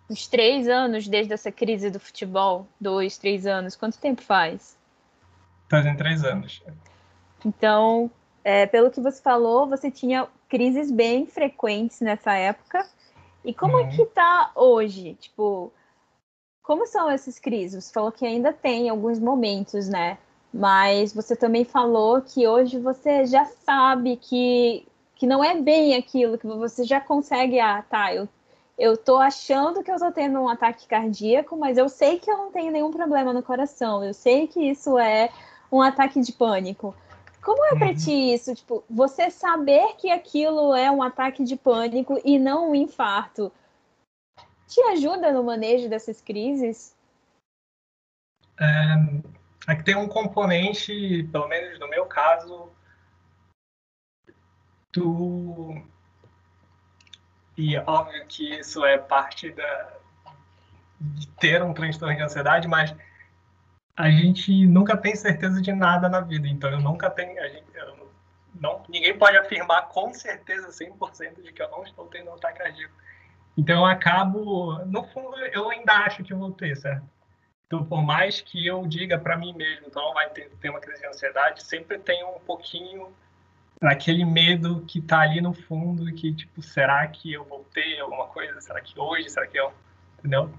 uns 0.08 0.26
três 0.26 0.66
anos 0.66 1.06
desde 1.08 1.34
essa 1.34 1.52
crise 1.52 1.90
do 1.90 2.00
futebol? 2.00 2.66
Dois, 2.80 3.18
três 3.18 3.46
anos? 3.46 3.76
Quanto 3.76 3.98
tempo 3.98 4.22
faz? 4.22 4.78
Fazem 5.68 5.94
três 5.96 6.24
anos. 6.24 6.62
Então, 7.44 8.10
é, 8.44 8.66
pelo 8.66 8.90
que 8.90 9.00
você 9.00 9.20
falou, 9.22 9.66
você 9.66 9.90
tinha 9.90 10.28
crises 10.48 10.90
bem 10.90 11.26
frequentes 11.26 12.00
nessa 12.00 12.34
época. 12.34 12.86
E 13.42 13.54
como 13.54 13.74
uhum. 13.74 13.80
é 13.80 13.88
que 13.88 14.04
tá 14.06 14.52
hoje? 14.54 15.14
Tipo, 15.14 15.72
como 16.62 16.86
são 16.86 17.10
essas 17.10 17.38
crises? 17.38 17.84
Você 17.84 17.92
falou 17.92 18.12
que 18.12 18.26
ainda 18.26 18.52
tem 18.52 18.88
alguns 18.88 19.18
momentos, 19.18 19.88
né? 19.88 20.18
Mas 20.52 21.12
você 21.12 21.34
também 21.34 21.64
falou 21.64 22.20
que 22.20 22.46
hoje 22.46 22.78
você 22.78 23.26
já 23.26 23.44
sabe 23.44 24.16
que, 24.16 24.86
que 25.16 25.26
não 25.26 25.42
é 25.42 25.60
bem 25.60 25.96
aquilo, 25.96 26.38
que 26.38 26.46
você 26.46 26.84
já 26.84 27.00
consegue, 27.00 27.58
ah, 27.58 27.82
tá, 27.82 28.14
eu, 28.14 28.28
eu 28.78 28.96
tô 28.96 29.16
achando 29.16 29.82
que 29.82 29.90
eu 29.90 29.98
tô 29.98 30.12
tendo 30.12 30.38
um 30.38 30.48
ataque 30.48 30.86
cardíaco, 30.86 31.56
mas 31.56 31.76
eu 31.76 31.88
sei 31.88 32.18
que 32.18 32.30
eu 32.30 32.36
não 32.36 32.52
tenho 32.52 32.70
nenhum 32.70 32.92
problema 32.92 33.32
no 33.32 33.42
coração, 33.42 34.04
eu 34.04 34.14
sei 34.14 34.46
que 34.46 34.60
isso 34.60 34.96
é 34.96 35.28
um 35.72 35.82
ataque 35.82 36.20
de 36.20 36.32
pânico. 36.32 36.94
Como 37.44 37.62
é 37.66 37.76
para 37.76 37.88
uhum. 37.88 37.94
ti 37.94 38.32
isso? 38.32 38.54
Tipo, 38.54 38.82
você 38.88 39.30
saber 39.30 39.96
que 39.96 40.10
aquilo 40.10 40.74
é 40.74 40.90
um 40.90 41.02
ataque 41.02 41.44
de 41.44 41.56
pânico 41.56 42.18
e 42.24 42.38
não 42.38 42.70
um 42.70 42.74
infarto, 42.74 43.52
te 44.66 44.80
ajuda 44.80 45.30
no 45.30 45.44
manejo 45.44 45.88
dessas 45.88 46.22
crises? 46.22 46.96
É, 48.58 49.72
é 49.72 49.76
que 49.76 49.84
tem 49.84 49.94
um 49.94 50.08
componente, 50.08 51.28
pelo 51.30 51.46
menos 51.46 51.78
no 51.78 51.88
meu 51.88 52.06
caso, 52.06 52.70
tu 54.90 55.82
e 57.56 57.76
óbvio 57.78 58.26
que 58.26 58.58
isso 58.58 58.84
é 58.84 58.96
parte 58.96 59.50
da 59.52 59.92
de 60.98 61.26
ter 61.28 61.62
um 61.62 61.74
transtorno 61.74 62.16
de 62.16 62.22
ansiedade, 62.22 62.66
mas 62.66 62.94
a 63.96 64.10
gente 64.10 64.66
nunca 64.66 64.96
tem 64.96 65.14
certeza 65.14 65.60
de 65.60 65.72
nada 65.72 66.08
na 66.08 66.20
vida, 66.20 66.48
então 66.48 66.70
eu 66.70 66.80
nunca 66.80 67.10
tenho. 67.10 67.40
A 67.40 67.48
gente, 67.48 67.66
não, 68.60 68.82
ninguém 68.88 69.16
pode 69.16 69.36
afirmar 69.36 69.88
com 69.88 70.12
certeza 70.12 70.68
100% 70.68 71.42
de 71.42 71.52
que 71.52 71.62
eu 71.62 71.70
não 71.70 71.82
estou 71.84 72.06
tendo 72.06 72.30
um 72.30 72.34
ataque 72.34 72.58
cardíaco. 72.58 72.94
Então 73.56 73.76
eu 73.76 73.84
acabo. 73.84 74.84
No 74.86 75.04
fundo, 75.04 75.36
eu 75.36 75.70
ainda 75.70 75.92
acho 75.92 76.22
que 76.24 76.34
vou 76.34 76.52
ter, 76.52 76.76
certo? 76.76 77.08
Então, 77.66 77.84
por 77.84 78.02
mais 78.02 78.40
que 78.40 78.66
eu 78.66 78.86
diga 78.86 79.18
para 79.18 79.36
mim 79.36 79.54
mesmo, 79.54 79.86
então 79.86 80.12
vai 80.12 80.28
ter, 80.30 80.50
ter 80.60 80.70
uma 80.70 80.80
crise 80.80 81.00
de 81.00 81.06
ansiedade, 81.06 81.62
sempre 81.62 81.98
tem 81.98 82.24
um 82.24 82.38
pouquinho 82.40 83.12
aquele 83.80 84.24
medo 84.24 84.84
que 84.86 84.98
está 84.98 85.20
ali 85.20 85.40
no 85.40 85.52
fundo, 85.52 86.12
que 86.14 86.32
tipo, 86.32 86.62
será 86.62 87.06
que 87.06 87.32
eu 87.32 87.44
vou 87.44 87.64
ter 87.72 88.00
alguma 88.00 88.26
coisa? 88.26 88.60
Será 88.60 88.80
que 88.80 88.98
hoje? 88.98 89.28
Será 89.30 89.46
que 89.46 89.58
eu. 89.58 89.72
Entendeu? 90.18 90.50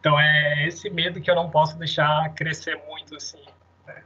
Então 0.00 0.18
é 0.18 0.66
esse 0.66 0.88
medo 0.90 1.20
que 1.20 1.30
eu 1.30 1.34
não 1.34 1.50
posso 1.50 1.76
deixar 1.78 2.32
crescer 2.34 2.76
muito 2.86 3.16
assim. 3.16 3.44
Né? 3.86 4.04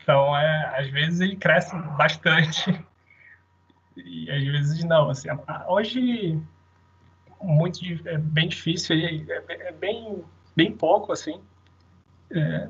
Então 0.00 0.36
é, 0.36 0.80
às 0.80 0.88
vezes 0.88 1.20
ele 1.20 1.36
cresce 1.36 1.76
bastante 1.96 2.86
e 3.96 4.30
às 4.30 4.44
vezes 4.44 4.84
não. 4.84 5.10
Assim, 5.10 5.28
hoje 5.66 6.40
muito 7.40 7.80
é 8.08 8.18
bem 8.18 8.48
difícil, 8.48 8.96
é, 8.96 9.68
é 9.68 9.72
bem 9.72 10.24
bem 10.56 10.76
pouco 10.76 11.12
assim. 11.12 11.42
É, 12.30 12.68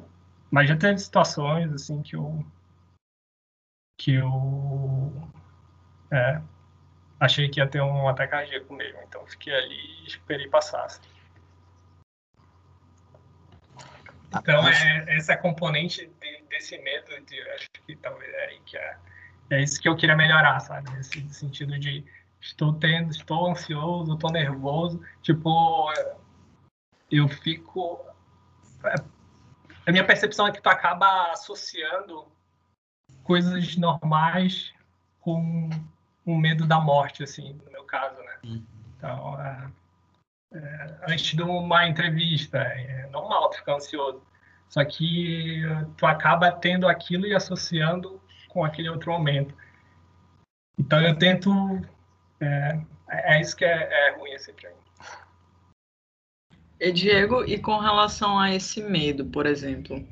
mas 0.51 0.69
já 0.69 0.77
teve 0.77 0.99
situações 0.99 1.73
assim 1.73 2.03
que 2.03 2.17
eu 2.17 2.45
que 4.01 4.15
eu 4.15 5.31
é, 6.11 6.41
achei 7.21 7.49
que 7.49 7.61
ia 7.61 7.67
ter 7.67 7.83
um 7.83 8.09
ataque 8.09 8.31
cardíaco 8.31 8.73
mesmo, 8.73 9.01
então 9.03 9.27
fiquei 9.27 9.53
ali 9.53 10.05
e 10.05 10.07
esperei 10.07 10.49
passar. 10.49 10.85
Assim. 10.85 11.18
Então, 14.37 14.69
é, 14.69 15.17
essa 15.17 15.37
componente 15.37 16.07
de, 16.21 16.43
desse 16.49 16.77
medo, 16.79 17.09
de, 17.25 17.41
acho 17.53 17.71
que 17.87 17.97
talvez 17.97 18.33
é 18.35 18.59
que 18.65 18.77
é, 18.77 18.97
é 19.51 19.63
isso 19.63 19.81
que 19.81 19.89
eu 19.89 19.97
queria 19.97 20.17
melhorar, 20.17 20.61
sabe? 20.61 20.91
Nesse 20.91 21.27
sentido 21.31 21.79
de 21.79 22.05
estou 22.41 22.73
tendo, 22.75 23.11
estou 23.11 23.51
ansioso, 23.51 24.15
estou 24.15 24.31
nervoso, 24.31 25.01
tipo, 25.23 25.93
eu 27.11 27.29
fico. 27.29 28.05
É, 28.85 28.95
a 29.87 29.93
minha 29.93 30.05
percepção 30.05 30.47
é 30.47 30.53
que 30.53 30.61
tu 30.61 30.69
acaba 30.69 31.33
associando 31.33 32.27
coisas 33.23 33.77
normais 33.77 34.73
com 35.21 35.71
o 36.25 36.37
medo 36.37 36.67
da 36.67 36.79
morte, 36.79 37.23
assim, 37.23 37.55
no 37.65 37.73
meu 37.73 37.85
caso, 37.85 38.19
né? 38.21 38.39
Hum. 38.45 38.65
Então, 38.97 39.41
é, 39.41 39.71
antes 41.07 41.35
de 41.35 41.43
uma 41.43 41.89
entrevista. 41.89 42.59
É 42.59 43.09
normal 43.11 43.53
ficar 43.53 43.75
ansioso. 43.75 44.23
Só 44.69 44.85
que 44.85 45.63
tu 45.97 46.07
acaba 46.07 46.53
tendo 46.53 46.87
aquilo 46.87 47.27
e 47.27 47.35
associando 47.35 48.21
com 48.49 48.65
aquele 48.65 48.89
outro 48.89 49.13
momento. 49.13 49.55
Então 50.79 51.01
eu 51.01 51.17
tento. 51.17 51.51
É, 52.41 52.81
é 53.11 53.41
isso 53.41 53.57
que 53.57 53.65
é, 53.65 54.09
é 54.09 54.17
ruim 54.17 54.33
esse 54.33 54.53
treino. 54.53 54.77
E 56.81 56.93
Diego, 56.93 57.45
e 57.45 57.59
com 57.59 57.79
relação 57.79 58.39
a 58.39 58.55
esse 58.55 58.81
medo, 58.81 59.25
por 59.27 59.47
exemplo, 59.47 60.07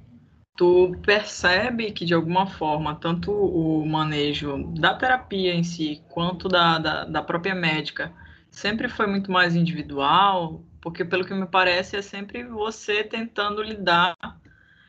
tu 0.56 0.96
percebe 1.04 1.92
que 1.92 2.04
de 2.04 2.12
alguma 2.12 2.46
forma 2.46 2.96
tanto 2.96 3.30
o 3.30 3.86
manejo 3.86 4.64
da 4.78 4.94
terapia 4.94 5.54
em 5.54 5.62
si 5.62 6.02
quanto 6.08 6.48
da, 6.48 6.78
da, 6.78 7.04
da 7.04 7.22
própria 7.22 7.54
médica 7.54 8.12
sempre 8.56 8.88
foi 8.88 9.06
muito 9.06 9.30
mais 9.30 9.54
individual, 9.54 10.64
porque 10.80 11.04
pelo 11.04 11.26
que 11.26 11.34
me 11.34 11.46
parece 11.46 11.94
é 11.96 12.02
sempre 12.02 12.42
você 12.42 13.04
tentando 13.04 13.62
lidar 13.62 14.16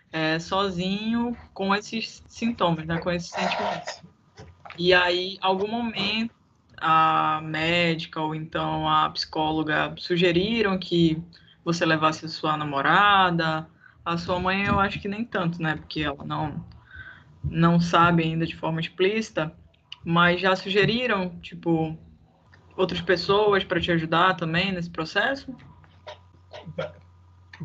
é, 0.10 0.40
sozinho 0.40 1.36
com 1.54 1.76
esses 1.76 2.24
sintomas, 2.30 2.86
né, 2.86 2.98
com 2.98 3.12
esses 3.12 3.30
sentimentos. 3.30 4.02
E 4.80 4.94
aí, 4.94 5.38
algum 5.42 5.68
momento, 5.68 6.34
a 6.78 7.42
médica 7.44 8.22
ou 8.22 8.34
então 8.34 8.88
a 8.88 9.10
psicóloga 9.10 9.94
sugeriram 9.98 10.78
que 10.78 11.22
você 11.66 11.86
levasse 11.86 12.26
a 12.26 12.30
sua 12.30 12.56
namorada, 12.56 13.68
a 14.06 14.18
sua 14.18 14.40
mãe 14.40 14.66
eu 14.66 14.80
acho 14.80 15.02
que 15.02 15.10
nem 15.10 15.26
tanto, 15.26 15.62
né, 15.62 15.76
porque 15.76 16.02
ela 16.02 16.24
não 16.24 16.66
não 17.44 17.80
sabe 17.80 18.24
ainda 18.24 18.46
de 18.46 18.56
forma 18.56 18.80
explícita, 18.80 19.54
mas 20.06 20.40
já 20.40 20.56
sugeriram, 20.56 21.38
tipo, 21.42 21.98
outras 22.78 23.02
pessoas 23.02 23.64
para 23.64 23.82
te 23.82 23.92
ajudar 23.92 24.36
também 24.36 24.72
nesse 24.72 24.90
processo? 24.90 25.54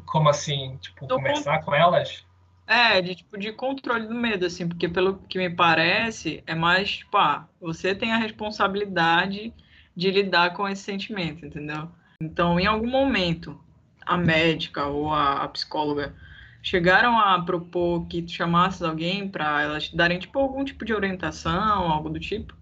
Como 0.07 0.29
assim? 0.31 0.79
Tipo, 0.81 1.07
Tô 1.07 1.17
conversar 1.17 1.59
com... 1.59 1.67
com 1.67 1.75
elas? 1.75 2.25
É, 2.67 3.03
de 3.03 3.15
tipo 3.17 3.37
de 3.37 3.53
controle 3.53 4.07
do 4.07 4.15
medo, 4.15 4.47
assim, 4.47 4.67
porque 4.67 4.89
pelo 4.89 5.19
que 5.29 5.37
me 5.37 5.51
parece, 5.51 6.43
é 6.47 6.55
mais, 6.55 6.99
tipo, 6.99 7.17
ah, 7.19 7.47
você 7.61 7.95
tem 7.95 8.13
a 8.13 8.17
responsabilidade 8.17 9.53
de 9.95 10.11
lidar 10.11 10.55
com 10.55 10.67
esse 10.67 10.83
sentimento, 10.83 11.45
entendeu? 11.45 11.89
Então, 12.21 12.59
em 12.59 12.67
algum 12.67 12.89
momento, 12.89 13.61
a 14.07 14.17
médica 14.17 14.87
ou 14.87 15.13
a, 15.13 15.43
a 15.43 15.49
psicóloga 15.49 16.15
chegaram 16.63 17.19
a 17.19 17.43
propor 17.43 18.07
que 18.07 18.23
tu 18.23 18.31
chamasses 18.31 18.81
alguém 18.81 19.29
para 19.29 19.61
elas 19.61 19.89
te 19.89 19.97
darem, 19.97 20.19
tipo, 20.19 20.39
algum 20.39 20.65
tipo 20.65 20.85
de 20.85 20.95
orientação, 20.95 21.93
algo 21.93 22.09
do 22.09 22.21
tipo? 22.21 22.57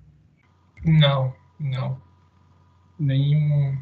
Não, 0.85 1.33
não 1.59 2.10
nenhum, 3.01 3.77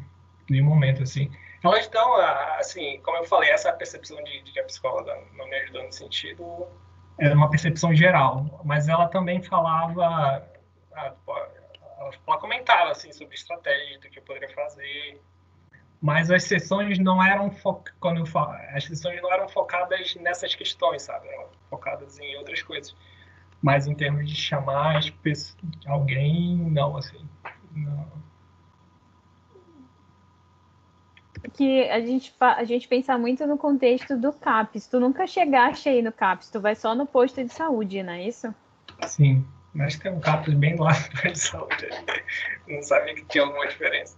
nenhum 0.49 0.65
momento, 0.65 1.03
assim. 1.03 1.29
Elas 1.63 1.81
estão, 1.81 2.15
assim, 2.57 2.99
como 3.01 3.17
eu 3.17 3.25
falei, 3.25 3.51
essa 3.51 3.71
percepção 3.73 4.23
de, 4.23 4.41
de 4.43 4.51
que 4.53 4.59
a 4.59 4.63
psicóloga 4.63 5.15
não 5.33 5.47
me 5.47 5.55
ajudou 5.57 5.83
no 5.83 5.91
sentido 5.91 6.67
era 7.19 7.35
uma 7.35 7.49
percepção 7.49 7.93
geral, 7.93 8.61
mas 8.63 8.87
ela 8.87 9.09
também 9.09 9.43
falava, 9.43 10.47
ela 10.95 12.37
comentava, 12.39 12.91
assim, 12.91 13.11
sobre 13.11 13.35
estratégia, 13.35 13.99
do 13.99 14.09
que 14.09 14.19
eu 14.19 14.23
poderia 14.23 14.49
fazer, 14.55 15.21
mas 16.01 16.31
as 16.31 16.43
sessões 16.43 16.97
não 16.97 17.21
eram 17.21 17.53
quando 17.99 18.19
eu 18.19 18.25
falo, 18.25 18.53
as 18.73 18.85
sessões 18.85 19.21
não 19.21 19.33
eram 19.33 19.49
focadas 19.49 20.15
nessas 20.15 20.55
questões, 20.55 21.01
sabe? 21.01 21.27
Eram 21.27 21.49
focadas 21.69 22.17
em 22.19 22.37
outras 22.37 22.61
coisas. 22.61 22.95
Mas 23.61 23.85
em 23.85 23.93
termos 23.93 24.29
de 24.29 24.35
chamar 24.35 25.01
alguém, 25.85 26.55
não, 26.55 26.95
assim, 26.95 27.27
não 27.73 28.07
que 31.53 31.89
a 31.89 31.99
gente, 32.01 32.33
a 32.39 32.63
gente 32.63 32.87
pensa 32.87 33.17
muito 33.17 33.45
no 33.47 33.57
contexto 33.57 34.17
do 34.17 34.33
CAPS. 34.33 34.87
Tu 34.87 34.99
nunca 34.99 35.25
chegaste 35.27 35.89
aí 35.89 36.01
no 36.01 36.11
CAPS, 36.11 36.49
tu 36.49 36.59
vai 36.59 36.75
só 36.75 36.93
no 36.93 37.05
posto 37.05 37.43
de 37.43 37.53
saúde, 37.53 38.03
não 38.03 38.13
é 38.13 38.27
isso? 38.27 38.53
Sim, 39.07 39.45
mas 39.73 39.97
tem 39.97 40.11
um 40.11 40.19
CAPS 40.19 40.53
bem 40.53 40.75
lá 40.75 40.91
no 40.99 41.21
posto 41.21 41.31
de 41.31 41.39
saúde. 41.39 41.89
Não 42.67 42.81
sabia 42.83 43.15
que 43.15 43.25
tinha 43.25 43.43
alguma 43.43 43.67
diferença. 43.67 44.17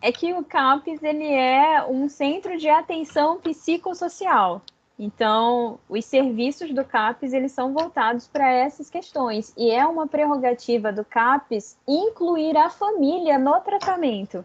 é 0.00 0.12
que 0.12 0.32
o 0.32 0.44
CAPES 0.44 1.02
ele 1.02 1.32
é 1.32 1.84
um 1.84 2.08
centro 2.08 2.56
de 2.56 2.68
atenção 2.68 3.40
psicossocial. 3.40 4.62
Então, 4.98 5.78
os 5.88 6.04
serviços 6.06 6.72
do 6.72 6.84
CAPES 6.84 7.34
eles 7.34 7.52
são 7.52 7.74
voltados 7.74 8.26
para 8.28 8.50
essas 8.50 8.88
questões 8.88 9.52
e 9.56 9.70
é 9.70 9.84
uma 9.86 10.06
prerrogativa 10.06 10.90
do 10.90 11.04
CAPES 11.04 11.76
incluir 11.86 12.56
a 12.56 12.70
família 12.70 13.38
no 13.38 13.60
tratamento. 13.60 14.42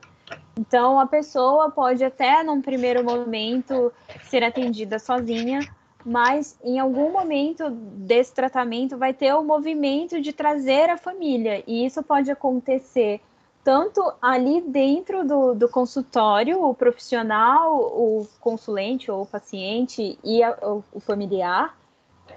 Então, 0.58 1.00
a 1.00 1.08
pessoa 1.08 1.72
pode 1.72 2.04
até, 2.04 2.44
num 2.44 2.62
primeiro 2.62 3.04
momento, 3.04 3.92
ser 4.24 4.44
atendida 4.44 5.00
sozinha, 5.00 5.62
mas 6.06 6.58
em 6.64 6.80
algum 6.80 7.12
momento 7.12 7.70
desse 7.70 8.34
tratamento 8.34 8.98
vai 8.98 9.14
ter 9.14 9.34
o 9.34 9.44
movimento 9.44 10.20
de 10.20 10.34
trazer 10.34 10.90
a 10.90 10.98
família, 10.98 11.64
e 11.66 11.86
isso 11.86 12.04
pode 12.04 12.30
acontecer 12.30 13.22
tanto 13.64 14.02
ali 14.22 14.62
dentro 14.62 15.26
do, 15.26 15.54
do 15.54 15.70
consultório, 15.70 16.64
o 16.64 16.74
profissional, 16.74 17.78
o 17.78 18.28
consulente 18.40 19.12
ou 19.12 19.22
o 19.22 19.26
paciente 19.26 20.18
e 20.24 20.42
a, 20.42 20.58
o, 20.64 20.84
o, 20.92 21.00
familiar, 21.00 21.78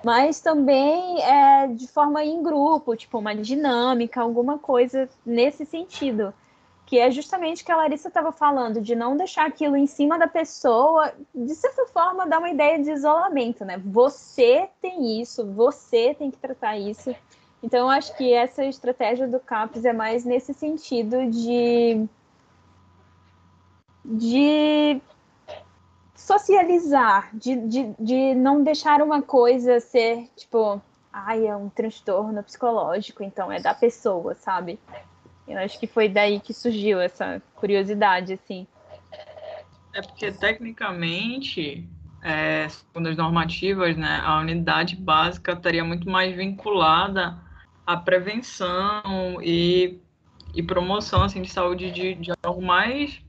mas 0.04 0.40
também 0.40 1.22
é, 1.22 1.66
de 1.68 1.88
forma 1.88 2.22
em 2.22 2.42
grupo, 2.42 2.94
tipo 2.94 3.18
uma 3.18 3.34
dinâmica, 3.34 4.20
alguma 4.20 4.58
coisa 4.58 5.08
nesse 5.24 5.64
sentido 5.64 6.32
que 6.94 6.98
é 7.00 7.10
justamente 7.10 7.64
que 7.64 7.72
a 7.72 7.76
Larissa 7.76 8.06
estava 8.06 8.30
falando, 8.30 8.80
de 8.80 8.94
não 8.94 9.16
deixar 9.16 9.46
aquilo 9.46 9.76
em 9.76 9.84
cima 9.84 10.16
da 10.16 10.28
pessoa, 10.28 11.12
de 11.34 11.52
certa 11.52 11.86
forma, 11.86 12.24
dar 12.24 12.38
uma 12.38 12.50
ideia 12.50 12.80
de 12.80 12.88
isolamento, 12.88 13.64
né? 13.64 13.82
Você 13.84 14.68
tem 14.80 15.20
isso, 15.20 15.44
você 15.44 16.14
tem 16.14 16.30
que 16.30 16.38
tratar 16.38 16.78
isso. 16.78 17.12
Então, 17.60 17.80
eu 17.80 17.90
acho 17.90 18.16
que 18.16 18.32
essa 18.32 18.64
estratégia 18.64 19.26
do 19.26 19.40
CAPS 19.40 19.84
é 19.84 19.92
mais 19.92 20.24
nesse 20.24 20.54
sentido 20.54 21.28
de. 21.28 22.06
de 24.04 25.00
socializar, 26.14 27.28
de, 27.34 27.56
de, 27.56 27.94
de 27.98 28.34
não 28.36 28.62
deixar 28.62 29.02
uma 29.02 29.20
coisa 29.20 29.80
ser, 29.80 30.28
tipo, 30.36 30.80
ai, 31.12 31.44
é 31.44 31.56
um 31.56 31.68
transtorno 31.68 32.40
psicológico, 32.44 33.24
então 33.24 33.50
é 33.50 33.60
da 33.60 33.74
pessoa, 33.74 34.36
sabe? 34.36 34.78
Eu 35.46 35.58
acho 35.58 35.78
que 35.78 35.86
foi 35.86 36.08
daí 36.08 36.40
que 36.40 36.54
surgiu 36.54 37.00
essa 37.00 37.42
curiosidade, 37.54 38.32
assim. 38.32 38.66
É 39.92 40.00
porque, 40.02 40.32
tecnicamente, 40.32 41.86
é, 42.22 42.68
segundo 42.68 43.08
as 43.08 43.16
normativas, 43.16 43.96
né, 43.96 44.20
a 44.24 44.40
unidade 44.40 44.96
básica 44.96 45.52
estaria 45.52 45.84
muito 45.84 46.08
mais 46.08 46.34
vinculada 46.34 47.38
à 47.86 47.96
prevenção 47.96 49.02
e, 49.42 50.00
e 50.54 50.62
promoção 50.62 51.22
assim, 51.22 51.42
de 51.42 51.50
saúde 51.50 51.90
de, 51.90 52.14
de 52.14 52.32
algo 52.42 52.62
mais 52.62 53.20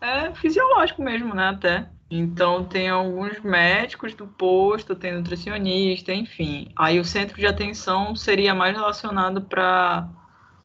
é, 0.00 0.32
fisiológico 0.34 1.02
mesmo, 1.02 1.34
né, 1.34 1.48
até. 1.48 1.88
Então, 2.10 2.64
tem 2.64 2.88
alguns 2.88 3.38
médicos 3.40 4.14
do 4.14 4.26
posto, 4.26 4.94
tem 4.94 5.12
nutricionista, 5.12 6.14
enfim. 6.14 6.70
Aí 6.74 6.98
o 6.98 7.04
centro 7.04 7.36
de 7.36 7.46
atenção 7.46 8.16
seria 8.16 8.54
mais 8.54 8.74
relacionado 8.74 9.42
para 9.42 10.08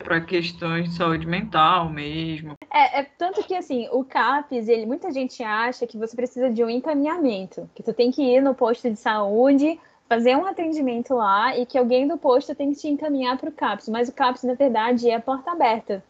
para 0.04 0.22
questões 0.22 0.90
de 0.90 0.96
saúde 0.96 1.26
mental 1.26 1.90
mesmo. 1.90 2.54
É, 2.72 3.00
é, 3.00 3.04
tanto 3.04 3.44
que 3.44 3.56
assim, 3.56 3.88
o 3.92 4.04
CAPES, 4.04 4.68
ele, 4.68 4.86
muita 4.86 5.12
gente 5.12 5.42
acha 5.42 5.88
que 5.88 5.98
você 5.98 6.16
precisa 6.16 6.50
de 6.50 6.64
um 6.64 6.70
encaminhamento, 6.70 7.70
que 7.74 7.82
tu 7.82 7.94
tem 7.94 8.12
que 8.12 8.22
ir 8.22 8.42
no 8.42 8.54
posto 8.54 8.90
de 8.90 8.98
saúde, 8.98 9.80
fazer 10.08 10.36
um 10.36 10.46
atendimento 10.46 11.16
lá 11.16 11.58
e 11.58 11.66
que 11.66 11.78
alguém 11.78 12.08
do 12.08 12.18
posto 12.18 12.54
tem 12.54 12.72
que 12.72 12.80
te 12.80 12.88
encaminhar 12.88 13.38
para 13.38 13.50
o 13.50 13.54
CAPES, 13.54 13.90
mas 13.90 14.10
o 14.10 14.14
CAPES, 14.14 14.44
na 14.44 14.54
verdade, 14.54 15.10
é 15.10 15.18
porta 15.20 15.52
aberta. 15.52 16.04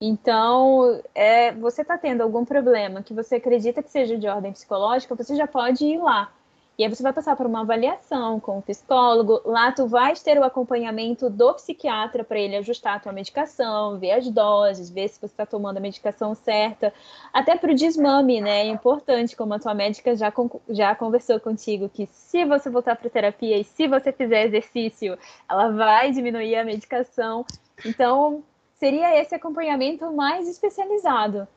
Então, 0.00 1.00
é, 1.14 1.52
você 1.52 1.82
está 1.82 1.96
tendo 1.96 2.22
algum 2.22 2.44
problema 2.44 3.02
que 3.02 3.14
você 3.14 3.36
acredita 3.36 3.82
que 3.82 3.90
seja 3.90 4.18
de 4.18 4.28
ordem 4.28 4.52
psicológica, 4.52 5.14
você 5.14 5.34
já 5.34 5.46
pode 5.46 5.84
ir 5.84 5.98
lá. 5.98 6.30
E 6.78 6.84
aí 6.84 6.90
você 6.90 7.02
vai 7.02 7.12
passar 7.12 7.34
por 7.36 7.46
uma 7.46 7.62
avaliação 7.62 8.38
com 8.38 8.58
o 8.58 8.62
psicólogo. 8.62 9.40
Lá 9.46 9.72
tu 9.72 9.86
vais 9.86 10.22
ter 10.22 10.38
o 10.38 10.44
acompanhamento 10.44 11.30
do 11.30 11.54
psiquiatra 11.54 12.22
para 12.22 12.38
ele 12.38 12.56
ajustar 12.56 12.96
a 12.96 13.00
tua 13.00 13.12
medicação, 13.12 13.98
ver 13.98 14.12
as 14.12 14.28
doses, 14.28 14.90
ver 14.90 15.08
se 15.08 15.18
você 15.18 15.26
está 15.26 15.46
tomando 15.46 15.78
a 15.78 15.80
medicação 15.80 16.34
certa. 16.34 16.92
Até 17.32 17.56
para 17.56 17.72
o 17.72 17.74
desmame, 17.74 18.42
né? 18.42 18.66
É 18.66 18.68
importante, 18.68 19.34
como 19.34 19.54
a 19.54 19.58
tua 19.58 19.72
médica 19.72 20.14
já, 20.14 20.30
já 20.68 20.94
conversou 20.94 21.40
contigo, 21.40 21.88
que 21.88 22.06
se 22.12 22.44
você 22.44 22.68
voltar 22.68 22.94
para 22.96 23.08
terapia 23.08 23.58
e 23.58 23.64
se 23.64 23.88
você 23.88 24.12
fizer 24.12 24.44
exercício, 24.44 25.16
ela 25.48 25.70
vai 25.70 26.10
diminuir 26.10 26.56
a 26.56 26.64
medicação. 26.64 27.46
Então, 27.86 28.44
seria 28.74 29.18
esse 29.18 29.34
acompanhamento 29.34 30.12
mais 30.12 30.46
especializado. 30.46 31.48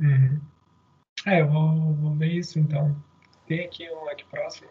Uhum. 0.00 0.40
É, 1.26 1.40
eu 1.40 1.48
vou, 1.48 1.94
vou 1.94 2.14
ver 2.14 2.28
isso 2.28 2.58
então 2.58 3.09
tem 3.50 3.64
aqui 3.64 3.90
um 3.90 4.08
aqui 4.08 4.24
próximo. 4.26 4.68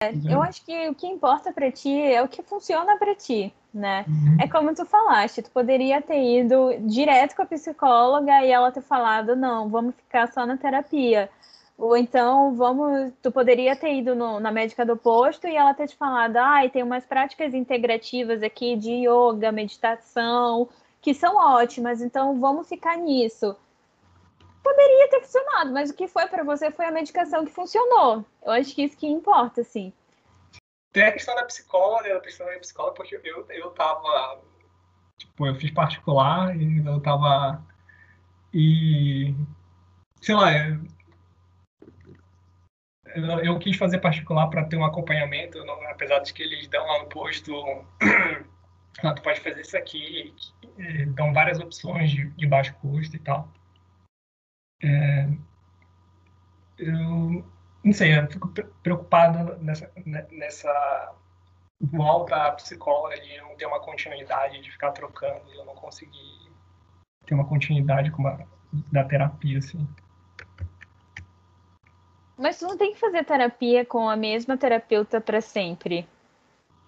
É, 0.00 0.12
eu 0.32 0.40
acho 0.40 0.64
que 0.64 0.88
o 0.88 0.94
que 0.94 1.08
importa 1.08 1.52
para 1.52 1.72
ti 1.72 2.00
é 2.00 2.22
o 2.22 2.28
que 2.28 2.40
funciona 2.40 2.96
para 2.96 3.16
ti, 3.16 3.52
né? 3.74 4.04
Uhum. 4.06 4.36
É 4.40 4.46
como 4.46 4.72
tu 4.72 4.86
falaste, 4.86 5.42
tu 5.42 5.50
poderia 5.50 6.00
ter 6.00 6.22
ido 6.22 6.70
direto 6.86 7.34
com 7.34 7.42
a 7.42 7.46
psicóloga 7.46 8.44
e 8.44 8.52
ela 8.52 8.70
ter 8.70 8.80
falado, 8.80 9.34
não, 9.34 9.68
vamos 9.68 9.96
ficar 9.96 10.32
só 10.32 10.46
na 10.46 10.56
terapia. 10.56 11.28
Ou 11.76 11.96
então, 11.96 12.54
vamos, 12.54 13.12
tu 13.20 13.32
poderia 13.32 13.74
ter 13.74 13.92
ido 13.92 14.14
no, 14.14 14.38
na 14.38 14.52
médica 14.52 14.86
do 14.86 14.96
posto 14.96 15.48
e 15.48 15.56
ela 15.56 15.74
ter 15.74 15.88
te 15.88 15.96
falado, 15.96 16.36
ah, 16.36 16.60
tem 16.72 16.84
umas 16.84 17.04
práticas 17.04 17.54
integrativas 17.54 18.40
aqui 18.40 18.76
de 18.76 19.04
yoga, 19.08 19.50
meditação, 19.50 20.68
que 21.00 21.12
são 21.12 21.36
ótimas, 21.36 22.00
então 22.00 22.38
vamos 22.38 22.68
ficar 22.68 22.96
nisso 22.96 23.56
poderia 24.68 25.08
ter 25.08 25.20
funcionado, 25.20 25.72
mas 25.72 25.90
o 25.90 25.94
que 25.94 26.06
foi 26.06 26.26
para 26.26 26.44
você 26.44 26.70
foi 26.70 26.86
a 26.86 26.90
medicação 26.90 27.44
que 27.44 27.52
funcionou. 27.52 28.24
Eu 28.42 28.52
acho 28.52 28.74
que 28.74 28.82
isso 28.82 28.96
que 28.96 29.06
importa, 29.06 29.62
assim. 29.62 29.92
Tem 30.92 31.04
a 31.04 31.12
questão 31.12 31.34
da 31.34 31.44
psicóloga, 31.44 32.16
a 32.16 32.20
questão 32.20 32.46
da 32.46 32.58
psicóloga, 32.58 32.94
porque 32.94 33.20
eu, 33.24 33.46
eu 33.50 33.70
tava. 33.70 34.40
Tipo, 35.18 35.46
eu 35.46 35.54
fiz 35.54 35.70
particular 35.70 36.56
e 36.56 36.84
eu 36.84 37.00
tava. 37.00 37.62
E. 38.52 39.34
Sei 40.20 40.34
lá, 40.34 40.50
eu, 43.14 43.40
eu 43.44 43.58
quis 43.58 43.76
fazer 43.76 43.98
particular 43.98 44.48
para 44.48 44.64
ter 44.64 44.76
um 44.76 44.84
acompanhamento, 44.84 45.64
não, 45.64 45.80
apesar 45.88 46.18
de 46.20 46.32
que 46.32 46.42
eles 46.42 46.68
dão 46.68 46.86
lá 46.86 47.00
no 47.00 47.08
posto. 47.08 47.54
ah, 49.02 49.14
tu 49.14 49.22
pode 49.22 49.40
fazer 49.40 49.60
isso 49.60 49.76
aqui, 49.76 50.34
dão 51.14 51.32
várias 51.32 51.58
opções 51.58 52.10
de, 52.10 52.28
de 52.30 52.46
baixo 52.46 52.74
custo 52.80 53.16
e 53.16 53.18
tal. 53.18 53.48
É, 54.82 55.28
eu 56.78 57.44
não 57.84 57.92
sei, 57.92 58.18
eu 58.18 58.26
fico 58.28 58.48
preocupado 58.82 59.56
nessa, 59.62 59.90
né, 60.04 60.26
nessa 60.30 61.14
volta 61.80 62.52
psicóloga 62.52 63.20
de 63.20 63.36
não 63.38 63.56
ter 63.56 63.66
uma 63.66 63.80
continuidade, 63.80 64.60
de 64.60 64.70
ficar 64.70 64.92
trocando 64.92 65.42
e 65.48 65.56
eu 65.56 65.64
não 65.64 65.74
conseguir 65.74 66.50
ter 67.24 67.34
uma 67.34 67.44
continuidade 67.44 68.10
com 68.10 68.22
uma, 68.22 68.46
da 68.92 69.04
terapia, 69.04 69.58
assim. 69.58 69.86
Mas 72.36 72.58
tu 72.58 72.66
não 72.66 72.76
tem 72.76 72.92
que 72.92 73.00
fazer 73.00 73.24
terapia 73.24 73.84
com 73.84 74.08
a 74.08 74.16
mesma 74.16 74.56
terapeuta 74.56 75.20
para 75.20 75.40
sempre. 75.40 76.08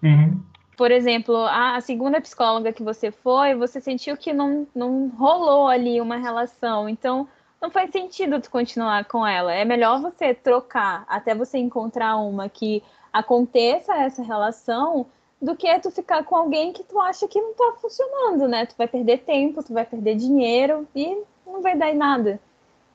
Uhum. 0.01 0.41
Por 0.77 0.89
exemplo, 0.89 1.35
a, 1.35 1.75
a, 1.75 1.81
segunda 1.81 2.21
psicóloga 2.21 2.73
que 2.73 2.81
você 2.81 3.11
foi, 3.11 3.53
você 3.53 3.79
sentiu 3.79 4.17
que 4.17 4.33
não, 4.33 4.67
não 4.73 5.09
rolou 5.09 5.67
ali 5.67 5.99
uma 5.99 6.17
relação. 6.17 6.87
Então, 6.87 7.27
não 7.61 7.69
faz 7.69 7.91
sentido 7.91 8.41
tu 8.41 8.49
continuar 8.49 9.05
com 9.05 9.25
ela. 9.25 9.53
É 9.53 9.63
melhor 9.63 10.01
você 10.01 10.33
trocar 10.33 11.05
até 11.07 11.35
você 11.35 11.59
encontrar 11.59 12.17
uma 12.17 12.49
que 12.49 12.83
aconteça 13.13 13.93
essa 13.95 14.23
relação 14.23 15.05
do 15.41 15.55
que 15.55 15.79
tu 15.79 15.91
ficar 15.91 16.23
com 16.23 16.35
alguém 16.35 16.73
que 16.73 16.83
tu 16.83 16.99
acha 16.99 17.27
que 17.27 17.39
não 17.39 17.53
tá 17.53 17.73
funcionando, 17.79 18.47
né? 18.47 18.65
Tu 18.65 18.75
vai 18.77 18.87
perder 18.87 19.19
tempo, 19.19 19.63
tu 19.63 19.73
vai 19.73 19.85
perder 19.85 20.15
dinheiro 20.15 20.87
e 20.95 21.23
não 21.45 21.61
vai 21.61 21.77
dar 21.77 21.89
em 21.89 21.97
nada. 21.97 22.39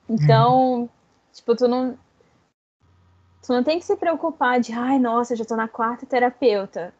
Então, 0.09 0.81
uhum. 0.81 0.89
tipo, 1.33 1.55
tu 1.55 1.67
não 1.67 1.97
tu 3.45 3.53
não 3.53 3.63
tem 3.63 3.79
que 3.79 3.85
se 3.85 3.95
preocupar 3.95 4.59
de, 4.59 4.73
ai, 4.73 4.99
nossa, 4.99 5.35
já 5.35 5.45
tô 5.45 5.55
na 5.55 5.69
quarta 5.69 6.05
terapeuta. 6.05 6.93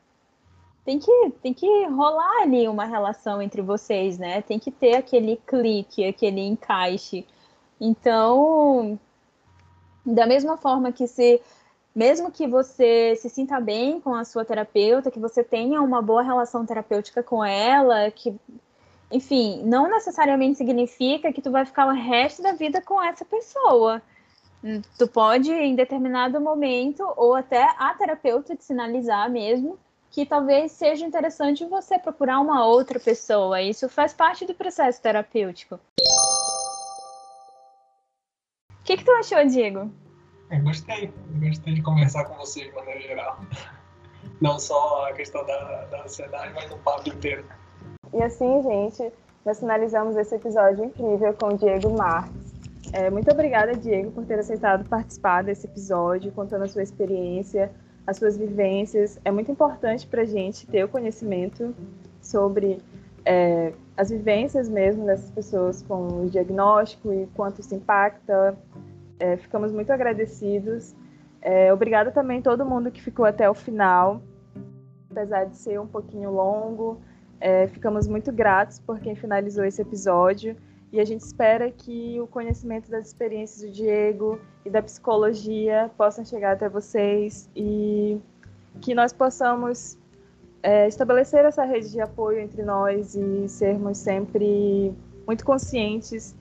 Tem 0.86 0.98
que, 0.98 1.32
tem 1.42 1.54
que 1.54 1.68
rolar 1.88 2.44
ali 2.44 2.66
uma 2.70 2.86
relação 2.86 3.42
entre 3.42 3.62
vocês, 3.62 4.18
né? 4.18 4.42
Tem 4.42 4.58
que 4.58 4.72
ter 4.72 4.96
aquele 4.96 5.36
clique, 5.46 6.06
aquele 6.06 6.40
encaixe. 6.40 7.28
Então, 7.80 9.00
da 10.06 10.26
mesma 10.26 10.58
forma 10.58 10.92
que 10.92 11.08
se 11.08 11.42
mesmo 11.94 12.32
que 12.32 12.48
você 12.48 13.16
se 13.16 13.28
sinta 13.28 13.60
bem 13.60 14.00
com 14.00 14.14
a 14.14 14.24
sua 14.24 14.46
terapeuta, 14.46 15.10
que 15.10 15.20
você 15.20 15.44
tenha 15.44 15.82
uma 15.82 16.00
boa 16.00 16.22
relação 16.22 16.64
terapêutica 16.64 17.24
com 17.24 17.44
ela, 17.44 18.12
que 18.12 18.36
enfim, 19.12 19.64
não 19.64 19.90
necessariamente 19.90 20.58
significa 20.58 21.32
que 21.32 21.42
tu 21.42 21.50
vai 21.50 21.66
ficar 21.66 21.88
o 21.88 21.94
resto 21.94 22.42
da 22.42 22.52
vida 22.52 22.82
com 22.82 23.02
essa 23.02 23.24
pessoa. 23.24 24.02
Tu 24.98 25.08
pode, 25.08 25.52
em 25.52 25.76
determinado 25.76 26.42
momento, 26.42 27.04
ou 27.16 27.34
até 27.34 27.64
a 27.78 27.94
terapeuta 27.94 28.56
te 28.56 28.66
sinalizar 28.66 29.30
mesmo, 29.32 29.80
que 30.12 30.26
talvez 30.26 30.72
seja 30.72 31.06
interessante 31.06 31.64
você 31.66 31.98
procurar 31.98 32.40
uma 32.40 32.66
outra 32.66 33.00
pessoa. 33.00 33.62
Isso 33.62 33.88
faz 33.88 34.14
parte 34.14 34.46
do 34.46 34.54
processo 34.54 35.02
terapêutico. 35.02 35.80
Que, 38.88 38.96
que 38.96 39.04
tu 39.04 39.12
achou, 39.12 39.46
Diego? 39.46 39.92
Eu 40.50 40.62
gostei, 40.62 41.06
eu 41.08 41.50
gostei 41.50 41.74
de 41.74 41.82
conversar 41.82 42.24
com 42.24 42.36
você 42.36 42.70
de 42.70 42.72
maneira 42.74 43.02
geral. 43.02 43.42
Não 44.40 44.58
só 44.58 45.10
a 45.10 45.14
questão 45.14 45.46
da, 45.46 45.86
da 45.86 46.04
ansiedade, 46.04 46.54
mas 46.54 46.70
no 46.70 46.78
papo 46.78 47.10
inteiro. 47.10 47.44
E 48.14 48.24
assim, 48.24 48.64
gente, 48.64 49.12
nós 49.46 49.60
finalizamos 49.60 50.16
esse 50.16 50.34
episódio 50.34 50.86
incrível 50.86 51.34
com 51.34 51.48
o 51.48 51.58
Diego 51.58 51.90
Marques. 51.98 52.54
É, 52.94 53.10
muito 53.10 53.30
obrigada, 53.30 53.76
Diego, 53.76 54.12
por 54.12 54.26
ter 54.26 54.40
aceitado 54.40 54.88
participar 54.88 55.44
desse 55.44 55.68
episódio, 55.68 56.32
contando 56.32 56.64
a 56.64 56.68
sua 56.70 56.82
experiência, 56.82 57.70
as 58.06 58.16
suas 58.16 58.38
vivências. 58.38 59.20
É 59.26 59.32
muito 59.32 59.52
importante 59.52 60.08
para 60.08 60.22
a 60.22 60.26
gente 60.26 60.66
ter 60.66 60.86
o 60.86 60.88
conhecimento 60.88 61.76
sobre 62.22 62.82
é, 63.26 63.74
as 63.98 64.10
vivências 64.10 64.70
mesmo 64.70 65.06
dessas 65.06 65.30
pessoas 65.32 65.82
com 65.82 66.22
o 66.24 66.30
diagnóstico 66.30 67.12
e 67.12 67.28
quanto 67.36 67.60
isso 67.60 67.76
impacta. 67.76 68.58
É, 69.20 69.38
ficamos 69.38 69.72
muito 69.72 69.92
agradecidos. 69.92 70.96
É, 71.42 71.74
obrigada 71.74 72.12
também 72.12 72.40
a 72.40 72.42
todo 72.42 72.66
mundo 72.66 72.92
que 72.92 73.02
ficou 73.02 73.26
até 73.26 73.50
o 73.50 73.54
final, 73.54 74.22
apesar 75.10 75.46
de 75.46 75.58
ser 75.58 75.80
um 75.80 75.88
pouquinho 75.88 76.32
longo. 76.32 77.02
É, 77.40 77.68
ficamos 77.68 78.08
muito 78.08 78.32
gratos 78.32 78.80
por 78.80 79.00
quem 79.00 79.16
finalizou 79.16 79.64
esse 79.64 79.82
episódio 79.82 80.56
e 80.92 81.00
a 81.00 81.06
gente 81.06 81.22
espera 81.22 81.70
que 81.70 82.20
o 82.20 82.28
conhecimento 82.28 82.90
das 82.90 83.08
experiências 83.08 83.62
do 83.62 83.72
Diego 83.72 84.40
e 84.66 84.70
da 84.70 84.82
psicologia 84.82 85.92
possam 85.98 86.24
chegar 86.24 86.54
até 86.54 86.70
vocês 86.70 87.50
e 87.56 88.18
que 88.82 88.96
nós 88.96 89.12
possamos 89.12 89.98
é, 90.64 90.88
estabelecer 90.88 91.44
essa 91.46 91.64
rede 91.64 91.92
de 91.92 92.00
apoio 92.00 92.40
entre 92.40 92.64
nós 92.64 93.16
e 93.16 93.48
sermos 93.50 93.98
sempre 93.98 94.94
muito 95.26 95.46
conscientes 95.46 96.36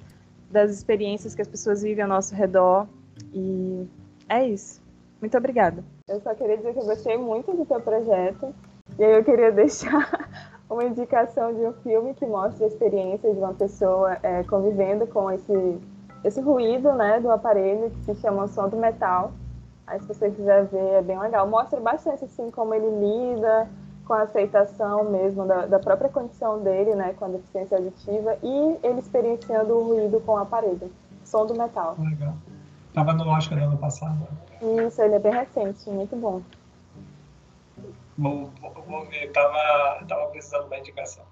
das 0.50 0.70
experiências 0.70 1.34
que 1.34 1.42
as 1.42 1.48
pessoas 1.48 1.82
vivem 1.82 2.02
ao 2.02 2.08
nosso 2.08 2.34
redor. 2.34 2.86
E 3.32 3.86
é 4.28 4.46
isso. 4.46 4.82
Muito 5.20 5.36
obrigada. 5.36 5.84
Eu 6.08 6.20
só 6.20 6.34
queria 6.34 6.56
dizer 6.56 6.72
que 6.72 6.78
eu 6.78 6.84
gostei 6.84 7.16
muito 7.16 7.52
do 7.52 7.64
teu 7.64 7.80
projeto. 7.80 8.54
E 8.98 9.04
aí 9.04 9.12
eu 9.12 9.24
queria 9.24 9.50
deixar 9.52 10.28
uma 10.68 10.84
indicação 10.84 11.54
de 11.54 11.60
um 11.60 11.72
filme 11.74 12.14
que 12.14 12.26
mostra 12.26 12.64
a 12.64 12.68
experiência 12.68 13.32
de 13.32 13.38
uma 13.38 13.54
pessoa 13.54 14.18
é, 14.22 14.42
convivendo 14.44 15.06
com 15.06 15.30
esse, 15.30 15.78
esse 16.24 16.40
ruído 16.40 16.92
né, 16.92 17.20
do 17.20 17.30
aparelho 17.30 17.90
que 17.90 18.04
se 18.04 18.14
chama 18.20 18.46
Som 18.48 18.68
do 18.68 18.76
Metal. 18.76 19.32
Aí 19.86 20.00
se 20.00 20.06
você 20.06 20.30
quiser 20.30 20.66
ver, 20.66 20.94
é 20.94 21.02
bem 21.02 21.18
legal. 21.18 21.46
Mostra 21.46 21.80
bastante 21.80 22.24
assim 22.24 22.50
como 22.50 22.74
ele 22.74 22.88
lida 22.88 23.68
com 24.06 24.14
a 24.14 24.22
aceitação 24.22 25.10
mesmo 25.10 25.44
da, 25.46 25.66
da 25.66 25.78
própria 25.78 26.08
condição 26.08 26.62
dele, 26.62 26.94
né, 26.94 27.12
com 27.18 27.24
a 27.24 27.28
deficiência 27.28 27.76
auditiva 27.76 28.38
e 28.42 28.78
ele 28.82 29.00
experienciando 29.00 29.74
o 29.74 29.88
ruído 29.88 30.20
com 30.20 30.32
o 30.32 30.38
aparelho. 30.38 30.90
Som 31.24 31.44
do 31.44 31.54
metal. 31.54 31.96
Legal. 31.98 32.34
Tava 32.94 33.12
no 33.12 33.28
Oscar 33.28 33.58
do 33.58 33.64
ano 33.64 33.78
passado. 33.78 34.26
Isso, 34.86 35.02
ele 35.02 35.16
é 35.16 35.18
bem 35.18 35.32
recente, 35.32 35.90
muito 35.90 36.16
bom. 36.16 36.40
Vou, 38.16 38.50
vou 38.88 39.04
ver, 39.06 39.30
tava, 39.32 40.04
tava 40.06 40.26
precisando 40.28 40.68
da 40.68 40.78
indicação. 40.78 41.24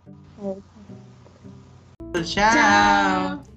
Tchau. 2.13 2.23
Tchau. 2.23 3.54